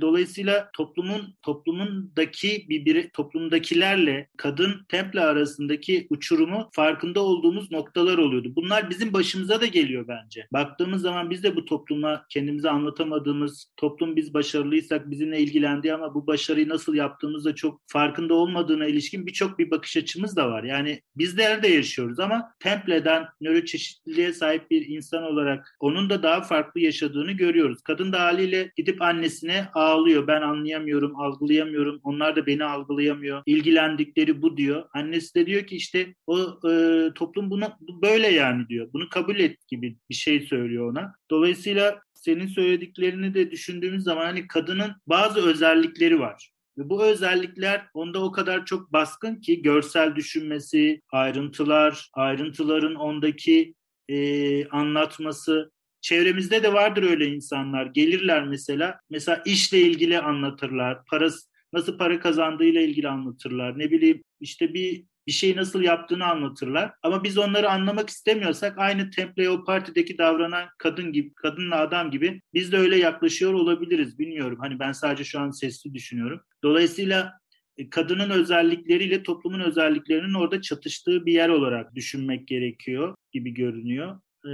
dolayısıyla 0.01 0.69
toplumun 0.73 1.35
toplumundaki 1.41 2.65
bir, 2.69 2.85
bir 2.85 3.09
toplumdakilerle 3.09 4.27
kadın 4.37 4.85
temple 4.89 5.21
arasındaki 5.21 6.07
uçurumu 6.09 6.69
farkında 6.73 7.19
olduğumuz 7.19 7.71
noktalar 7.71 8.17
oluyordu. 8.17 8.53
Bunlar 8.55 8.89
bizim 8.89 9.13
başımıza 9.13 9.61
da 9.61 9.65
geliyor 9.65 10.07
bence. 10.07 10.47
Baktığımız 10.53 11.01
zaman 11.01 11.29
biz 11.29 11.43
de 11.43 11.55
bu 11.55 11.65
topluma 11.65 12.25
kendimize 12.29 12.69
anlatamadığımız 12.69 13.71
toplum 13.77 14.15
biz 14.15 14.33
başarılıysak 14.33 15.11
bizimle 15.11 15.39
ilgilendiği 15.39 15.93
ama 15.93 16.13
bu 16.13 16.27
başarıyı 16.27 16.69
nasıl 16.69 16.95
yaptığımızda 16.95 17.55
çok 17.55 17.81
farkında 17.87 18.33
olmadığına 18.33 18.85
ilişkin 18.85 19.27
birçok 19.27 19.59
bir 19.59 19.71
bakış 19.71 19.97
açımız 19.97 20.35
da 20.35 20.49
var. 20.49 20.63
Yani 20.63 21.01
bizler 21.15 21.63
de 21.63 21.67
yaşıyoruz 21.67 22.19
ama 22.19 22.51
templeden 22.59 23.25
nöroçeşitliliğe 23.41 24.33
sahip 24.33 24.71
bir 24.71 24.87
insan 24.87 25.23
olarak 25.23 25.75
onun 25.79 26.09
da 26.09 26.23
daha 26.23 26.41
farklı 26.41 26.81
yaşadığını 26.81 27.31
görüyoruz. 27.31 27.81
Kadın 27.81 28.11
da 28.11 28.19
haliyle 28.19 28.71
gidip 28.75 29.01
anne 29.01 29.28
annesine 29.29 29.67
ağlıyor. 29.73 30.27
Ben 30.27 30.41
anlayamıyorum, 30.41 31.15
algılayamıyorum. 31.15 31.99
Onlar 32.03 32.35
da 32.35 32.45
beni 32.45 32.63
algılayamıyor. 32.63 33.43
İlgilendikleri 33.45 34.41
bu 34.41 34.57
diyor. 34.57 34.83
Annesi 34.93 35.35
de 35.35 35.45
diyor 35.45 35.63
ki 35.63 35.75
işte 35.75 36.15
o 36.27 36.39
e, 36.69 37.13
toplum 37.15 37.49
buna 37.49 37.77
böyle 38.01 38.27
yani 38.27 38.67
diyor. 38.67 38.89
Bunu 38.93 39.09
kabul 39.09 39.39
et 39.39 39.67
gibi 39.67 39.97
bir 40.09 40.15
şey 40.15 40.41
söylüyor 40.41 40.91
ona. 40.91 41.13
Dolayısıyla 41.31 41.99
senin 42.13 42.47
söylediklerini 42.47 43.33
de 43.33 43.51
düşündüğümüz 43.51 44.03
zaman 44.03 44.25
hani 44.25 44.47
kadının 44.47 44.91
bazı 45.07 45.49
özellikleri 45.49 46.19
var. 46.19 46.51
Ve 46.77 46.89
bu 46.89 47.03
özellikler 47.03 47.85
onda 47.93 48.23
o 48.23 48.31
kadar 48.31 48.65
çok 48.65 48.93
baskın 48.93 49.35
ki 49.35 49.61
görsel 49.61 50.15
düşünmesi, 50.15 51.01
ayrıntılar, 51.11 52.09
ayrıntıların 52.13 52.95
ondaki 52.95 53.73
e, 54.09 54.67
anlatması 54.67 55.71
Çevremizde 56.01 56.63
de 56.63 56.73
vardır 56.73 57.03
öyle 57.03 57.25
insanlar. 57.27 57.85
Gelirler 57.85 58.47
mesela. 58.47 58.99
Mesela 59.09 59.43
işle 59.45 59.79
ilgili 59.79 60.19
anlatırlar. 60.19 61.05
Parası, 61.05 61.49
nasıl 61.73 61.97
para 61.97 62.19
kazandığıyla 62.19 62.81
ilgili 62.81 63.07
anlatırlar. 63.07 63.79
Ne 63.79 63.91
bileyim 63.91 64.23
işte 64.39 64.73
bir 64.73 65.03
bir 65.29 65.33
şeyi 65.33 65.55
nasıl 65.55 65.81
yaptığını 65.81 66.25
anlatırlar. 66.25 66.91
Ama 67.03 67.23
biz 67.23 67.37
onları 67.37 67.69
anlamak 67.69 68.09
istemiyorsak 68.09 68.77
aynı 68.77 69.09
templeye 69.09 69.49
o 69.49 69.63
partideki 69.63 70.17
davranan 70.17 70.67
kadın 70.77 71.11
gibi, 71.11 71.33
kadınla 71.33 71.79
adam 71.79 72.11
gibi 72.11 72.41
biz 72.53 72.71
de 72.71 72.77
öyle 72.77 72.97
yaklaşıyor 72.97 73.53
olabiliriz. 73.53 74.19
Bilmiyorum. 74.19 74.57
Hani 74.61 74.79
ben 74.79 74.91
sadece 74.91 75.23
şu 75.23 75.39
an 75.39 75.49
sesli 75.49 75.93
düşünüyorum. 75.93 76.41
Dolayısıyla 76.63 77.33
e, 77.77 77.89
kadının 77.89 78.29
özellikleriyle 78.29 79.23
toplumun 79.23 79.59
özelliklerinin 79.59 80.33
orada 80.33 80.61
çatıştığı 80.61 81.25
bir 81.25 81.33
yer 81.33 81.49
olarak 81.49 81.95
düşünmek 81.95 82.47
gerekiyor 82.47 83.15
gibi 83.31 83.53
görünüyor 83.53 84.19
e, 84.45 84.51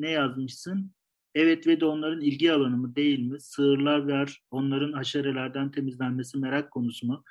ne 0.00 0.10
yazmışsın? 0.10 0.90
Evet 1.34 1.66
ve 1.66 1.80
de 1.80 1.84
onların 1.84 2.20
ilgi 2.20 2.52
alanı 2.52 2.76
mı 2.76 2.96
değil 2.96 3.18
mi? 3.18 3.40
Sığırlar 3.40 4.08
ve 4.08 4.24
onların 4.50 4.92
haşerelerden 4.92 5.70
temizlenmesi 5.70 6.38
merak 6.38 6.70
konusu 6.70 7.06
mu? 7.06 7.24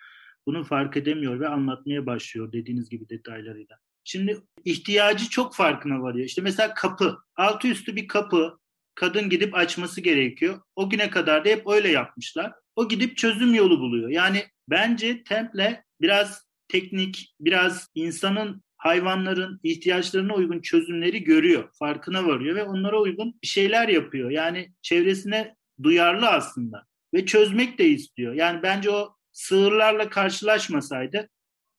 Bunu 0.45 0.63
fark 0.63 0.97
edemiyor 0.97 1.39
ve 1.39 1.47
anlatmaya 1.47 2.05
başlıyor 2.05 2.51
dediğiniz 2.51 2.89
gibi 2.89 3.09
detaylarıyla. 3.09 3.77
Şimdi 4.03 4.41
ihtiyacı 4.65 5.29
çok 5.29 5.55
farkına 5.55 6.01
varıyor. 6.01 6.25
İşte 6.25 6.41
mesela 6.41 6.73
kapı, 6.73 7.17
altı 7.35 7.67
üstü 7.67 7.95
bir 7.95 8.07
kapı 8.07 8.59
kadın 8.95 9.29
gidip 9.29 9.55
açması 9.55 10.01
gerekiyor. 10.01 10.61
O 10.75 10.89
güne 10.89 11.09
kadar 11.09 11.45
da 11.45 11.49
hep 11.49 11.67
öyle 11.67 11.89
yapmışlar. 11.89 12.53
O 12.75 12.87
gidip 12.87 13.17
çözüm 13.17 13.53
yolu 13.53 13.79
buluyor. 13.79 14.09
Yani 14.09 14.43
bence 14.69 15.23
Temple 15.23 15.83
biraz 16.01 16.47
teknik, 16.67 17.35
biraz 17.39 17.89
insanın 17.95 18.63
hayvanların 18.83 19.59
ihtiyaçlarına 19.63 20.33
uygun 20.33 20.59
çözümleri 20.59 21.23
görüyor, 21.23 21.69
farkına 21.79 22.27
varıyor 22.27 22.55
ve 22.55 22.63
onlara 22.63 23.01
uygun 23.01 23.39
bir 23.41 23.47
şeyler 23.47 23.87
yapıyor. 23.87 24.29
Yani 24.29 24.73
çevresine 24.81 25.55
duyarlı 25.83 26.27
aslında 26.29 26.85
ve 27.13 27.25
çözmek 27.25 27.79
de 27.79 27.85
istiyor. 27.85 28.33
Yani 28.33 28.63
bence 28.63 28.89
o 28.89 29.15
sığırlarla 29.31 30.09
karşılaşmasaydı 30.09 31.29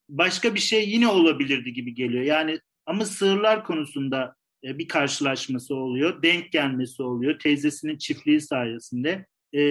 başka 0.08 0.54
bir 0.54 0.60
şey 0.60 0.88
yine 0.88 1.08
olabilirdi 1.08 1.72
gibi 1.72 1.94
geliyor. 1.94 2.24
Yani 2.24 2.60
Ama 2.86 3.04
sığırlar 3.04 3.64
konusunda 3.64 4.36
e, 4.64 4.78
bir 4.78 4.88
karşılaşması 4.88 5.74
oluyor. 5.74 6.22
Denk 6.22 6.52
gelmesi 6.52 7.02
oluyor. 7.02 7.38
Teyzesinin 7.38 7.98
çiftliği 7.98 8.40
sayesinde. 8.40 9.26
E, 9.54 9.62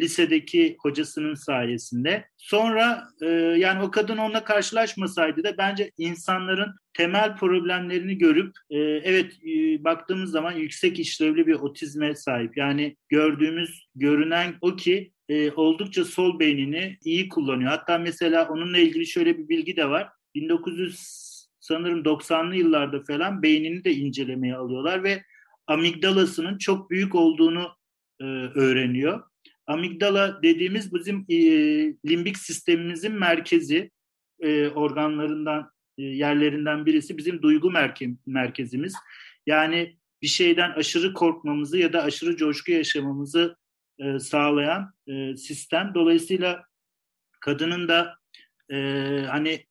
lisedeki 0.00 0.76
hocasının 0.80 1.34
sayesinde. 1.34 2.24
Sonra 2.36 3.04
e, 3.22 3.26
yani 3.58 3.82
o 3.82 3.90
kadın 3.90 4.16
onunla 4.16 4.44
karşılaşmasaydı 4.44 5.44
da 5.44 5.58
bence 5.58 5.90
insanların 5.98 6.74
temel 6.94 7.36
problemlerini 7.36 8.18
görüp 8.18 8.56
e, 8.70 8.78
evet 8.78 9.32
e, 9.32 9.84
baktığımız 9.84 10.30
zaman 10.30 10.52
yüksek 10.52 10.98
işlevli 10.98 11.46
bir 11.46 11.54
otizme 11.54 12.14
sahip. 12.14 12.56
Yani 12.56 12.96
gördüğümüz 13.08 13.86
görünen 13.94 14.54
o 14.60 14.76
ki 14.76 15.12
e, 15.28 15.50
oldukça 15.50 16.04
sol 16.04 16.38
beynini 16.38 16.98
iyi 17.04 17.28
kullanıyor. 17.28 17.70
Hatta 17.70 17.98
mesela 17.98 18.48
onunla 18.48 18.78
ilgili 18.78 19.06
şöyle 19.06 19.38
bir 19.38 19.48
bilgi 19.48 19.76
de 19.76 19.88
var. 19.88 20.08
1900 20.34 21.20
sanırım 21.60 22.02
90'lı 22.02 22.56
yıllarda 22.56 23.02
falan 23.02 23.42
beynini 23.42 23.84
de 23.84 23.92
incelemeye 23.92 24.54
alıyorlar 24.56 25.04
ve 25.04 25.22
amigdalasının 25.66 26.58
çok 26.58 26.90
büyük 26.90 27.14
olduğunu 27.14 27.68
e, 28.20 28.24
öğreniyor. 28.54 29.29
Amigdala 29.70 30.42
dediğimiz 30.42 30.94
bizim 30.94 31.26
e, 31.28 31.36
limbik 32.08 32.38
sistemimizin 32.38 33.12
merkezi, 33.12 33.90
e, 34.40 34.68
organlarından, 34.68 35.70
e, 35.98 36.02
yerlerinden 36.02 36.86
birisi 36.86 37.18
bizim 37.18 37.42
duygu 37.42 37.70
merke 37.70 38.10
merkezimiz. 38.26 38.94
Yani 39.46 39.96
bir 40.22 40.26
şeyden 40.26 40.70
aşırı 40.70 41.14
korkmamızı 41.14 41.78
ya 41.78 41.92
da 41.92 42.02
aşırı 42.02 42.36
coşku 42.36 42.72
yaşamamızı 42.72 43.56
e, 43.98 44.18
sağlayan 44.18 44.92
e, 45.06 45.36
sistem. 45.36 45.92
Dolayısıyla 45.94 46.64
kadının 47.40 47.88
da 47.88 48.14
e, 48.70 48.76
hani 49.28 49.66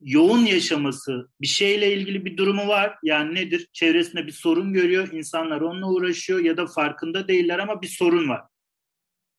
yoğun 0.00 0.44
yaşaması, 0.44 1.28
bir 1.40 1.46
şeyle 1.46 1.92
ilgili 1.92 2.24
bir 2.24 2.36
durumu 2.36 2.68
var. 2.68 2.98
Yani 3.02 3.34
nedir? 3.34 3.68
Çevresinde 3.72 4.26
bir 4.26 4.32
sorun 4.32 4.72
görüyor, 4.72 5.08
insanlar 5.12 5.60
onunla 5.60 5.88
uğraşıyor 5.88 6.40
ya 6.40 6.56
da 6.56 6.66
farkında 6.66 7.28
değiller 7.28 7.58
ama 7.58 7.82
bir 7.82 7.88
sorun 7.88 8.28
var. 8.28 8.42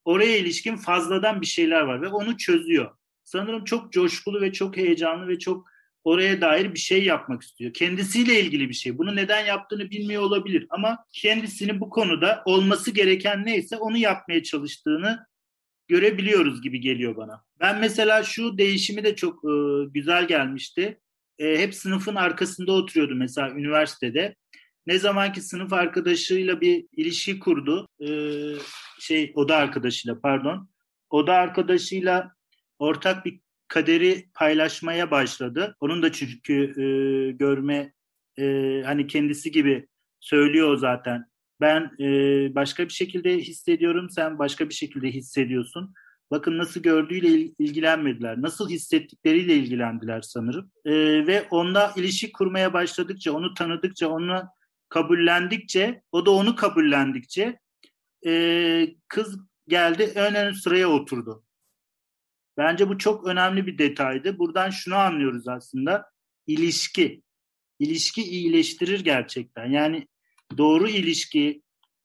Oraya 0.09 0.37
ilişkin 0.37 0.75
fazladan 0.75 1.41
bir 1.41 1.45
şeyler 1.45 1.81
var 1.81 2.01
ve 2.01 2.07
onu 2.07 2.37
çözüyor. 2.37 2.91
Sanırım 3.23 3.63
çok 3.63 3.93
coşkulu 3.93 4.41
ve 4.41 4.53
çok 4.53 4.77
heyecanlı 4.77 5.27
ve 5.27 5.39
çok 5.39 5.67
oraya 6.03 6.41
dair 6.41 6.73
bir 6.73 6.79
şey 6.79 7.03
yapmak 7.03 7.41
istiyor. 7.41 7.73
Kendisiyle 7.73 8.39
ilgili 8.39 8.69
bir 8.69 8.73
şey. 8.73 8.97
Bunu 8.97 9.15
neden 9.15 9.45
yaptığını 9.45 9.89
bilmiyor 9.89 10.21
olabilir 10.21 10.67
ama 10.69 10.97
kendisini 11.11 11.79
bu 11.79 11.89
konuda 11.89 12.41
olması 12.45 12.91
gereken 12.91 13.45
neyse 13.45 13.77
onu 13.77 13.97
yapmaya 13.97 14.43
çalıştığını 14.43 15.25
görebiliyoruz 15.87 16.61
gibi 16.61 16.79
geliyor 16.79 17.15
bana. 17.15 17.45
Ben 17.59 17.79
mesela 17.79 18.23
şu 18.23 18.57
değişimi 18.57 19.03
de 19.03 19.15
çok 19.15 19.43
e, 19.43 19.85
güzel 19.89 20.27
gelmişti. 20.27 20.99
E, 21.39 21.57
hep 21.57 21.75
sınıfın 21.75 22.15
arkasında 22.15 22.71
oturuyordu 22.71 23.15
mesela 23.15 23.49
üniversitede. 23.49 24.35
Ne 24.87 24.99
zamanki 24.99 25.41
sınıf 25.41 25.73
arkadaşıyla 25.73 26.61
bir 26.61 26.85
ilişki 26.91 27.39
kurdu, 27.39 27.87
e, 28.01 28.09
şey 28.99 29.31
oda 29.35 29.55
arkadaşıyla 29.55 30.19
pardon, 30.21 30.69
oda 31.09 31.33
arkadaşıyla 31.33 32.31
ortak 32.79 33.25
bir 33.25 33.39
kaderi 33.67 34.29
paylaşmaya 34.33 35.11
başladı. 35.11 35.75
Onun 35.79 36.03
da 36.03 36.11
çünkü 36.11 36.53
e, 36.53 36.85
görme 37.31 37.93
e, 38.39 38.43
hani 38.85 39.07
kendisi 39.07 39.51
gibi 39.51 39.87
söylüyor 40.19 40.77
zaten 40.77 41.25
ben 41.61 41.91
e, 41.99 42.05
başka 42.55 42.83
bir 42.83 42.93
şekilde 42.93 43.37
hissediyorum, 43.37 44.09
sen 44.09 44.39
başka 44.39 44.69
bir 44.69 44.73
şekilde 44.73 45.07
hissediyorsun. 45.07 45.93
Bakın 46.31 46.57
nasıl 46.57 46.81
gördüğüyle 46.81 47.29
ilgilenmediler, 47.59 48.41
nasıl 48.41 48.69
hissettikleriyle 48.69 49.55
ilgilendiler 49.55 50.21
sanırım. 50.21 50.71
E, 50.85 50.91
ve 51.27 51.47
onunla 51.49 51.93
ilişki 51.97 52.31
kurmaya 52.31 52.73
başladıkça, 52.73 53.33
onu 53.33 53.53
tanıdıkça, 53.53 54.09
onu 54.09 54.43
kabullendikçe, 54.89 56.01
o 56.11 56.25
da 56.25 56.31
onu 56.31 56.55
kabullendikçe 56.55 57.59
e, 58.25 58.95
kız 59.07 59.39
geldi 59.67 60.11
ön 60.15 60.33
ön 60.33 60.53
sıraya 60.53 60.89
oturdu. 60.89 61.43
Bence 62.57 62.89
bu 62.89 62.97
çok 62.97 63.27
önemli 63.27 63.67
bir 63.67 63.77
detaydı. 63.77 64.39
Buradan 64.39 64.69
şunu 64.69 64.95
anlıyoruz 64.95 65.47
aslında. 65.47 66.05
İlişki. 66.47 67.21
İlişki 67.79 68.23
iyileştirir 68.23 68.99
gerçekten. 69.03 69.65
Yani 69.65 70.07
doğru 70.57 70.89
ilişki, 70.89 71.61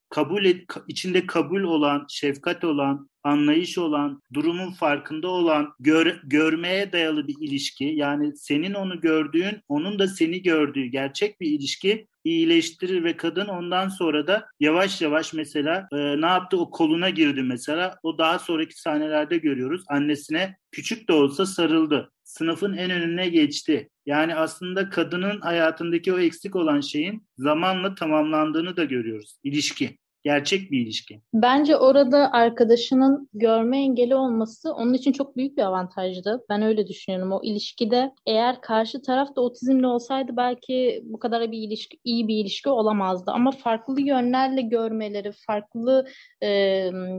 kabul 0.09 0.45
et, 0.45 0.67
içinde 0.89 1.27
kabul 1.27 1.63
olan, 1.63 2.07
şefkat 2.09 2.65
olan, 2.65 3.11
anlayış 3.23 3.79
olan, 3.79 4.23
durumun 4.35 4.73
farkında 4.73 5.29
olan, 5.29 5.75
gör, 5.81 6.21
görmeye 6.25 6.93
dayalı 6.93 7.29
bir 7.29 7.37
ilişki. 7.41 7.85
Yani 7.85 8.37
senin 8.37 8.75
onu 8.75 9.01
gördüğün, 9.01 9.61
onun 9.69 9.99
da 9.99 10.09
seni 10.09 10.43
gördüğü 10.43 10.85
gerçek 10.85 11.41
bir 11.41 11.51
ilişki 11.51 12.07
iyileştirir 12.25 13.05
ve 13.05 13.17
kadın 13.17 13.47
ondan 13.47 13.89
sonra 13.89 14.27
da 14.27 14.47
yavaş 14.61 15.03
yavaş 15.03 15.33
mesela 15.33 15.89
e, 15.93 15.97
ne 15.97 16.27
yaptı? 16.27 16.61
O 16.61 16.71
koluna 16.71 17.11
girdi 17.11 17.43
mesela. 17.43 17.99
O 18.03 18.19
daha 18.19 18.39
sonraki 18.39 18.81
sahnelerde 18.81 19.39
görüyoruz. 19.39 19.85
Annesine 19.89 20.57
küçük 20.73 21.09
de 21.09 21.13
olsa 21.13 21.47
sarıldı. 21.47 22.11
Sınıfın 22.25 22.73
en 22.73 22.91
önüne 22.91 23.29
geçti. 23.29 23.91
Yani 24.07 24.35
aslında 24.35 24.91
kadının 24.91 25.41
hayatındaki 25.41 26.13
o 26.13 26.19
eksik 26.19 26.57
olan 26.57 26.81
şeyin 26.81 27.27
zamanla 27.39 27.95
tamamlandığını 27.95 28.77
da 28.77 28.85
görüyoruz. 28.85 29.37
İlişki 29.45 29.99
gerçek 30.25 30.71
bir 30.71 30.81
ilişki. 30.81 31.21
Bence 31.35 31.77
orada 31.77 32.33
arkadaşının 32.33 33.29
görme 33.35 33.79
engeli 33.79 34.15
olması 34.15 34.73
onun 34.75 34.95
için 34.95 35.13
çok 35.13 35.37
büyük 35.37 35.57
bir 35.57 35.63
avantajdı. 35.63 36.45
Ben 36.51 36.63
öyle 36.63 36.87
düşünüyorum. 36.87 37.33
O 37.33 37.41
ilişkide 37.43 38.13
eğer 38.27 38.61
karşı 38.61 39.03
taraf 39.03 39.37
da 39.37 39.41
otizmli 39.41 39.87
olsaydı 39.87 40.33
belki 40.37 41.03
bu 41.05 41.19
kadar 41.19 41.53
bir 41.53 41.59
ilişki 41.59 41.99
iyi 42.05 42.29
bir 42.29 42.37
ilişki 42.37 42.69
olamazdı. 42.69 43.31
Ama 43.31 43.51
farklı 43.51 44.01
yönlerle 44.01 44.63
görmeleri, 44.63 45.33
farklı 45.47 46.07
e, 46.43 46.49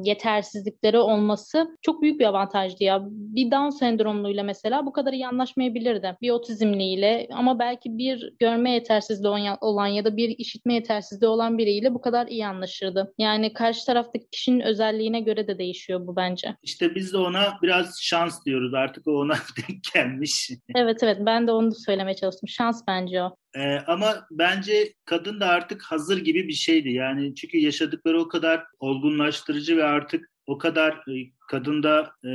yetersizlikleri 0.04 1.00
olması 1.00 1.78
çok 1.82 2.02
büyük 2.02 2.20
bir 2.20 2.26
avantajdı 2.26 2.84
ya. 2.84 3.02
Bir 3.10 3.52
Down 3.52 3.70
sendromluyla 3.70 4.44
mesela 4.44 4.86
bu 4.86 4.92
kadar 4.92 5.14
iyi 5.14 5.28
anlaşmayabilirdi. 5.28 6.18
Bir 6.22 6.30
otizmliyle 6.30 7.28
ama 7.34 7.60
belki 7.60 7.98
bir 7.98 8.34
görme 8.40 8.72
yetersizliği 8.72 9.34
olan 9.62 9.88
ya 9.88 10.06
da 10.06 10.18
bir 10.18 10.30
işitme 10.30 10.74
yetersizliği 10.74 11.30
olan 11.30 11.58
biriyle 11.58 11.94
bu 11.94 12.02
kadar 12.02 12.28
iyi 12.28 12.48
anlaşırdı 12.48 12.95
başladı. 12.96 13.14
Yani 13.18 13.54
karşı 13.54 13.86
taraftaki 13.86 14.30
kişinin 14.32 14.60
özelliğine 14.60 15.20
göre 15.20 15.48
de 15.48 15.58
değişiyor 15.58 16.08
bu 16.08 16.16
bence. 16.16 16.56
İşte 16.64 16.96
biz 16.96 17.14
de 17.14 17.18
ona 17.18 17.58
biraz 17.62 18.02
şans 18.02 18.46
diyoruz. 18.46 18.74
Artık 18.74 19.08
o 19.08 19.12
ona 19.12 19.34
denk 19.58 19.80
gelmiş. 19.94 20.52
evet 20.76 21.04
evet 21.04 21.18
ben 21.26 21.48
de 21.48 21.52
onu 21.52 21.72
da 21.72 21.76
söylemeye 21.76 22.16
çalıştım. 22.16 22.50
Şans 22.50 22.84
bence 22.88 23.24
o. 23.24 23.36
Ee, 23.56 23.78
ama 23.88 24.28
bence 24.32 24.94
kadın 25.06 25.40
da 25.40 25.48
artık 25.48 25.82
hazır 25.82 26.18
gibi 26.18 26.48
bir 26.48 26.54
şeydi. 26.54 26.90
Yani 26.90 27.36
çünkü 27.36 27.58
yaşadıkları 27.58 28.22
o 28.22 28.28
kadar 28.28 28.64
olgunlaştırıcı 28.80 29.78
ve 29.78 29.84
artık 29.84 30.32
o 30.48 30.58
kadar 30.58 30.92
e, 30.94 31.32
kadında 31.48 32.12
e, 32.24 32.30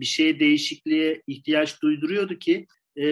bir 0.00 0.04
şeye 0.04 0.40
değişikliğe 0.40 1.22
ihtiyaç 1.26 1.82
duyduruyordu 1.82 2.38
ki 2.38 2.66
e, 2.96 3.06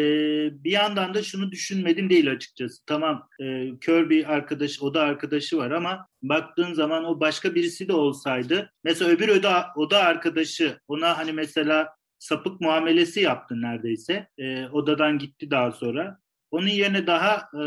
bir 0.65 0.71
yandan 0.71 1.15
da 1.15 1.23
şunu 1.23 1.53
düşünmedim 1.53 2.11
değil 2.11 2.31
açıkçası. 2.31 2.85
Tamam 2.87 3.29
e, 3.41 3.71
kör 3.81 4.11
bir 4.11 4.33
arkadaş, 4.35 4.83
o 4.83 4.95
da 4.95 5.03
arkadaşı 5.03 5.57
var 5.57 5.71
ama 5.71 6.09
baktığın 6.23 6.75
zaman 6.75 7.05
o 7.05 7.21
başka 7.21 7.55
birisi 7.55 7.89
de 7.89 7.93
olsaydı 7.93 8.73
mesela 8.85 9.11
öbür 9.11 9.29
oda, 9.29 9.67
oda 9.77 9.99
arkadaşı 9.99 10.79
ona 10.89 11.19
hani 11.19 11.33
mesela 11.33 11.89
sapık 12.19 12.61
muamelesi 12.61 13.21
yaptı 13.21 13.63
neredeyse. 13.63 14.29
E, 14.39 14.67
odadan 14.67 15.19
gitti 15.19 15.51
daha 15.51 15.73
sonra. 15.73 16.19
Onun 16.51 16.69
yerine 16.69 17.07
daha 17.07 17.37
e, 17.37 17.65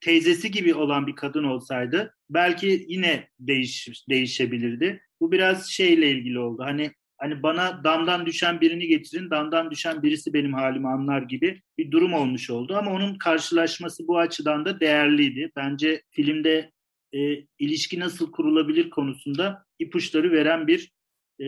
teyzesi 0.00 0.50
gibi 0.50 0.74
olan 0.74 1.06
bir 1.06 1.14
kadın 1.14 1.44
olsaydı 1.44 2.14
belki 2.30 2.86
yine 2.88 3.28
değiş, 3.40 4.04
değişebilirdi. 4.08 5.02
Bu 5.20 5.32
biraz 5.32 5.70
şeyle 5.70 6.10
ilgili 6.10 6.38
oldu. 6.38 6.62
Hani 6.62 6.92
hani 7.22 7.42
bana 7.42 7.84
damdan 7.84 8.26
düşen 8.26 8.60
birini 8.60 8.86
getirin, 8.86 9.30
damdan 9.30 9.70
düşen 9.70 10.02
birisi 10.02 10.34
benim 10.34 10.52
halimi 10.52 10.88
anlar 10.88 11.22
gibi 11.22 11.62
bir 11.78 11.90
durum 11.90 12.12
olmuş 12.12 12.50
oldu. 12.50 12.76
Ama 12.76 12.92
onun 12.92 13.18
karşılaşması 13.18 14.08
bu 14.08 14.18
açıdan 14.18 14.64
da 14.64 14.80
değerliydi. 14.80 15.52
Bence 15.56 16.02
filmde 16.10 16.70
e, 17.12 17.44
ilişki 17.58 18.00
nasıl 18.00 18.32
kurulabilir 18.32 18.90
konusunda 18.90 19.64
ipuçları 19.78 20.32
veren 20.32 20.66
bir 20.66 20.92
e, 21.38 21.46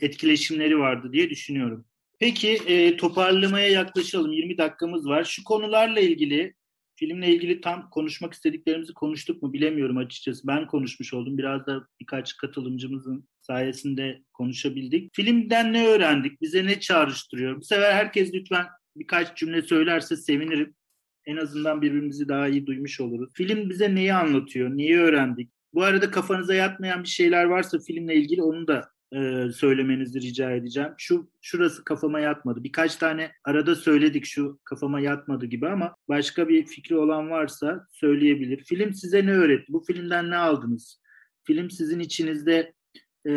etkileşimleri 0.00 0.78
vardı 0.78 1.12
diye 1.12 1.30
düşünüyorum. 1.30 1.84
Peki 2.18 2.50
e, 2.66 2.96
toparlamaya 2.96 3.68
yaklaşalım. 3.68 4.32
20 4.32 4.58
dakikamız 4.58 5.08
var. 5.08 5.24
Şu 5.24 5.44
konularla 5.44 6.00
ilgili 6.00 6.54
filmle 7.00 7.34
ilgili 7.34 7.60
tam 7.60 7.90
konuşmak 7.90 8.32
istediklerimizi 8.32 8.94
konuştuk 8.94 9.42
mu 9.42 9.52
bilemiyorum 9.52 9.96
açıkçası. 9.96 10.46
Ben 10.46 10.66
konuşmuş 10.66 11.14
oldum. 11.14 11.38
Biraz 11.38 11.66
da 11.66 11.86
birkaç 12.00 12.36
katılımcımızın 12.36 13.28
sayesinde 13.40 14.22
konuşabildik. 14.32 15.14
Filmden 15.14 15.72
ne 15.72 15.86
öğrendik? 15.86 16.40
Bize 16.40 16.66
ne 16.66 16.80
çağrıştırıyor? 16.80 17.56
Bu 17.56 17.64
sefer 17.64 17.92
herkes 17.92 18.34
lütfen 18.34 18.66
birkaç 18.96 19.36
cümle 19.36 19.62
söylerse 19.62 20.16
sevinirim. 20.16 20.74
En 21.26 21.36
azından 21.36 21.82
birbirimizi 21.82 22.28
daha 22.28 22.48
iyi 22.48 22.66
duymuş 22.66 23.00
oluruz. 23.00 23.30
Film 23.34 23.70
bize 23.70 23.94
neyi 23.94 24.14
anlatıyor? 24.14 24.70
Neyi 24.70 24.98
öğrendik? 24.98 25.50
Bu 25.74 25.82
arada 25.82 26.10
kafanıza 26.10 26.54
yatmayan 26.54 27.02
bir 27.02 27.08
şeyler 27.08 27.44
varsa 27.44 27.78
filmle 27.78 28.14
ilgili 28.14 28.42
onu 28.42 28.68
da 28.68 28.90
e, 29.12 29.48
söylemenizi 29.52 30.20
rica 30.20 30.50
edeceğim. 30.50 30.90
Şu 30.98 31.30
şurası 31.40 31.84
kafama 31.84 32.20
yatmadı. 32.20 32.64
Birkaç 32.64 32.96
tane 32.96 33.32
arada 33.44 33.74
söyledik 33.74 34.24
şu 34.24 34.58
kafama 34.64 35.00
yatmadı 35.00 35.46
gibi 35.46 35.68
ama 35.68 35.96
başka 36.08 36.48
bir 36.48 36.66
fikri 36.66 36.96
olan 36.96 37.30
varsa 37.30 37.86
söyleyebilir. 37.90 38.64
Film 38.64 38.94
size 38.94 39.26
ne 39.26 39.32
öğretti? 39.32 39.72
Bu 39.72 39.84
filmden 39.84 40.30
ne 40.30 40.36
aldınız? 40.36 41.00
Film 41.44 41.70
sizin 41.70 42.00
içinizde 42.00 42.72
e, 43.28 43.32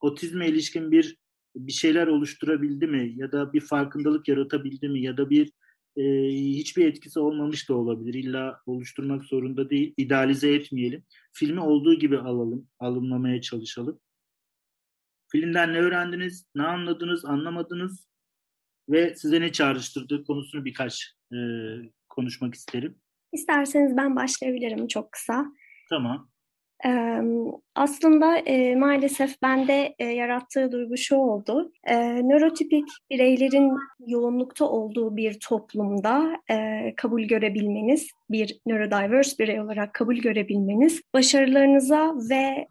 otizme 0.00 0.48
ilişkin 0.48 0.90
bir 0.90 1.16
bir 1.56 1.72
şeyler 1.72 2.06
oluşturabildi 2.06 2.86
mi? 2.86 3.12
Ya 3.16 3.32
da 3.32 3.52
bir 3.52 3.60
farkındalık 3.60 4.28
yaratabildi 4.28 4.88
mi? 4.88 5.00
Ya 5.00 5.16
da 5.16 5.30
bir 5.30 5.52
e, 5.96 6.02
hiçbir 6.32 6.86
etkisi 6.86 7.20
olmamış 7.20 7.68
da 7.68 7.74
olabilir. 7.74 8.14
İlla 8.14 8.60
oluşturmak 8.66 9.24
zorunda 9.24 9.70
değil. 9.70 9.94
İdealize 9.96 10.54
etmeyelim. 10.54 11.04
Filmi 11.32 11.60
olduğu 11.60 11.94
gibi 11.94 12.18
alalım, 12.18 12.68
alımlamaya 12.78 13.40
çalışalım. 13.40 14.00
Filmden 15.32 15.72
ne 15.72 15.78
öğrendiniz, 15.78 16.46
ne 16.54 16.62
anladınız, 16.62 17.24
anlamadınız 17.24 18.08
ve 18.88 19.14
size 19.14 19.40
ne 19.40 19.52
çağrıştırdığı 19.52 20.24
konusunu 20.24 20.64
birkaç 20.64 21.16
e, 21.32 21.38
konuşmak 22.08 22.54
isterim. 22.54 22.98
İsterseniz 23.32 23.96
ben 23.96 24.16
başlayabilirim 24.16 24.86
çok 24.86 25.12
kısa. 25.12 25.46
Tamam. 25.90 26.30
Aslında 27.74 28.42
maalesef 28.78 29.42
bende 29.42 29.94
yarattığı 30.04 30.72
duygu 30.72 30.96
şu 30.96 31.16
oldu. 31.16 31.72
Nörotipik 32.22 32.84
bireylerin 33.10 33.72
yoğunlukta 34.06 34.64
olduğu 34.64 35.16
bir 35.16 35.40
toplumda 35.40 36.40
kabul 36.96 37.22
görebilmeniz, 37.22 38.10
bir 38.30 38.60
neurodiverse 38.66 39.38
birey 39.38 39.60
olarak 39.60 39.94
kabul 39.94 40.16
görebilmeniz, 40.16 41.00
başarılarınıza 41.14 42.14
ve 42.30 42.66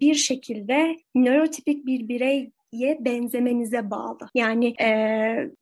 bir 0.00 0.14
şekilde 0.14 0.96
nörotipik 1.14 1.86
bir 1.86 2.08
birey 2.08 2.50
ye 2.72 2.98
benzemenize 3.00 3.90
bağlı. 3.90 4.28
Yani 4.34 4.74
e, 4.80 4.88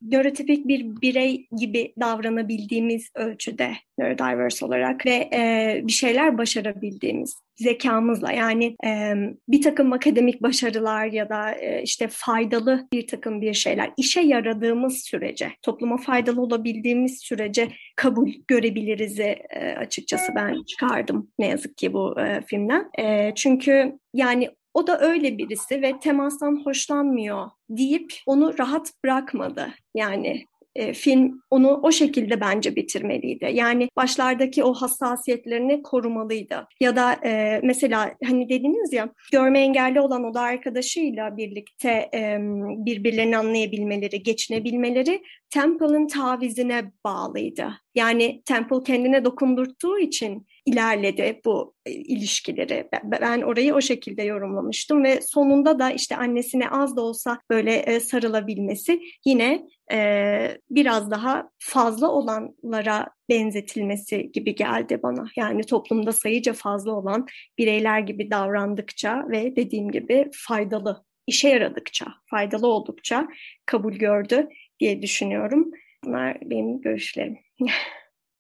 nörotipik 0.02 0.68
bir 0.68 1.00
birey 1.02 1.46
gibi 1.58 1.94
davranabildiğimiz 2.00 3.10
ölçüde 3.14 3.72
neurodiverse 3.98 4.66
olarak 4.66 5.06
ve 5.06 5.30
e, 5.32 5.80
bir 5.84 5.92
şeyler 5.92 6.38
başarabildiğimiz 6.38 7.34
zekamızla 7.56 8.32
yani 8.32 8.76
e, 8.86 9.14
bir 9.48 9.62
takım 9.62 9.92
akademik 9.92 10.42
başarılar 10.42 11.06
ya 11.06 11.28
da 11.28 11.52
e, 11.52 11.82
işte 11.82 12.08
faydalı 12.10 12.88
bir 12.92 13.06
takım 13.06 13.40
bir 13.40 13.54
şeyler 13.54 13.90
işe 13.96 14.20
yaradığımız 14.20 14.98
sürece 14.98 15.52
topluma 15.62 15.96
faydalı 15.96 16.40
olabildiğimiz 16.42 17.18
sürece 17.18 17.68
kabul 17.96 18.30
görebiliriz 18.48 19.20
e, 19.20 19.36
açıkçası 19.78 20.32
ben 20.34 20.62
çıkardım 20.62 21.30
ne 21.38 21.46
yazık 21.46 21.76
ki 21.76 21.92
bu 21.92 22.20
e, 22.20 22.42
filmden. 22.46 22.90
E, 22.98 23.32
çünkü 23.34 23.98
yani 24.14 24.50
o 24.74 24.86
da 24.86 25.00
öyle 25.00 25.38
birisi 25.38 25.82
ve 25.82 26.00
temastan 26.00 26.64
hoşlanmıyor 26.64 27.50
deyip 27.70 28.12
onu 28.26 28.58
rahat 28.58 28.92
bırakmadı. 29.04 29.68
Yani 29.94 30.44
e, 30.78 30.92
film 30.92 31.42
onu 31.50 31.80
o 31.82 31.92
şekilde 31.92 32.40
bence 32.40 32.76
bitirmeliydi. 32.76 33.50
Yani 33.52 33.88
başlardaki 33.96 34.64
o 34.64 34.74
hassasiyetlerini 34.74 35.82
korumalıydı. 35.82 36.66
Ya 36.80 36.96
da 36.96 37.12
e, 37.24 37.60
mesela 37.62 38.14
hani 38.24 38.48
dediniz 38.48 38.92
ya 38.92 39.08
görme 39.32 39.60
engelli 39.60 40.00
olan 40.00 40.24
o 40.24 40.34
da 40.34 40.40
arkadaşıyla 40.40 41.36
birlikte 41.36 42.10
e, 42.14 42.38
birbirlerini 42.86 43.36
anlayabilmeleri, 43.36 44.22
geçinebilmeleri 44.22 45.22
Temple'ın 45.50 46.06
tavizine 46.06 46.92
bağlıydı. 47.04 47.72
Yani 47.94 48.42
Temple 48.44 48.82
kendine 48.84 49.24
dokundurttuğu 49.24 49.98
için 49.98 50.46
ilerledi 50.66 51.40
bu 51.44 51.74
e, 51.86 51.92
ilişkileri. 51.92 52.88
Ben 53.04 53.42
orayı 53.42 53.74
o 53.74 53.80
şekilde 53.80 54.22
yorumlamıştım 54.22 55.04
ve 55.04 55.20
sonunda 55.20 55.78
da 55.78 55.90
işte 55.90 56.16
annesine 56.16 56.70
az 56.70 56.96
da 56.96 57.02
olsa 57.02 57.38
böyle 57.50 57.76
e, 57.76 58.00
sarılabilmesi 58.00 59.00
yine 59.24 59.66
e, 59.92 60.58
biraz 60.70 61.10
daha 61.10 61.50
fazla 61.58 62.08
olanlara 62.08 63.08
benzetilmesi 63.28 64.32
gibi 64.32 64.54
geldi 64.54 65.00
bana. 65.02 65.26
Yani 65.36 65.62
toplumda 65.62 66.12
sayıca 66.12 66.52
fazla 66.52 66.92
olan 66.92 67.26
bireyler 67.58 68.00
gibi 68.00 68.30
davrandıkça 68.30 69.24
ve 69.28 69.56
dediğim 69.56 69.90
gibi 69.90 70.30
faydalı, 70.32 71.04
işe 71.26 71.48
yaradıkça, 71.48 72.06
faydalı 72.26 72.66
oldukça 72.66 73.28
kabul 73.66 73.92
gördü 73.92 74.48
diye 74.80 75.02
düşünüyorum. 75.02 75.70
Bunlar 76.04 76.38
benim 76.42 76.80
görüşlerim. 76.80 77.38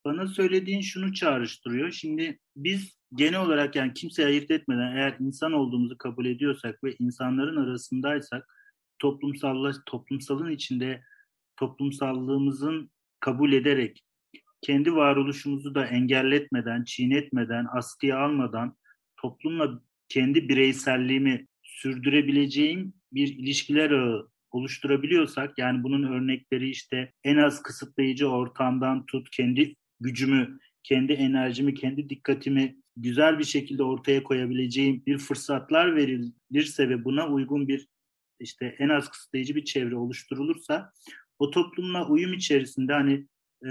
Bana 0.04 0.26
söylediğin 0.26 0.80
şunu 0.80 1.14
çağrıştırıyor. 1.14 1.90
Şimdi 1.90 2.38
biz 2.56 2.98
genel 3.14 3.40
olarak 3.40 3.76
yani 3.76 3.92
kimse 3.94 4.26
ayırt 4.26 4.50
etmeden 4.50 4.96
eğer 4.96 5.16
insan 5.20 5.52
olduğumuzu 5.52 5.98
kabul 5.98 6.26
ediyorsak 6.26 6.84
ve 6.84 6.94
insanların 6.98 7.56
arasındaysak 7.56 8.48
toplumsalla 8.98 9.72
toplumsalın 9.86 10.50
içinde 10.50 11.02
toplumsallığımızın 11.56 12.90
kabul 13.20 13.52
ederek 13.52 14.04
kendi 14.62 14.94
varoluşumuzu 14.94 15.74
da 15.74 15.86
engelletmeden, 15.86 16.84
çiğnetmeden, 16.84 17.66
askıya 17.72 18.18
almadan 18.18 18.76
toplumla 19.16 19.80
kendi 20.08 20.48
bireyselliğimi 20.48 21.46
sürdürebileceğim 21.62 22.94
bir 23.12 23.28
ilişkiler 23.28 23.90
ağı 23.90 24.30
oluşturabiliyorsak 24.50 25.58
yani 25.58 25.82
bunun 25.82 26.02
örnekleri 26.02 26.70
işte 26.70 27.12
en 27.24 27.36
az 27.36 27.62
kısıtlayıcı 27.62 28.28
ortamdan 28.28 29.06
tut 29.06 29.30
kendi 29.30 29.76
gücümü, 30.00 30.58
kendi 30.82 31.12
enerjimi, 31.12 31.74
kendi 31.74 32.08
dikkatimi 32.08 32.76
güzel 32.96 33.38
bir 33.38 33.44
şekilde 33.44 33.82
ortaya 33.82 34.22
koyabileceğim 34.22 35.02
bir 35.06 35.18
fırsatlar 35.18 35.96
verilirse 35.96 36.88
ve 36.88 37.04
buna 37.04 37.28
uygun 37.28 37.68
bir 37.68 37.88
işte 38.40 38.76
en 38.78 38.88
az 38.88 39.10
kısıtlayıcı 39.10 39.54
bir 39.54 39.64
çevre 39.64 39.96
oluşturulursa 39.96 40.92
o 41.38 41.50
toplumla 41.50 42.08
uyum 42.08 42.32
içerisinde 42.32 42.92
hani 42.92 43.26
e, 43.64 43.68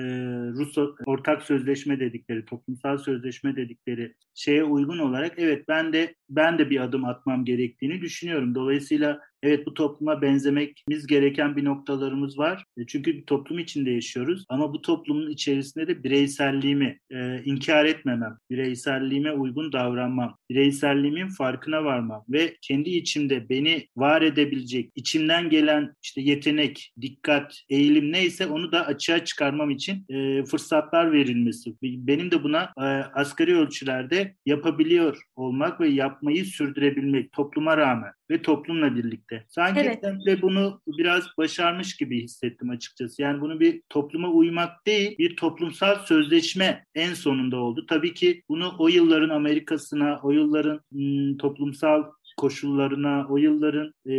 Rus 0.53 0.77
ortak 1.05 1.43
sözleşme 1.43 1.99
dedikleri, 1.99 2.45
toplumsal 2.45 2.97
sözleşme 2.97 3.55
dedikleri 3.55 4.15
şeye 4.35 4.63
uygun 4.63 4.99
olarak 4.99 5.33
evet 5.37 5.67
ben 5.67 5.93
de 5.93 6.15
ben 6.29 6.59
de 6.59 6.69
bir 6.69 6.79
adım 6.79 7.05
atmam 7.05 7.45
gerektiğini 7.45 8.01
düşünüyorum. 8.01 8.55
Dolayısıyla 8.55 9.21
evet 9.43 9.65
bu 9.65 9.73
topluma 9.73 10.21
benzememiz 10.21 11.07
gereken 11.07 11.55
bir 11.55 11.65
noktalarımız 11.65 12.37
var. 12.37 12.63
E, 12.77 12.85
çünkü 12.87 13.17
bir 13.17 13.25
toplum 13.25 13.59
içinde 13.59 13.91
yaşıyoruz 13.91 14.45
ama 14.49 14.73
bu 14.73 14.81
toplumun 14.81 15.29
içerisinde 15.29 15.87
de 15.87 16.03
bireyselliğimi 16.03 16.99
e, 17.11 17.43
inkar 17.43 17.85
etmemem, 17.85 18.37
bireyselliğime 18.49 19.31
uygun 19.31 19.73
davranmam, 19.73 20.37
bireyselliğimin 20.49 21.27
farkına 21.27 21.83
varmam 21.83 22.23
ve 22.29 22.57
kendi 22.61 22.89
içimde 22.89 23.49
beni 23.49 23.87
var 23.97 24.21
edebilecek, 24.21 24.91
içimden 24.95 25.49
gelen 25.49 25.93
işte 26.03 26.21
yetenek, 26.21 26.93
dikkat, 27.01 27.61
eğilim 27.69 28.11
neyse 28.11 28.47
onu 28.47 28.71
da 28.71 28.85
açığa 28.85 29.25
çıkarmam 29.25 29.69
için 29.69 30.05
e, 30.09 30.45
fırsatlar 30.45 31.11
verilmesi. 31.11 31.73
Benim 31.83 32.31
de 32.31 32.43
buna 32.43 32.63
e, 32.77 32.81
asgari 33.13 33.57
ölçülerde 33.57 34.35
yapabiliyor 34.45 35.21
olmak 35.35 35.79
ve 35.79 35.87
yapmayı 35.87 36.45
sürdürebilmek 36.45 37.31
topluma 37.31 37.77
rağmen 37.77 38.11
ve 38.31 38.41
toplumla 38.41 38.95
birlikte. 38.95 39.26
Sanki 39.47 39.79
evet. 39.79 40.03
de 40.25 40.41
bunu 40.41 40.81
biraz 40.87 41.23
başarmış 41.37 41.97
gibi 41.97 42.23
hissettim 42.23 42.69
açıkçası. 42.69 43.21
Yani 43.21 43.41
bunu 43.41 43.59
bir 43.59 43.81
topluma 43.89 44.29
uymak 44.29 44.87
değil, 44.87 45.17
bir 45.17 45.35
toplumsal 45.35 46.05
sözleşme 46.05 46.85
en 46.95 47.13
sonunda 47.13 47.57
oldu. 47.57 47.85
Tabii 47.89 48.13
ki 48.13 48.43
bunu 48.49 48.75
o 48.79 48.87
yılların 48.87 49.29
Amerika'sına, 49.29 50.19
o 50.23 50.31
yılların 50.31 50.81
ım, 50.95 51.37
toplumsal 51.37 52.03
koşullarına, 52.37 53.27
o 53.29 53.37
yılların 53.37 53.93
e, 54.05 54.13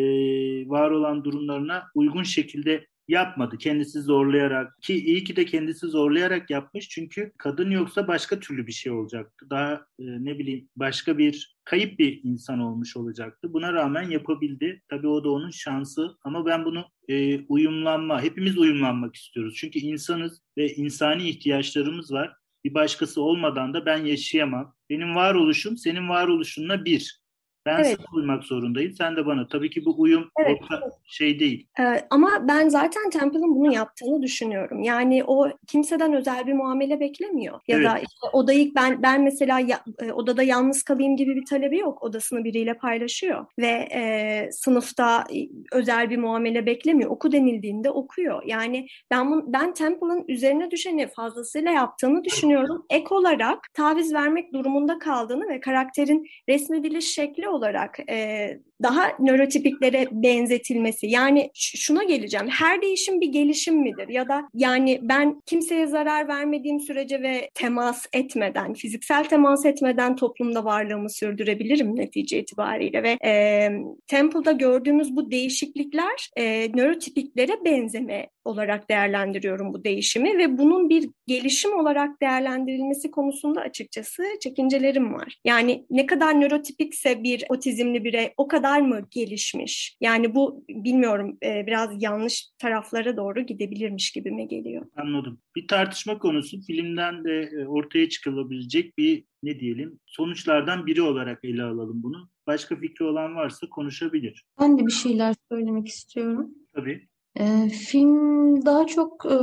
var 0.68 0.90
olan 0.90 1.24
durumlarına 1.24 1.84
uygun 1.94 2.22
şekilde 2.22 2.86
yapmadı. 3.08 3.58
Kendisi 3.58 4.00
zorlayarak 4.00 4.82
ki 4.82 4.94
iyi 4.94 5.24
ki 5.24 5.36
de 5.36 5.44
kendisi 5.44 5.86
zorlayarak 5.86 6.50
yapmış 6.50 6.88
çünkü 6.88 7.32
kadın 7.38 7.70
yoksa 7.70 8.08
başka 8.08 8.40
türlü 8.40 8.66
bir 8.66 8.72
şey 8.72 8.92
olacaktı. 8.92 9.46
Daha 9.50 9.72
e, 9.74 10.04
ne 10.24 10.38
bileyim 10.38 10.68
başka 10.76 11.18
bir 11.18 11.56
kayıp 11.68 11.98
bir 11.98 12.20
insan 12.24 12.60
olmuş 12.60 12.96
olacaktı. 12.96 13.52
Buna 13.52 13.72
rağmen 13.72 14.10
yapabildi. 14.10 14.82
Tabii 14.88 15.08
o 15.08 15.24
da 15.24 15.30
onun 15.30 15.50
şansı 15.50 16.16
ama 16.24 16.46
ben 16.46 16.64
bunu 16.64 16.84
e, 17.08 17.40
uyumlanma, 17.40 18.22
hepimiz 18.22 18.58
uyumlanmak 18.58 19.16
istiyoruz. 19.16 19.54
Çünkü 19.56 19.78
insanız 19.78 20.42
ve 20.58 20.74
insani 20.74 21.28
ihtiyaçlarımız 21.28 22.12
var. 22.12 22.32
Bir 22.64 22.74
başkası 22.74 23.22
olmadan 23.22 23.74
da 23.74 23.86
ben 23.86 24.04
yaşayamam. 24.04 24.74
Benim 24.90 25.14
varoluşum 25.14 25.76
senin 25.76 26.08
varoluşunla 26.08 26.84
bir. 26.84 27.20
Ben 27.66 27.78
evet. 27.78 27.96
sana 27.96 28.20
uymak 28.20 28.44
zorundayım. 28.44 28.92
Sen 28.92 29.16
de 29.16 29.26
bana. 29.26 29.48
Tabii 29.48 29.70
ki 29.70 29.84
bu 29.84 29.94
uyum 29.98 30.30
evet. 30.38 30.58
orta 30.62 30.90
şey 31.06 31.40
değil. 31.40 31.66
Ee, 31.80 32.06
ama 32.10 32.48
ben 32.48 32.68
zaten 32.68 33.10
Temple'ın 33.10 33.56
bunu 33.56 33.74
yaptığını 33.74 34.22
düşünüyorum. 34.22 34.82
Yani 34.82 35.24
o 35.24 35.48
kimseden 35.66 36.12
özel 36.12 36.46
bir 36.46 36.52
muamele 36.52 37.00
beklemiyor. 37.00 37.60
Ya 37.68 37.76
evet. 37.76 37.86
da 37.86 37.98
işte 37.98 38.26
odayı 38.32 38.74
ben 38.74 39.02
ben 39.02 39.22
mesela 39.22 39.60
ya, 39.60 39.80
e, 39.98 40.12
odada 40.12 40.42
yalnız 40.42 40.82
kalayım 40.82 41.16
gibi 41.16 41.36
bir 41.36 41.44
talebi 41.44 41.78
yok. 41.78 42.02
Odasını 42.02 42.44
biriyle 42.44 42.74
paylaşıyor 42.74 43.46
ve 43.58 43.88
e, 43.94 44.48
sınıfta 44.52 45.24
özel 45.72 46.10
bir 46.10 46.18
muamele 46.18 46.66
beklemiyor. 46.66 47.10
Oku 47.10 47.32
denildiğinde 47.32 47.90
okuyor. 47.90 48.42
Yani 48.46 48.86
ben 49.10 49.52
ben 49.52 49.74
Temple'ın 49.74 50.24
üzerine 50.28 50.70
düşeni 50.70 51.06
fazlasıyla 51.06 51.70
yaptığını 51.70 52.24
düşünüyorum. 52.24 52.86
Ek 52.90 53.06
olarak 53.10 53.74
taviz 53.74 54.14
vermek 54.14 54.52
durumunda 54.52 54.98
kaldığını 54.98 55.48
ve 55.48 55.60
karakterin 55.60 56.26
resmediliş 56.48 57.14
şekli 57.14 57.48
olarak 57.58 57.98
e, 58.10 58.60
daha 58.82 59.12
nörotipiklere 59.18 60.06
benzetilmesi. 60.10 61.06
Yani 61.06 61.50
şuna 61.54 62.04
geleceğim. 62.04 62.48
Her 62.48 62.82
değişim 62.82 63.20
bir 63.20 63.28
gelişim 63.28 63.76
midir? 63.76 64.08
Ya 64.08 64.28
da 64.28 64.48
yani 64.54 64.98
ben 65.02 65.42
kimseye 65.46 65.86
zarar 65.86 66.28
vermediğim 66.28 66.80
sürece 66.80 67.22
ve 67.22 67.50
temas 67.54 68.06
etmeden, 68.12 68.74
fiziksel 68.74 69.24
temas 69.24 69.66
etmeden 69.66 70.16
toplumda 70.16 70.64
varlığımı 70.64 71.10
sürdürebilirim 71.10 71.96
netice 71.96 72.38
itibariyle 72.38 73.02
ve 73.02 73.18
e, 73.24 73.68
Temple'da 74.06 74.52
gördüğümüz 74.52 75.16
bu 75.16 75.30
değişiklikler 75.30 76.30
e, 76.36 76.68
nörotipiklere 76.74 77.64
benzeme 77.64 78.28
olarak 78.44 78.90
değerlendiriyorum 78.90 79.74
bu 79.74 79.84
değişimi 79.84 80.38
ve 80.38 80.58
bunun 80.58 80.88
bir 80.88 81.10
gelişim 81.26 81.74
olarak 81.74 82.22
değerlendirilmesi 82.22 83.10
konusunda 83.10 83.60
açıkçası 83.60 84.22
çekincelerim 84.40 85.14
var. 85.14 85.38
Yani 85.44 85.86
ne 85.90 86.06
kadar 86.06 86.40
nörotipikse 86.40 87.22
bir 87.22 87.44
otizmli 87.48 88.04
birey 88.04 88.32
o 88.36 88.48
kadar 88.48 88.67
mı 88.80 89.00
gelişmiş? 89.10 89.96
Yani 90.00 90.34
bu 90.34 90.64
bilmiyorum 90.68 91.38
e, 91.44 91.66
biraz 91.66 92.02
yanlış 92.02 92.48
taraflara 92.58 93.16
doğru 93.16 93.40
gidebilirmiş 93.40 94.12
gibime 94.12 94.44
geliyor. 94.44 94.86
Anladım. 94.96 95.40
Bir 95.56 95.68
tartışma 95.68 96.18
konusu 96.18 96.60
filmden 96.60 97.24
de 97.24 97.40
e, 97.40 97.66
ortaya 97.66 98.08
çıkılabilecek 98.08 98.98
bir 98.98 99.24
ne 99.42 99.60
diyelim 99.60 100.00
sonuçlardan 100.06 100.86
biri 100.86 101.02
olarak 101.02 101.44
ele 101.44 101.62
alalım 101.62 102.02
bunu. 102.02 102.28
Başka 102.46 102.76
fikri 102.76 103.04
olan 103.04 103.36
varsa 103.36 103.68
konuşabilir. 103.68 104.44
Ben 104.60 104.78
de 104.78 104.86
bir 104.86 104.92
şeyler 104.92 105.34
söylemek 105.52 105.88
istiyorum. 105.88 106.50
Tabii. 106.74 107.08
Ee, 107.40 107.68
film 107.68 108.66
daha 108.66 108.86
çok 108.86 109.26
e, 109.26 109.36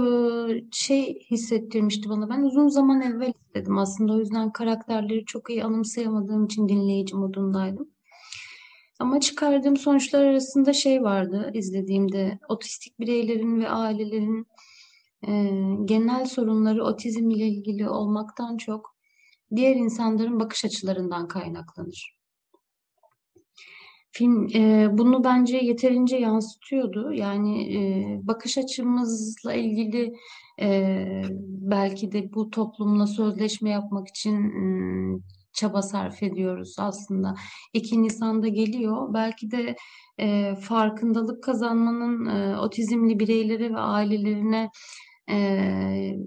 şey 0.71 1.19
hissettirmişti 1.31 2.09
bana. 2.09 2.29
Ben 2.29 2.41
uzun 2.41 2.67
zaman 2.67 3.01
evvel 3.01 3.33
izledim 3.49 3.77
aslında. 3.77 4.13
O 4.13 4.19
yüzden 4.19 4.51
karakterleri 4.51 5.25
çok 5.25 5.49
iyi 5.49 5.63
anımsayamadığım 5.63 6.45
için 6.45 6.69
dinleyici 6.69 7.15
modundaydım. 7.15 7.89
Ama 8.99 9.19
çıkardığım 9.19 9.77
sonuçlar 9.77 10.25
arasında 10.25 10.73
şey 10.73 11.03
vardı 11.03 11.51
izlediğimde. 11.53 12.39
Otistik 12.49 12.99
bireylerin 12.99 13.61
ve 13.61 13.69
ailelerin 13.69 14.47
e, 15.27 15.51
genel 15.85 16.25
sorunları 16.25 16.83
otizm 16.83 17.29
ile 17.29 17.47
ilgili 17.47 17.89
olmaktan 17.89 18.57
çok 18.57 18.95
diğer 19.55 19.75
insanların 19.75 20.39
bakış 20.39 20.65
açılarından 20.65 21.27
kaynaklanır. 21.27 22.15
Film 24.11 24.47
e, 24.55 24.87
bunu 24.97 25.23
bence 25.23 25.57
yeterince 25.57 26.17
yansıtıyordu. 26.17 27.13
Yani 27.13 27.75
e, 27.75 27.79
bakış 28.27 28.57
açımızla 28.57 29.53
ilgili 29.53 30.13
e, 30.61 30.97
belki 31.45 32.11
de 32.11 32.33
bu 32.33 32.49
toplumla 32.49 33.07
sözleşme 33.07 33.69
yapmak 33.69 34.07
için 34.07 34.35
e, 34.35 34.63
çaba 35.55 35.81
sarf 35.81 36.23
ediyoruz 36.23 36.75
aslında. 36.79 37.35
2 37.73 38.03
Nisan'da 38.03 38.47
geliyor. 38.47 39.13
Belki 39.13 39.51
de 39.51 39.75
e, 40.19 40.55
farkındalık 40.55 41.43
kazanmanın 41.43 42.25
e, 42.25 42.59
otizmli 42.59 43.19
bireylere 43.19 43.73
ve 43.73 43.79
ailelerine 43.79 44.69
e, 45.29 46.17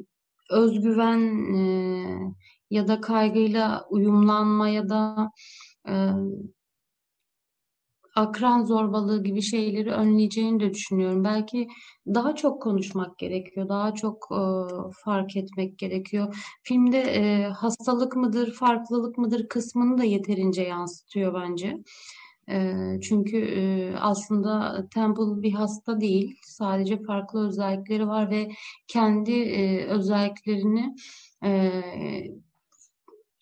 özgüven 0.51 1.55
e, 1.55 2.35
ya 2.71 2.89
da 2.89 3.01
kaygıyla 3.01 3.87
uyumlanma 3.91 4.69
ya 4.69 4.89
da 4.89 5.31
e, 5.89 5.95
akran 8.19 8.65
zorbalığı 8.65 9.25
gibi 9.25 9.43
şeyleri 9.43 9.91
önleyeceğini 9.91 10.61
de 10.61 10.75
düşünüyorum. 10.75 11.25
Belki 11.25 11.69
daha 12.07 12.35
çok 12.35 12.63
konuşmak 12.63 13.19
gerekiyor, 13.19 13.69
daha 13.69 13.95
çok 13.95 14.29
e, 14.33 14.43
fark 15.05 15.37
etmek 15.37 15.79
gerekiyor. 15.79 16.37
Filmde 16.63 16.99
e, 17.01 17.45
hastalık 17.45 18.17
mıdır, 18.17 18.53
farklılık 18.53 19.19
mıdır 19.19 19.49
kısmını 19.49 19.99
da 19.99 20.05
yeterince 20.05 20.63
yansıtıyor 20.63 21.35
bence. 21.35 21.77
E, 22.51 22.75
çünkü 23.03 23.37
e, 23.39 23.93
aslında 24.01 24.85
Temple 24.95 25.43
bir 25.43 25.53
hasta 25.53 26.01
değil, 26.01 26.37
sadece 26.43 27.03
farklı 27.03 27.49
özellikleri 27.49 28.09
var 28.09 28.31
ve 28.31 28.49
kendi 28.89 29.33
e, 29.33 29.85
özelliklerini 29.87 30.95
e, 31.45 31.73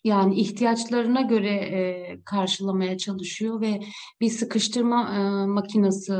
yani 0.07 0.35
ihtiyaçlarına 0.35 1.21
göre 1.21 1.49
e, 1.49 2.19
karşılamaya 2.25 2.97
çalışıyor 2.97 3.61
ve 3.61 3.79
bir 4.21 4.29
sıkıştırma 4.29 5.15
e, 5.15 5.45
makinesi 5.45 6.13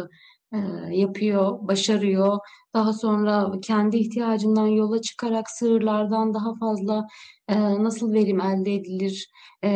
e, 0.53 0.57
yapıyor, 0.91 1.67
başarıyor. 1.67 2.37
Daha 2.73 2.93
sonra 2.93 3.51
kendi 3.61 3.97
ihtiyacından 3.97 4.67
yola 4.67 5.01
çıkarak 5.01 5.49
sığırlardan 5.49 6.33
daha 6.33 6.55
fazla 6.59 7.07
e, 7.47 7.83
nasıl 7.83 8.13
verim 8.13 8.41
elde 8.41 8.73
edilir, 8.75 9.29
e, 9.63 9.69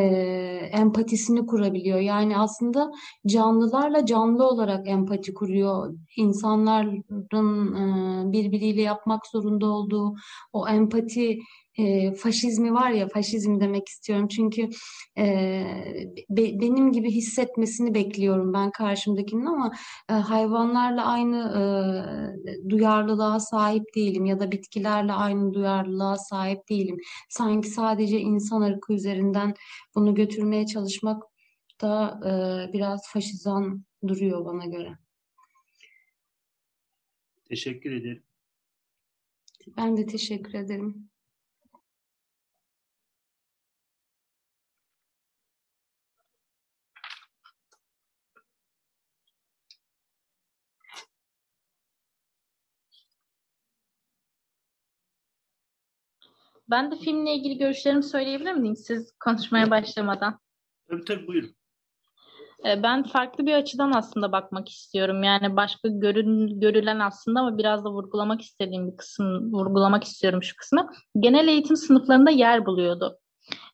empatisini 0.73 1.45
kurabiliyor. 1.45 1.99
Yani 1.99 2.37
aslında 2.37 2.91
canlılarla 3.27 4.05
canlı 4.05 4.47
olarak 4.47 4.87
empati 4.87 5.33
kuruyor. 5.33 5.93
İnsanların 6.17 7.03
e, 8.27 8.31
birbiriyle 8.31 8.81
yapmak 8.81 9.27
zorunda 9.27 9.65
olduğu 9.65 10.13
o 10.53 10.67
empati 10.67 11.39
e, 11.77 12.13
faşizmi 12.13 12.73
var 12.73 12.91
ya 12.91 13.07
faşizm 13.07 13.59
demek 13.59 13.87
istiyorum 13.87 14.27
çünkü 14.27 14.69
e, 15.17 15.25
be, 16.29 16.61
benim 16.61 16.91
gibi 16.91 17.11
hissetmesini 17.11 17.93
bekliyorum 17.93 18.53
ben 18.53 18.71
karşımdakinin 18.71 19.45
ama 19.45 19.71
e, 20.09 20.13
hayvanlarla 20.13 21.05
aynı 21.05 21.37
e, 21.37 21.61
duyarlılığa 22.91 23.39
sahip 23.39 23.95
değilim 23.95 24.25
ya 24.25 24.39
da 24.39 24.51
bitkilerle 24.51 25.13
aynı 25.13 25.53
duyarlılığa 25.53 26.17
sahip 26.17 26.69
değilim. 26.69 26.97
Sanki 27.29 27.69
sadece 27.69 28.19
insan 28.19 28.61
ırkı 28.61 28.93
üzerinden 28.93 29.53
bunu 29.95 30.15
götürmeye 30.15 30.65
çalışmak 30.65 31.23
da 31.81 32.19
e, 32.25 32.73
biraz 32.73 33.01
faşizan 33.07 33.85
duruyor 34.07 34.45
bana 34.45 34.65
göre. 34.65 34.97
Teşekkür 37.45 37.91
ederim. 37.91 38.23
Ben 39.77 39.97
de 39.97 40.05
teşekkür 40.05 40.53
ederim. 40.53 41.10
Ben 56.71 56.91
de 56.91 56.95
filmle 56.95 57.33
ilgili 57.33 57.57
görüşlerimi 57.57 58.03
söyleyebilir 58.03 58.53
miyim 58.53 58.75
siz 58.75 59.13
konuşmaya 59.19 59.71
başlamadan? 59.71 60.39
Tabii 60.89 61.05
tabii 61.05 61.27
buyurun. 61.27 61.55
Ee, 62.65 62.83
ben 62.83 63.03
farklı 63.03 63.45
bir 63.45 63.53
açıdan 63.53 63.91
aslında 63.91 64.31
bakmak 64.31 64.69
istiyorum. 64.69 65.23
Yani 65.23 65.55
başka 65.55 65.87
görün, 65.87 66.59
görülen 66.59 66.99
aslında 66.99 67.39
ama 67.39 67.57
biraz 67.57 67.85
da 67.85 67.91
vurgulamak 67.91 68.41
istediğim 68.41 68.91
bir 68.91 68.97
kısım, 68.97 69.53
vurgulamak 69.53 70.03
istiyorum 70.03 70.43
şu 70.43 70.55
kısmı. 70.55 70.91
Genel 71.19 71.47
eğitim 71.47 71.75
sınıflarında 71.75 72.31
yer 72.31 72.65
buluyordu. 72.65 73.17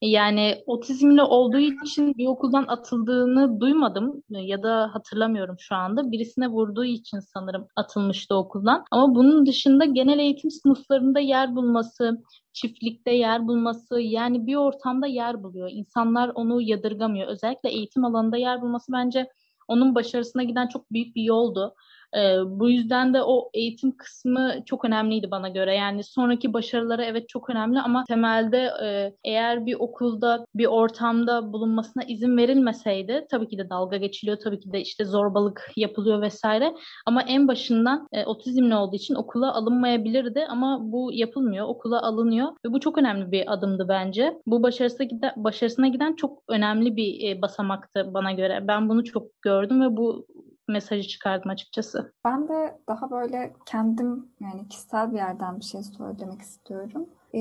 Yani 0.01 0.63
otizmli 0.65 1.21
olduğu 1.21 1.57
için 1.57 2.13
bir 2.17 2.27
okuldan 2.27 2.65
atıldığını 2.67 3.59
duymadım 3.59 4.23
ya 4.29 4.63
da 4.63 4.89
hatırlamıyorum 4.93 5.55
şu 5.59 5.75
anda. 5.75 6.11
Birisine 6.11 6.47
vurduğu 6.47 6.85
için 6.85 7.19
sanırım 7.19 7.67
atılmıştı 7.75 8.35
okuldan. 8.35 8.83
Ama 8.91 9.15
bunun 9.15 9.45
dışında 9.45 9.85
genel 9.85 10.19
eğitim 10.19 10.51
sınıflarında 10.51 11.19
yer 11.19 11.55
bulması, 11.55 12.23
çiftlikte 12.53 13.11
yer 13.11 13.47
bulması 13.47 13.99
yani 13.99 14.47
bir 14.47 14.55
ortamda 14.55 15.07
yer 15.07 15.43
buluyor. 15.43 15.69
İnsanlar 15.71 16.31
onu 16.35 16.61
yadırgamıyor. 16.61 17.27
Özellikle 17.27 17.69
eğitim 17.69 18.05
alanında 18.05 18.37
yer 18.37 18.61
bulması 18.61 18.91
bence 18.91 19.29
onun 19.67 19.95
başarısına 19.95 20.43
giden 20.43 20.67
çok 20.67 20.91
büyük 20.91 21.15
bir 21.15 21.23
yoldu. 21.23 21.73
E, 22.15 22.19
bu 22.45 22.69
yüzden 22.69 23.13
de 23.13 23.23
o 23.23 23.49
eğitim 23.53 23.97
kısmı 23.97 24.53
çok 24.65 24.85
önemliydi 24.85 25.31
bana 25.31 25.49
göre. 25.49 25.75
Yani 25.75 26.03
sonraki 26.03 26.53
başarıları 26.53 27.03
evet 27.03 27.29
çok 27.29 27.49
önemli 27.49 27.79
ama 27.79 28.03
temelde 28.07 28.69
e, 28.83 29.13
eğer 29.23 29.65
bir 29.65 29.75
okulda 29.79 30.45
bir 30.55 30.65
ortamda 30.65 31.53
bulunmasına 31.53 32.03
izin 32.03 32.37
verilmeseydi 32.37 33.25
tabii 33.31 33.47
ki 33.47 33.57
de 33.57 33.69
dalga 33.69 33.97
geçiliyor, 33.97 34.37
tabii 34.43 34.59
ki 34.59 34.73
de 34.73 34.81
işte 34.81 35.05
zorbalık 35.05 35.71
yapılıyor 35.75 36.21
vesaire. 36.21 36.73
Ama 37.05 37.21
en 37.21 37.47
başından 37.47 38.07
e, 38.11 38.25
otizmli 38.25 38.75
olduğu 38.75 38.95
için 38.95 39.15
okula 39.15 39.53
alınmayabilirdi 39.53 40.45
ama 40.49 40.79
bu 40.81 41.09
yapılmıyor. 41.13 41.67
Okula 41.67 42.01
alınıyor 42.01 42.47
ve 42.65 42.73
bu 42.73 42.79
çok 42.79 42.97
önemli 42.97 43.31
bir 43.31 43.53
adımdı 43.53 43.85
bence. 43.89 44.41
Bu 44.45 44.63
başarısına 44.63 45.05
giden, 45.05 45.33
başarısına 45.37 45.87
giden 45.87 46.15
çok 46.15 46.43
önemli 46.49 46.95
bir 46.95 47.29
e, 47.29 47.41
basamaktı 47.41 48.13
bana 48.13 48.31
göre. 48.31 48.65
Ben 48.67 48.89
bunu 48.89 49.03
çok 49.03 49.41
gördüm 49.41 49.81
ve 49.81 49.97
bu 49.97 50.27
mesajı 50.67 51.07
çıkardım 51.07 51.51
açıkçası. 51.51 52.13
Ben 52.25 52.47
de 52.47 52.79
daha 52.87 53.11
böyle 53.11 53.53
kendim 53.65 54.25
yani 54.39 54.67
kişisel 54.69 55.11
bir 55.11 55.17
yerden 55.17 55.59
bir 55.59 55.65
şey 55.65 55.83
söylemek 55.83 56.41
istiyorum. 56.41 57.07
Ee, 57.33 57.39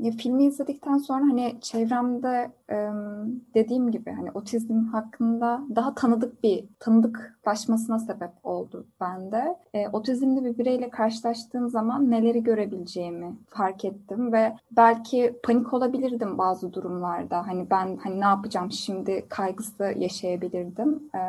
ya 0.00 0.12
filmi 0.18 0.44
izledikten 0.44 0.98
sonra 0.98 1.24
hani 1.24 1.56
çevremde 1.60 2.50
e, 2.70 2.76
dediğim 3.54 3.90
gibi 3.90 4.10
hani 4.10 4.30
otizm 4.30 4.84
hakkında 4.84 5.60
daha 5.76 5.94
tanıdık 5.94 6.42
bir 6.42 6.64
tanıdıklaşmasına 6.78 7.98
sebep 7.98 8.30
oldu 8.42 8.86
bende. 9.00 9.56
E, 9.74 9.88
otizmli 9.88 10.44
bir 10.44 10.58
bireyle 10.58 10.90
karşılaştığım 10.90 11.68
zaman 11.68 12.10
neleri 12.10 12.42
görebileceğimi 12.42 13.36
fark 13.48 13.84
ettim 13.84 14.32
ve 14.32 14.56
belki 14.70 15.40
panik 15.42 15.74
olabilirdim 15.74 16.38
bazı 16.38 16.72
durumlarda. 16.72 17.46
Hani 17.46 17.70
ben 17.70 17.96
hani 17.96 18.20
ne 18.20 18.24
yapacağım 18.24 18.72
şimdi 18.72 19.26
kaygısı 19.28 19.94
yaşayabilirdim. 19.96 21.10
E, 21.14 21.20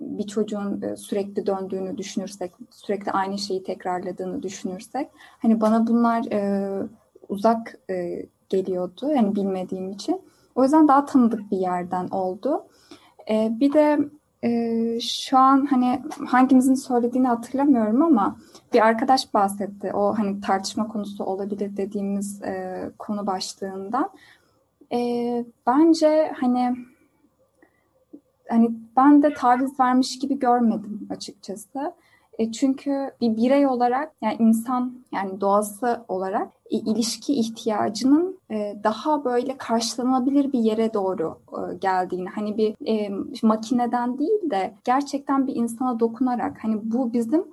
bir 0.00 0.26
çocuğun 0.26 0.82
e, 0.82 0.96
sürekli 0.96 1.46
döndüğünü 1.46 1.98
düşünürsek, 1.98 2.52
sürekli 2.70 3.12
aynı 3.12 3.38
şeyi 3.38 3.62
tekrarladığını 3.62 4.42
düşünürsek, 4.42 5.08
hani 5.38 5.60
bana 5.60 5.86
bunlar 5.86 6.32
e, 6.32 6.70
uzak 7.28 7.78
e, 7.90 8.26
geliyordu, 8.48 9.10
yani 9.16 9.34
bilmediğim 9.34 9.90
için. 9.90 10.20
O 10.54 10.62
yüzden 10.62 10.88
daha 10.88 11.04
tanıdık 11.04 11.50
bir 11.50 11.58
yerden 11.58 12.08
oldu. 12.08 12.64
E, 13.30 13.48
bir 13.60 13.72
de 13.72 13.98
e, 14.44 15.00
şu 15.00 15.38
an 15.38 15.66
hani 15.66 16.02
hangimizin 16.26 16.74
söylediğini 16.74 17.28
hatırlamıyorum 17.28 18.02
ama 18.02 18.36
bir 18.72 18.86
arkadaş 18.86 19.34
bahsetti. 19.34 19.92
O 19.94 20.18
hani 20.18 20.40
tartışma 20.40 20.88
konusu 20.88 21.24
olabilir 21.24 21.76
dediğimiz 21.76 22.42
e, 22.42 22.90
konu 22.98 23.26
başlığından. 23.26 24.10
E, 24.92 25.44
bence 25.66 26.32
hani 26.40 26.76
hani 28.50 28.70
ben 28.96 29.22
de 29.22 29.34
taviz 29.34 29.80
vermiş 29.80 30.18
gibi 30.18 30.38
görmedim 30.38 31.08
açıkçası. 31.10 31.94
E 32.38 32.52
çünkü 32.52 33.10
bir 33.20 33.36
birey 33.36 33.66
olarak 33.66 34.12
yani 34.22 34.36
insan 34.38 34.94
yani 35.12 35.40
doğası 35.40 36.04
olarak 36.08 36.52
e, 36.70 36.76
ilişki 36.76 37.34
ihtiyacının 37.34 38.38
e, 38.50 38.76
daha 38.84 39.24
böyle 39.24 39.56
karşılanabilir 39.56 40.52
bir 40.52 40.58
yere 40.58 40.94
doğru 40.94 41.38
e, 41.52 41.74
geldiğini 41.74 42.28
hani 42.28 42.56
bir 42.56 42.74
e, 42.88 43.10
makineden 43.42 44.18
değil 44.18 44.50
de 44.50 44.74
gerçekten 44.84 45.46
bir 45.46 45.56
insana 45.56 46.00
dokunarak 46.00 46.64
hani 46.64 46.80
bu 46.82 47.12
bizim 47.12 47.44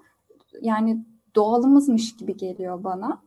yani 0.62 1.06
doğalımızmış 1.36 2.16
gibi 2.16 2.38
geliyor 2.38 2.84
bana. 2.84 3.22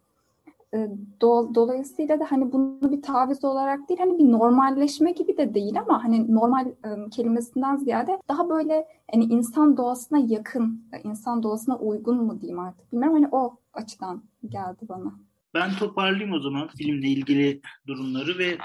Do, 1.20 1.54
dolayısıyla 1.54 2.20
da 2.20 2.26
hani 2.30 2.52
bunu 2.52 2.92
bir 2.92 3.02
taviz 3.02 3.44
olarak 3.44 3.88
değil 3.88 4.00
hani 4.00 4.18
bir 4.18 4.32
normalleşme 4.32 5.12
gibi 5.12 5.36
de 5.36 5.54
değil 5.54 5.80
ama 5.80 6.04
hani 6.04 6.34
normal 6.34 6.66
e, 6.66 7.10
kelimesinden 7.10 7.76
ziyade 7.76 8.18
daha 8.28 8.48
böyle 8.48 8.86
hani 9.12 9.24
insan 9.24 9.76
doğasına 9.76 10.18
yakın, 10.18 10.90
insan 11.04 11.42
doğasına 11.42 11.78
uygun 11.78 12.24
mu 12.24 12.40
diyeyim 12.40 12.58
artık 12.58 12.92
bilmiyorum 12.92 13.16
hani 13.16 13.28
o 13.32 13.56
açıdan 13.72 14.24
geldi 14.48 14.78
bana. 14.88 15.12
Ben 15.54 15.70
toparlayayım 15.72 16.32
o 16.32 16.40
zaman 16.40 16.68
filmle 16.68 17.08
ilgili 17.08 17.60
durumları 17.86 18.38
ve 18.38 18.58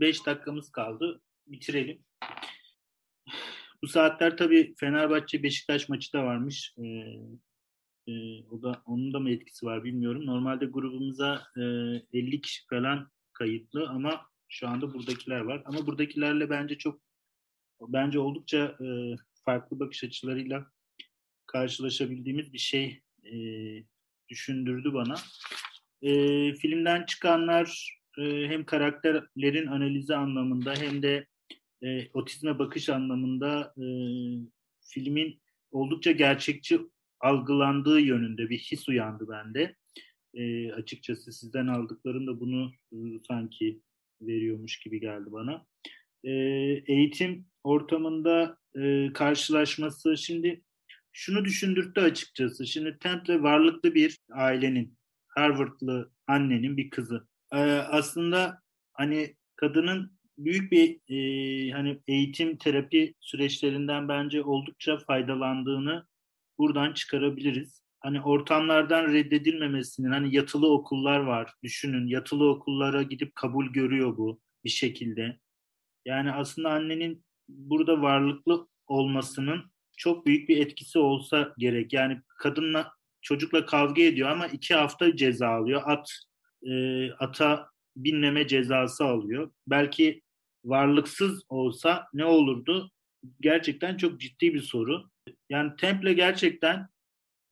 5 0.00 0.20
e, 0.20 0.24
dakikamız 0.26 0.70
kaldı. 0.70 1.20
Bitirelim. 1.46 1.98
Bu 3.82 3.88
saatler 3.88 4.36
tabii 4.36 4.74
Fenerbahçe 4.76 5.42
Beşiktaş 5.42 5.88
maçı 5.88 6.12
da 6.12 6.24
varmış. 6.24 6.74
E, 6.78 6.84
e, 8.06 8.42
o 8.50 8.62
da 8.62 8.82
onun 8.86 9.12
da 9.12 9.20
mı 9.20 9.30
etkisi 9.30 9.66
var 9.66 9.84
bilmiyorum. 9.84 10.26
Normalde 10.26 10.66
grubumuza 10.66 11.42
e, 11.56 11.62
50 12.18 12.40
kişi 12.40 12.66
falan 12.66 13.10
kayıtlı 13.32 13.88
ama 13.88 14.20
şu 14.48 14.68
anda 14.68 14.94
buradakiler 14.94 15.40
var. 15.40 15.62
Ama 15.64 15.86
buradakilerle 15.86 16.50
bence 16.50 16.78
çok 16.78 17.00
bence 17.80 18.18
oldukça 18.18 18.76
e, 18.80 19.16
farklı 19.44 19.80
bakış 19.80 20.04
açılarıyla 20.04 20.66
karşılaşabildiğimiz 21.46 22.52
bir 22.52 22.58
şey 22.58 23.02
e, 23.24 23.34
düşündürdü 24.28 24.94
bana. 24.94 25.14
E, 26.02 26.12
filmden 26.54 27.06
çıkanlar 27.06 27.98
e, 28.18 28.22
hem 28.22 28.64
karakterlerin 28.64 29.66
analizi 29.66 30.14
anlamında 30.14 30.74
hem 30.74 31.02
de 31.02 31.26
e, 31.82 32.08
otizme 32.12 32.58
bakış 32.58 32.88
anlamında 32.88 33.74
e, 33.78 33.84
filmin 34.80 35.42
oldukça 35.70 36.12
gerçekçi 36.12 36.80
algılandığı 37.20 38.00
yönünde 38.00 38.50
bir 38.50 38.58
his 38.58 38.88
uyandı 38.88 39.28
bende. 39.28 39.76
E, 40.34 40.72
açıkçası 40.72 41.32
sizden 41.32 41.66
aldıklarım 41.66 42.26
da 42.26 42.40
bunu 42.40 42.72
sanki 43.28 43.80
veriyormuş 44.20 44.80
gibi 44.80 45.00
geldi 45.00 45.32
bana. 45.32 45.66
E, 46.24 46.30
eğitim 46.86 47.46
ortamında 47.64 48.58
e, 48.76 49.12
karşılaşması 49.12 50.16
şimdi 50.16 50.62
şunu 51.12 51.44
düşündürttü 51.44 52.00
açıkçası. 52.00 52.66
Şimdi 52.66 52.98
Temple 52.98 53.42
varlıklı 53.42 53.94
bir 53.94 54.18
ailenin, 54.32 54.98
Harvardlı 55.28 56.10
annenin 56.26 56.76
bir 56.76 56.90
kızı. 56.90 57.28
E, 57.52 57.56
aslında 57.70 58.62
hani 58.92 59.36
kadının 59.56 60.16
büyük 60.38 60.72
bir 60.72 61.00
e, 61.08 61.70
hani 61.70 62.00
eğitim 62.08 62.56
terapi 62.56 63.14
süreçlerinden 63.20 64.08
bence 64.08 64.42
oldukça 64.42 64.98
faydalandığını 64.98 66.06
buradan 66.58 66.92
çıkarabiliriz. 66.92 67.82
Hani 68.00 68.22
ortamlardan 68.22 69.12
reddedilmemesinin 69.12 70.10
hani 70.10 70.36
yatılı 70.36 70.72
okullar 70.72 71.20
var. 71.20 71.54
Düşünün 71.62 72.06
yatılı 72.06 72.48
okullara 72.48 73.02
gidip 73.02 73.34
kabul 73.34 73.66
görüyor 73.66 74.16
bu 74.16 74.40
bir 74.64 74.70
şekilde. 74.70 75.38
Yani 76.04 76.32
aslında 76.32 76.70
annenin 76.70 77.24
burada 77.48 78.02
varlıklı 78.02 78.68
olmasının 78.86 79.72
çok 79.96 80.26
büyük 80.26 80.48
bir 80.48 80.56
etkisi 80.66 80.98
olsa 80.98 81.54
gerek. 81.58 81.92
Yani 81.92 82.20
kadınla 82.38 82.92
çocukla 83.22 83.66
kavga 83.66 84.02
ediyor 84.02 84.28
ama 84.28 84.46
iki 84.46 84.74
hafta 84.74 85.16
ceza 85.16 85.48
alıyor. 85.48 85.82
At 85.84 86.10
e, 86.62 87.10
ata 87.12 87.70
binleme 87.96 88.46
cezası 88.46 89.04
alıyor. 89.04 89.50
Belki 89.66 90.22
varlıksız 90.64 91.42
olsa 91.48 92.06
ne 92.14 92.24
olurdu? 92.24 92.90
Gerçekten 93.40 93.96
çok 93.96 94.20
ciddi 94.20 94.54
bir 94.54 94.60
soru. 94.60 95.10
Yani 95.50 95.76
Temple 95.76 96.12
gerçekten 96.12 96.88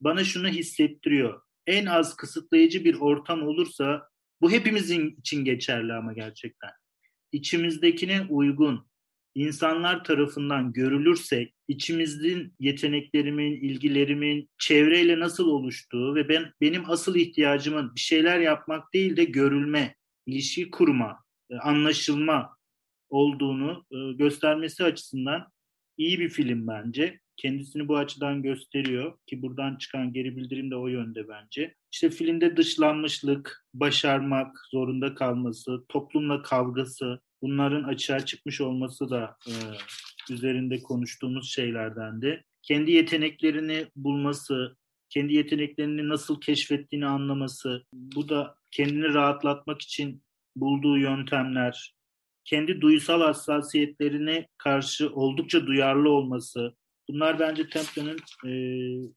bana 0.00 0.24
şunu 0.24 0.48
hissettiriyor. 0.48 1.42
En 1.66 1.86
az 1.86 2.16
kısıtlayıcı 2.16 2.84
bir 2.84 2.94
ortam 2.94 3.42
olursa 3.42 4.08
bu 4.40 4.50
hepimizin 4.50 5.16
için 5.18 5.44
geçerli 5.44 5.92
ama 5.92 6.12
gerçekten. 6.12 6.70
İçimizdekine 7.32 8.26
uygun 8.30 8.86
insanlar 9.34 10.04
tarafından 10.04 10.72
görülürsek 10.72 11.54
içimizin 11.68 12.54
yeteneklerimin, 12.60 13.52
ilgilerimin 13.52 14.50
çevreyle 14.58 15.20
nasıl 15.20 15.48
oluştuğu 15.48 16.14
ve 16.14 16.28
ben 16.28 16.52
benim 16.60 16.90
asıl 16.90 17.16
ihtiyacımın 17.16 17.94
bir 17.94 18.00
şeyler 18.00 18.38
yapmak 18.38 18.94
değil 18.94 19.16
de 19.16 19.24
görülme, 19.24 19.94
ilişki 20.26 20.70
kurma, 20.70 21.24
e, 21.50 21.56
anlaşılma 21.56 22.56
olduğunu 23.08 23.86
e, 23.90 24.12
göstermesi 24.12 24.84
açısından 24.84 25.52
iyi 25.96 26.20
bir 26.20 26.28
film 26.28 26.66
bence 26.66 27.20
kendisini 27.36 27.88
bu 27.88 27.96
açıdan 27.96 28.42
gösteriyor 28.42 29.18
ki 29.26 29.42
buradan 29.42 29.76
çıkan 29.76 30.12
geri 30.12 30.36
bildirim 30.36 30.70
de 30.70 30.76
o 30.76 30.86
yönde 30.86 31.28
bence. 31.28 31.74
İşte 31.92 32.10
filmde 32.10 32.56
dışlanmışlık, 32.56 33.66
başarmak 33.74 34.56
zorunda 34.70 35.14
kalması, 35.14 35.84
toplumla 35.88 36.42
kavgası, 36.42 37.20
bunların 37.42 37.82
açığa 37.82 38.24
çıkmış 38.24 38.60
olması 38.60 39.10
da 39.10 39.36
e, 39.46 39.52
üzerinde 40.32 40.82
konuştuğumuz 40.82 41.52
şeylerdendi. 41.52 42.44
Kendi 42.62 42.92
yeteneklerini 42.92 43.86
bulması, 43.96 44.76
kendi 45.10 45.34
yeteneklerini 45.34 46.08
nasıl 46.08 46.40
keşfettiğini 46.40 47.06
anlaması, 47.06 47.84
bu 47.92 48.28
da 48.28 48.54
kendini 48.70 49.14
rahatlatmak 49.14 49.82
için 49.82 50.22
bulduğu 50.56 50.98
yöntemler, 50.98 51.94
kendi 52.44 52.80
duysal 52.80 53.20
hassasiyetlerine 53.20 54.48
karşı 54.58 55.10
oldukça 55.10 55.66
duyarlı 55.66 56.10
olması, 56.10 56.74
Bunlar 57.08 57.40
bence 57.40 57.68
Temple'nin 57.68 58.16
e, 58.46 58.52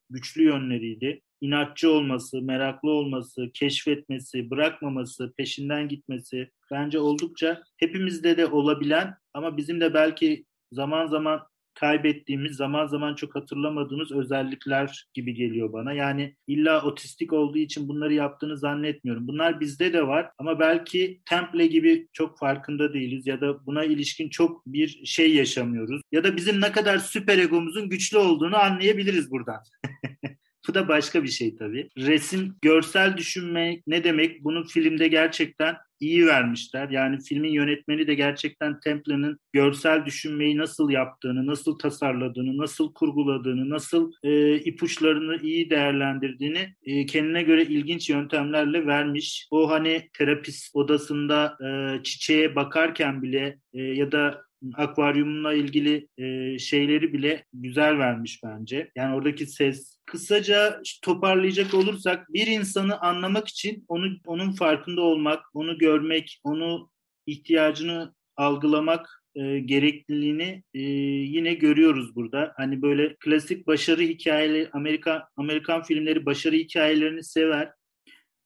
güçlü 0.09 0.43
yönleriydi. 0.43 1.21
İnatçı 1.41 1.91
olması, 1.91 2.41
meraklı 2.41 2.91
olması, 2.91 3.51
keşfetmesi, 3.53 4.49
bırakmaması, 4.49 5.33
peşinden 5.37 5.87
gitmesi 5.87 6.51
bence 6.71 6.99
oldukça 6.99 7.63
hepimizde 7.77 8.37
de 8.37 8.45
olabilen 8.45 9.15
ama 9.33 9.57
bizim 9.57 9.81
de 9.81 9.93
belki 9.93 10.45
zaman 10.71 11.07
zaman 11.07 11.47
kaybettiğimiz, 11.79 12.55
zaman 12.55 12.87
zaman 12.87 13.15
çok 13.15 13.35
hatırlamadığımız 13.35 14.11
özellikler 14.11 15.07
gibi 15.13 15.33
geliyor 15.33 15.73
bana. 15.73 15.93
Yani 15.93 16.35
illa 16.47 16.81
otistik 16.81 17.33
olduğu 17.33 17.57
için 17.57 17.87
bunları 17.87 18.13
yaptığını 18.13 18.57
zannetmiyorum. 18.57 19.27
Bunlar 19.27 19.59
bizde 19.59 19.93
de 19.93 20.07
var 20.07 20.31
ama 20.37 20.59
belki 20.59 21.21
Temple 21.25 21.67
gibi 21.67 22.07
çok 22.13 22.39
farkında 22.39 22.93
değiliz 22.93 23.27
ya 23.27 23.41
da 23.41 23.65
buna 23.65 23.83
ilişkin 23.83 24.29
çok 24.29 24.65
bir 24.65 25.05
şey 25.05 25.35
yaşamıyoruz. 25.35 26.01
Ya 26.11 26.23
da 26.23 26.35
bizim 26.35 26.61
ne 26.61 26.71
kadar 26.71 26.97
süper 26.97 27.37
egomuzun 27.37 27.89
güçlü 27.89 28.17
olduğunu 28.17 28.57
anlayabiliriz 28.57 29.31
buradan. 29.31 29.63
Bu 30.67 30.73
da 30.73 30.87
başka 30.87 31.23
bir 31.23 31.27
şey 31.27 31.55
tabii. 31.55 31.89
Resim, 31.97 32.55
görsel 32.61 33.17
düşünmek 33.17 33.87
ne 33.87 34.03
demek? 34.03 34.43
Bunu 34.43 34.63
filmde 34.63 35.07
gerçekten 35.07 35.75
iyi 35.99 36.25
vermişler. 36.25 36.89
Yani 36.89 37.17
filmin 37.29 37.51
yönetmeni 37.51 38.07
de 38.07 38.13
gerçekten 38.13 38.79
Temple'nin 38.79 39.37
görsel 39.53 40.05
düşünmeyi 40.05 40.57
nasıl 40.57 40.89
yaptığını, 40.89 41.47
nasıl 41.47 41.79
tasarladığını, 41.79 42.57
nasıl 42.57 42.93
kurguladığını, 42.93 43.69
nasıl 43.69 44.11
e, 44.23 44.55
ipuçlarını 44.55 45.41
iyi 45.41 45.69
değerlendirdiğini 45.69 46.73
e, 46.83 47.05
kendine 47.05 47.43
göre 47.43 47.63
ilginç 47.63 48.09
yöntemlerle 48.09 48.85
vermiş. 48.85 49.47
O 49.51 49.69
hani 49.69 50.09
terapist 50.13 50.75
odasında 50.75 51.57
e, 51.65 52.03
çiçeğe 52.03 52.55
bakarken 52.55 53.21
bile 53.21 53.59
e, 53.73 53.81
ya 53.81 54.11
da 54.11 54.47
akvaryumla 54.73 55.53
ilgili 55.53 56.07
e, 56.17 56.59
şeyleri 56.59 57.13
bile 57.13 57.45
güzel 57.53 57.97
vermiş 57.97 58.41
bence. 58.43 58.91
Yani 58.95 59.15
oradaki 59.15 59.45
ses. 59.45 59.96
Kısaca 60.07 60.81
toparlayacak 61.01 61.73
olursak 61.73 62.33
bir 62.33 62.47
insanı 62.47 62.99
anlamak 63.01 63.47
için 63.47 63.85
onu 63.87 64.07
onun 64.25 64.51
farkında 64.51 65.01
olmak, 65.01 65.45
onu 65.53 65.77
görmek, 65.77 66.39
onu 66.43 66.89
ihtiyacını 67.25 68.15
algılamak 68.35 69.23
e, 69.35 69.59
gerekliliğini 69.59 70.63
e, 70.73 70.81
yine 70.81 71.53
görüyoruz 71.53 72.15
burada. 72.15 72.53
Hani 72.57 72.81
böyle 72.81 73.15
klasik 73.15 73.67
başarı 73.67 74.01
hikayeleri, 74.01 74.69
Amerika 74.73 75.27
Amerikan 75.35 75.83
filmleri 75.83 76.25
başarı 76.25 76.55
hikayelerini 76.55 77.23
sever. 77.23 77.71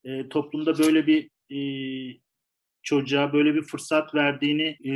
E, 0.03 0.29
toplumda 0.29 0.77
böyle 0.79 1.07
bir 1.07 1.29
e, 1.49 1.59
çocuğa 2.83 3.33
böyle 3.33 3.55
bir 3.55 3.61
fırsat 3.61 4.15
verdiğini 4.15 4.77
e, 4.83 4.93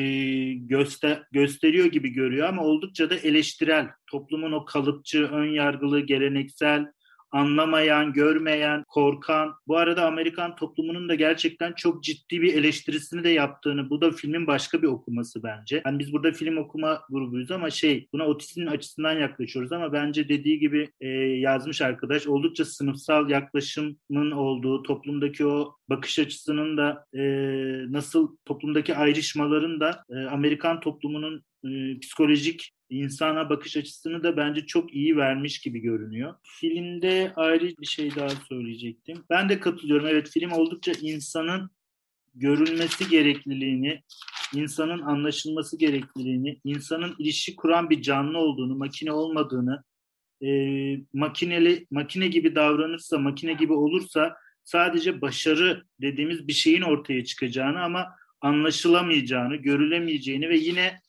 göster 0.54 1.24
gösteriyor 1.32 1.86
gibi 1.86 2.10
görüyor 2.10 2.48
ama 2.48 2.64
oldukça 2.64 3.10
da 3.10 3.16
eleştirel. 3.16 3.90
Toplumun 4.12 4.52
o 4.52 4.66
kalıpçı, 4.66 5.28
ön 5.28 5.50
yargılı, 5.50 6.00
geleneksel 6.00 6.86
anlamayan, 7.36 8.14
görmeyen, 8.14 8.84
korkan. 8.88 9.54
Bu 9.68 9.78
arada 9.78 10.06
Amerikan 10.06 10.56
toplumunun 10.56 11.10
da 11.10 11.16
gerçekten 11.16 11.74
çok 11.74 12.04
ciddi 12.04 12.42
bir 12.42 12.54
eleştirisini 12.54 13.24
de 13.24 13.30
yaptığını, 13.30 13.90
bu 13.90 14.02
da 14.02 14.12
filmin 14.12 14.48
başka 14.48 14.82
bir 14.82 14.88
okuması 14.88 15.44
bence. 15.44 15.82
Yani 15.86 16.00
biz 16.00 16.14
burada 16.14 16.32
film 16.32 16.58
okuma 16.58 17.02
grubuyuz 17.10 17.52
ama 17.52 17.70
şey, 17.70 18.08
buna 18.14 18.26
otizmin 18.26 18.68
açısından 18.68 19.14
yaklaşıyoruz 19.14 19.72
ama 19.72 19.94
bence 19.94 20.30
dediği 20.30 20.60
gibi 20.60 20.90
e, 21.02 21.08
yazmış 21.18 21.82
arkadaş 21.82 22.28
oldukça 22.28 22.66
sınıfsal 22.66 23.30
yaklaşımın 23.30 24.32
olduğu, 24.32 24.84
toplumdaki 24.84 25.46
o 25.46 25.76
bakış 25.90 26.20
açısının 26.20 26.78
da 26.78 27.06
e, 27.14 27.22
nasıl 27.92 28.36
toplumdaki 28.46 28.96
ayrışmaların 28.96 29.80
da 29.80 30.04
e, 30.10 30.16
Amerikan 30.16 30.80
toplumunun 30.80 31.44
e, 31.66 31.99
psikolojik 31.99 32.72
insana 32.89 33.49
bakış 33.49 33.78
açısını 33.78 34.24
da 34.24 34.38
bence 34.38 34.66
çok 34.66 34.93
iyi 34.93 35.18
vermiş 35.18 35.59
gibi 35.59 35.80
görünüyor. 35.80 36.36
Filmde 36.43 37.34
ayrı 37.36 37.66
bir 37.82 37.86
şey 37.86 38.16
daha 38.16 38.30
söyleyecektim. 38.30 39.24
Ben 39.30 39.49
de 39.49 39.59
katılıyorum. 39.59 40.07
Evet 40.07 40.30
film 40.30 40.51
oldukça 40.51 40.91
insanın 41.01 41.70
görülmesi 42.36 43.09
gerekliliğini, 43.09 44.03
insanın 44.53 45.01
anlaşılması 45.01 45.78
gerekliliğini, 45.78 46.59
insanın 46.63 47.16
ilişki 47.20 47.55
kuran 47.55 47.89
bir 47.89 48.01
canlı 48.01 48.38
olduğunu, 48.38 48.76
makine 48.76 49.11
olmadığını, 49.11 49.84
e, 50.45 50.49
makineli 51.13 51.88
makine 51.91 52.28
gibi 52.28 52.55
davranırsa, 52.55 53.18
makine 53.18 53.53
gibi 53.53 53.74
olursa 53.74 54.36
sadece 54.63 55.22
başarı 55.22 55.84
dediğimiz 56.01 56.47
bir 56.47 56.53
şeyin 56.53 56.82
ortaya 56.82 57.26
çıkacağını 57.26 57.84
ama 57.84 58.07
anlaşılamayacağını, 58.41 59.55
görülemeyeceğini 59.55 60.49
ve 60.49 60.57
yine 60.57 60.99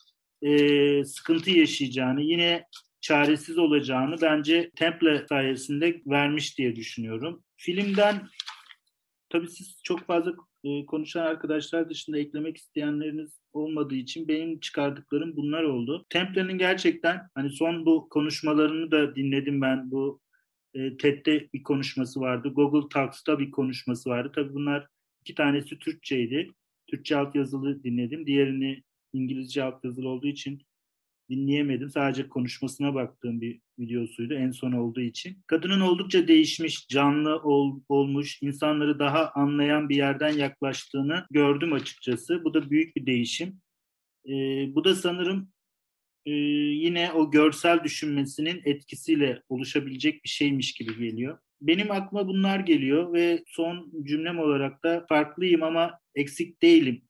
e, 0.43 1.05
sıkıntı 1.05 1.51
yaşayacağını, 1.51 2.22
yine 2.22 2.64
çaresiz 3.01 3.59
olacağını 3.59 4.16
bence 4.22 4.70
Temple 4.76 5.26
sayesinde 5.28 6.03
vermiş 6.07 6.59
diye 6.59 6.76
düşünüyorum. 6.76 7.45
Filmden 7.57 8.28
tabii 9.28 9.49
siz 9.49 9.80
çok 9.82 10.07
fazla 10.07 10.32
e, 10.64 10.87
konuşan 10.87 11.26
arkadaşlar 11.26 11.91
dışında 11.91 12.18
eklemek 12.18 12.57
isteyenleriniz 12.57 13.41
olmadığı 13.53 13.95
için 13.95 14.28
benim 14.28 14.61
çıkardıklarım 14.61 15.37
bunlar 15.37 15.62
oldu. 15.62 16.07
Temple'nin 16.09 16.59
gerçekten 16.59 17.28
hani 17.34 17.51
son 17.51 17.87
bu 17.87 18.09
konuşmalarını 18.09 18.91
da 18.91 19.16
dinledim 19.16 19.61
ben. 19.61 19.91
Bu 19.91 20.20
e, 20.74 20.97
TED'de 20.97 21.49
bir 21.55 21.62
konuşması 21.62 22.20
vardı. 22.20 22.49
Google 22.49 22.89
Talks'ta 22.89 23.39
bir 23.39 23.51
konuşması 23.51 24.11
vardı. 24.11 24.32
Tabii 24.34 24.55
bunlar 24.55 24.87
iki 25.20 25.34
tanesi 25.34 25.78
Türkçeydi. 25.78 26.51
Türkçe 26.87 27.16
altyazılı 27.16 27.84
dinledim. 27.84 28.26
Diğerini 28.26 28.82
İngilizce 29.16 29.62
altyazılı 29.62 30.08
olduğu 30.08 30.26
için 30.26 30.62
dinleyemedim. 31.30 31.90
Sadece 31.90 32.28
konuşmasına 32.28 32.94
baktığım 32.94 33.40
bir 33.40 33.60
videosuydu 33.78 34.34
en 34.34 34.50
son 34.50 34.72
olduğu 34.72 35.00
için. 35.00 35.38
Kadının 35.46 35.80
oldukça 35.80 36.28
değişmiş, 36.28 36.88
canlı 36.88 37.36
ol, 37.36 37.80
olmuş, 37.88 38.42
insanları 38.42 38.98
daha 38.98 39.30
anlayan 39.34 39.88
bir 39.88 39.96
yerden 39.96 40.32
yaklaştığını 40.32 41.26
gördüm 41.30 41.72
açıkçası. 41.72 42.44
Bu 42.44 42.54
da 42.54 42.70
büyük 42.70 42.96
bir 42.96 43.06
değişim. 43.06 43.60
Ee, 44.28 44.30
bu 44.74 44.84
da 44.84 44.94
sanırım 44.94 45.48
e, 46.26 46.30
yine 46.30 47.12
o 47.12 47.30
görsel 47.30 47.84
düşünmesinin 47.84 48.62
etkisiyle 48.64 49.42
oluşabilecek 49.48 50.24
bir 50.24 50.28
şeymiş 50.28 50.72
gibi 50.74 50.98
geliyor. 50.98 51.38
Benim 51.60 51.90
aklıma 51.90 52.28
bunlar 52.28 52.60
geliyor 52.60 53.12
ve 53.12 53.44
son 53.46 53.92
cümlem 54.04 54.38
olarak 54.38 54.84
da 54.84 55.06
farklıyım 55.08 55.62
ama 55.62 55.98
eksik 56.14 56.62
değilim 56.62 57.05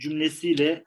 cümlesiyle 0.00 0.84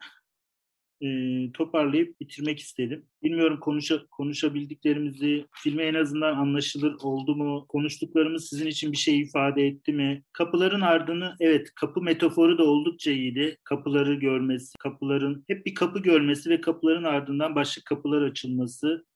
e, 1.00 1.08
toparlayıp 1.52 2.20
bitirmek 2.20 2.58
istedim. 2.58 3.06
Bilmiyorum 3.22 3.60
konuşa, 3.60 4.06
konuşabildiklerimizi, 4.06 5.46
filme 5.52 5.84
en 5.84 5.94
azından 5.94 6.36
anlaşılır 6.36 6.94
oldu 7.02 7.36
mu? 7.36 7.66
Konuştuklarımız 7.68 8.48
sizin 8.48 8.66
için 8.66 8.92
bir 8.92 8.96
şey 8.96 9.20
ifade 9.20 9.66
etti 9.66 9.92
mi? 9.92 10.22
Kapıların 10.32 10.80
ardını, 10.80 11.36
evet 11.40 11.74
kapı 11.74 12.02
metaforu 12.02 12.58
da 12.58 12.64
oldukça 12.64 13.10
iyiydi. 13.10 13.56
Kapıları 13.64 14.14
görmesi, 14.14 14.78
kapıların 14.78 15.44
hep 15.48 15.66
bir 15.66 15.74
kapı 15.74 15.98
görmesi 15.98 16.50
ve 16.50 16.60
kapıların 16.60 17.04
ardından 17.04 17.54
başka 17.54 17.82
kapılar 17.84 18.22
açılması 18.22 19.06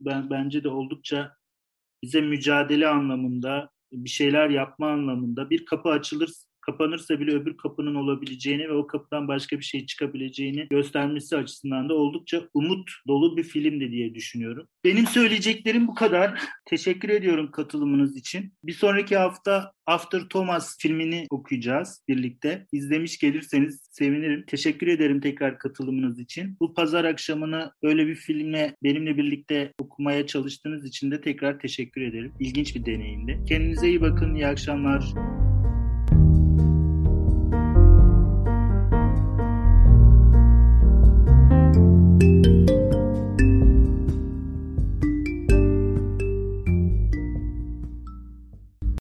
ben 0.00 0.30
bence 0.30 0.64
de 0.64 0.68
oldukça 0.68 1.32
bize 2.02 2.20
mücadele 2.20 2.88
anlamında, 2.88 3.70
bir 3.92 4.10
şeyler 4.10 4.50
yapma 4.50 4.90
anlamında 4.90 5.50
bir 5.50 5.64
kapı 5.64 5.88
açılır 5.88 6.30
kapanırsa 6.60 7.20
bile 7.20 7.30
öbür 7.30 7.56
kapının 7.56 7.94
olabileceğini 7.94 8.68
ve 8.68 8.72
o 8.72 8.86
kapıdan 8.86 9.28
başka 9.28 9.58
bir 9.58 9.64
şey 9.64 9.86
çıkabileceğini 9.86 10.66
göstermesi 10.70 11.36
açısından 11.36 11.88
da 11.88 11.94
oldukça 11.94 12.42
umut 12.54 12.90
dolu 13.08 13.36
bir 13.36 13.42
filmdi 13.42 13.90
diye 13.90 14.14
düşünüyorum. 14.14 14.66
Benim 14.84 15.06
söyleyeceklerim 15.06 15.88
bu 15.88 15.94
kadar. 15.94 16.40
Teşekkür 16.66 17.08
ediyorum 17.08 17.50
katılımınız 17.50 18.16
için. 18.16 18.52
Bir 18.64 18.72
sonraki 18.72 19.16
hafta 19.16 19.72
After 19.90 20.20
Thomas 20.20 20.76
filmini 20.78 21.26
okuyacağız 21.30 22.04
birlikte. 22.08 22.66
İzlemiş 22.72 23.18
gelirseniz 23.18 23.88
sevinirim. 23.90 24.44
Teşekkür 24.46 24.86
ederim 24.86 25.20
tekrar 25.20 25.58
katılımınız 25.58 26.18
için. 26.18 26.56
Bu 26.60 26.74
pazar 26.74 27.04
akşamını 27.04 27.72
böyle 27.82 28.06
bir 28.06 28.14
filmle 28.14 28.76
benimle 28.82 29.16
birlikte 29.16 29.72
okumaya 29.78 30.26
çalıştığınız 30.26 30.84
için 30.84 31.10
de 31.10 31.20
tekrar 31.20 31.58
teşekkür 31.58 32.00
ederim. 32.00 32.32
İlginç 32.40 32.76
bir 32.76 32.86
deneyimdi. 32.86 33.40
Kendinize 33.48 33.88
iyi 33.88 34.00
bakın. 34.00 34.34
İyi 34.34 34.46
akşamlar. 34.46 35.04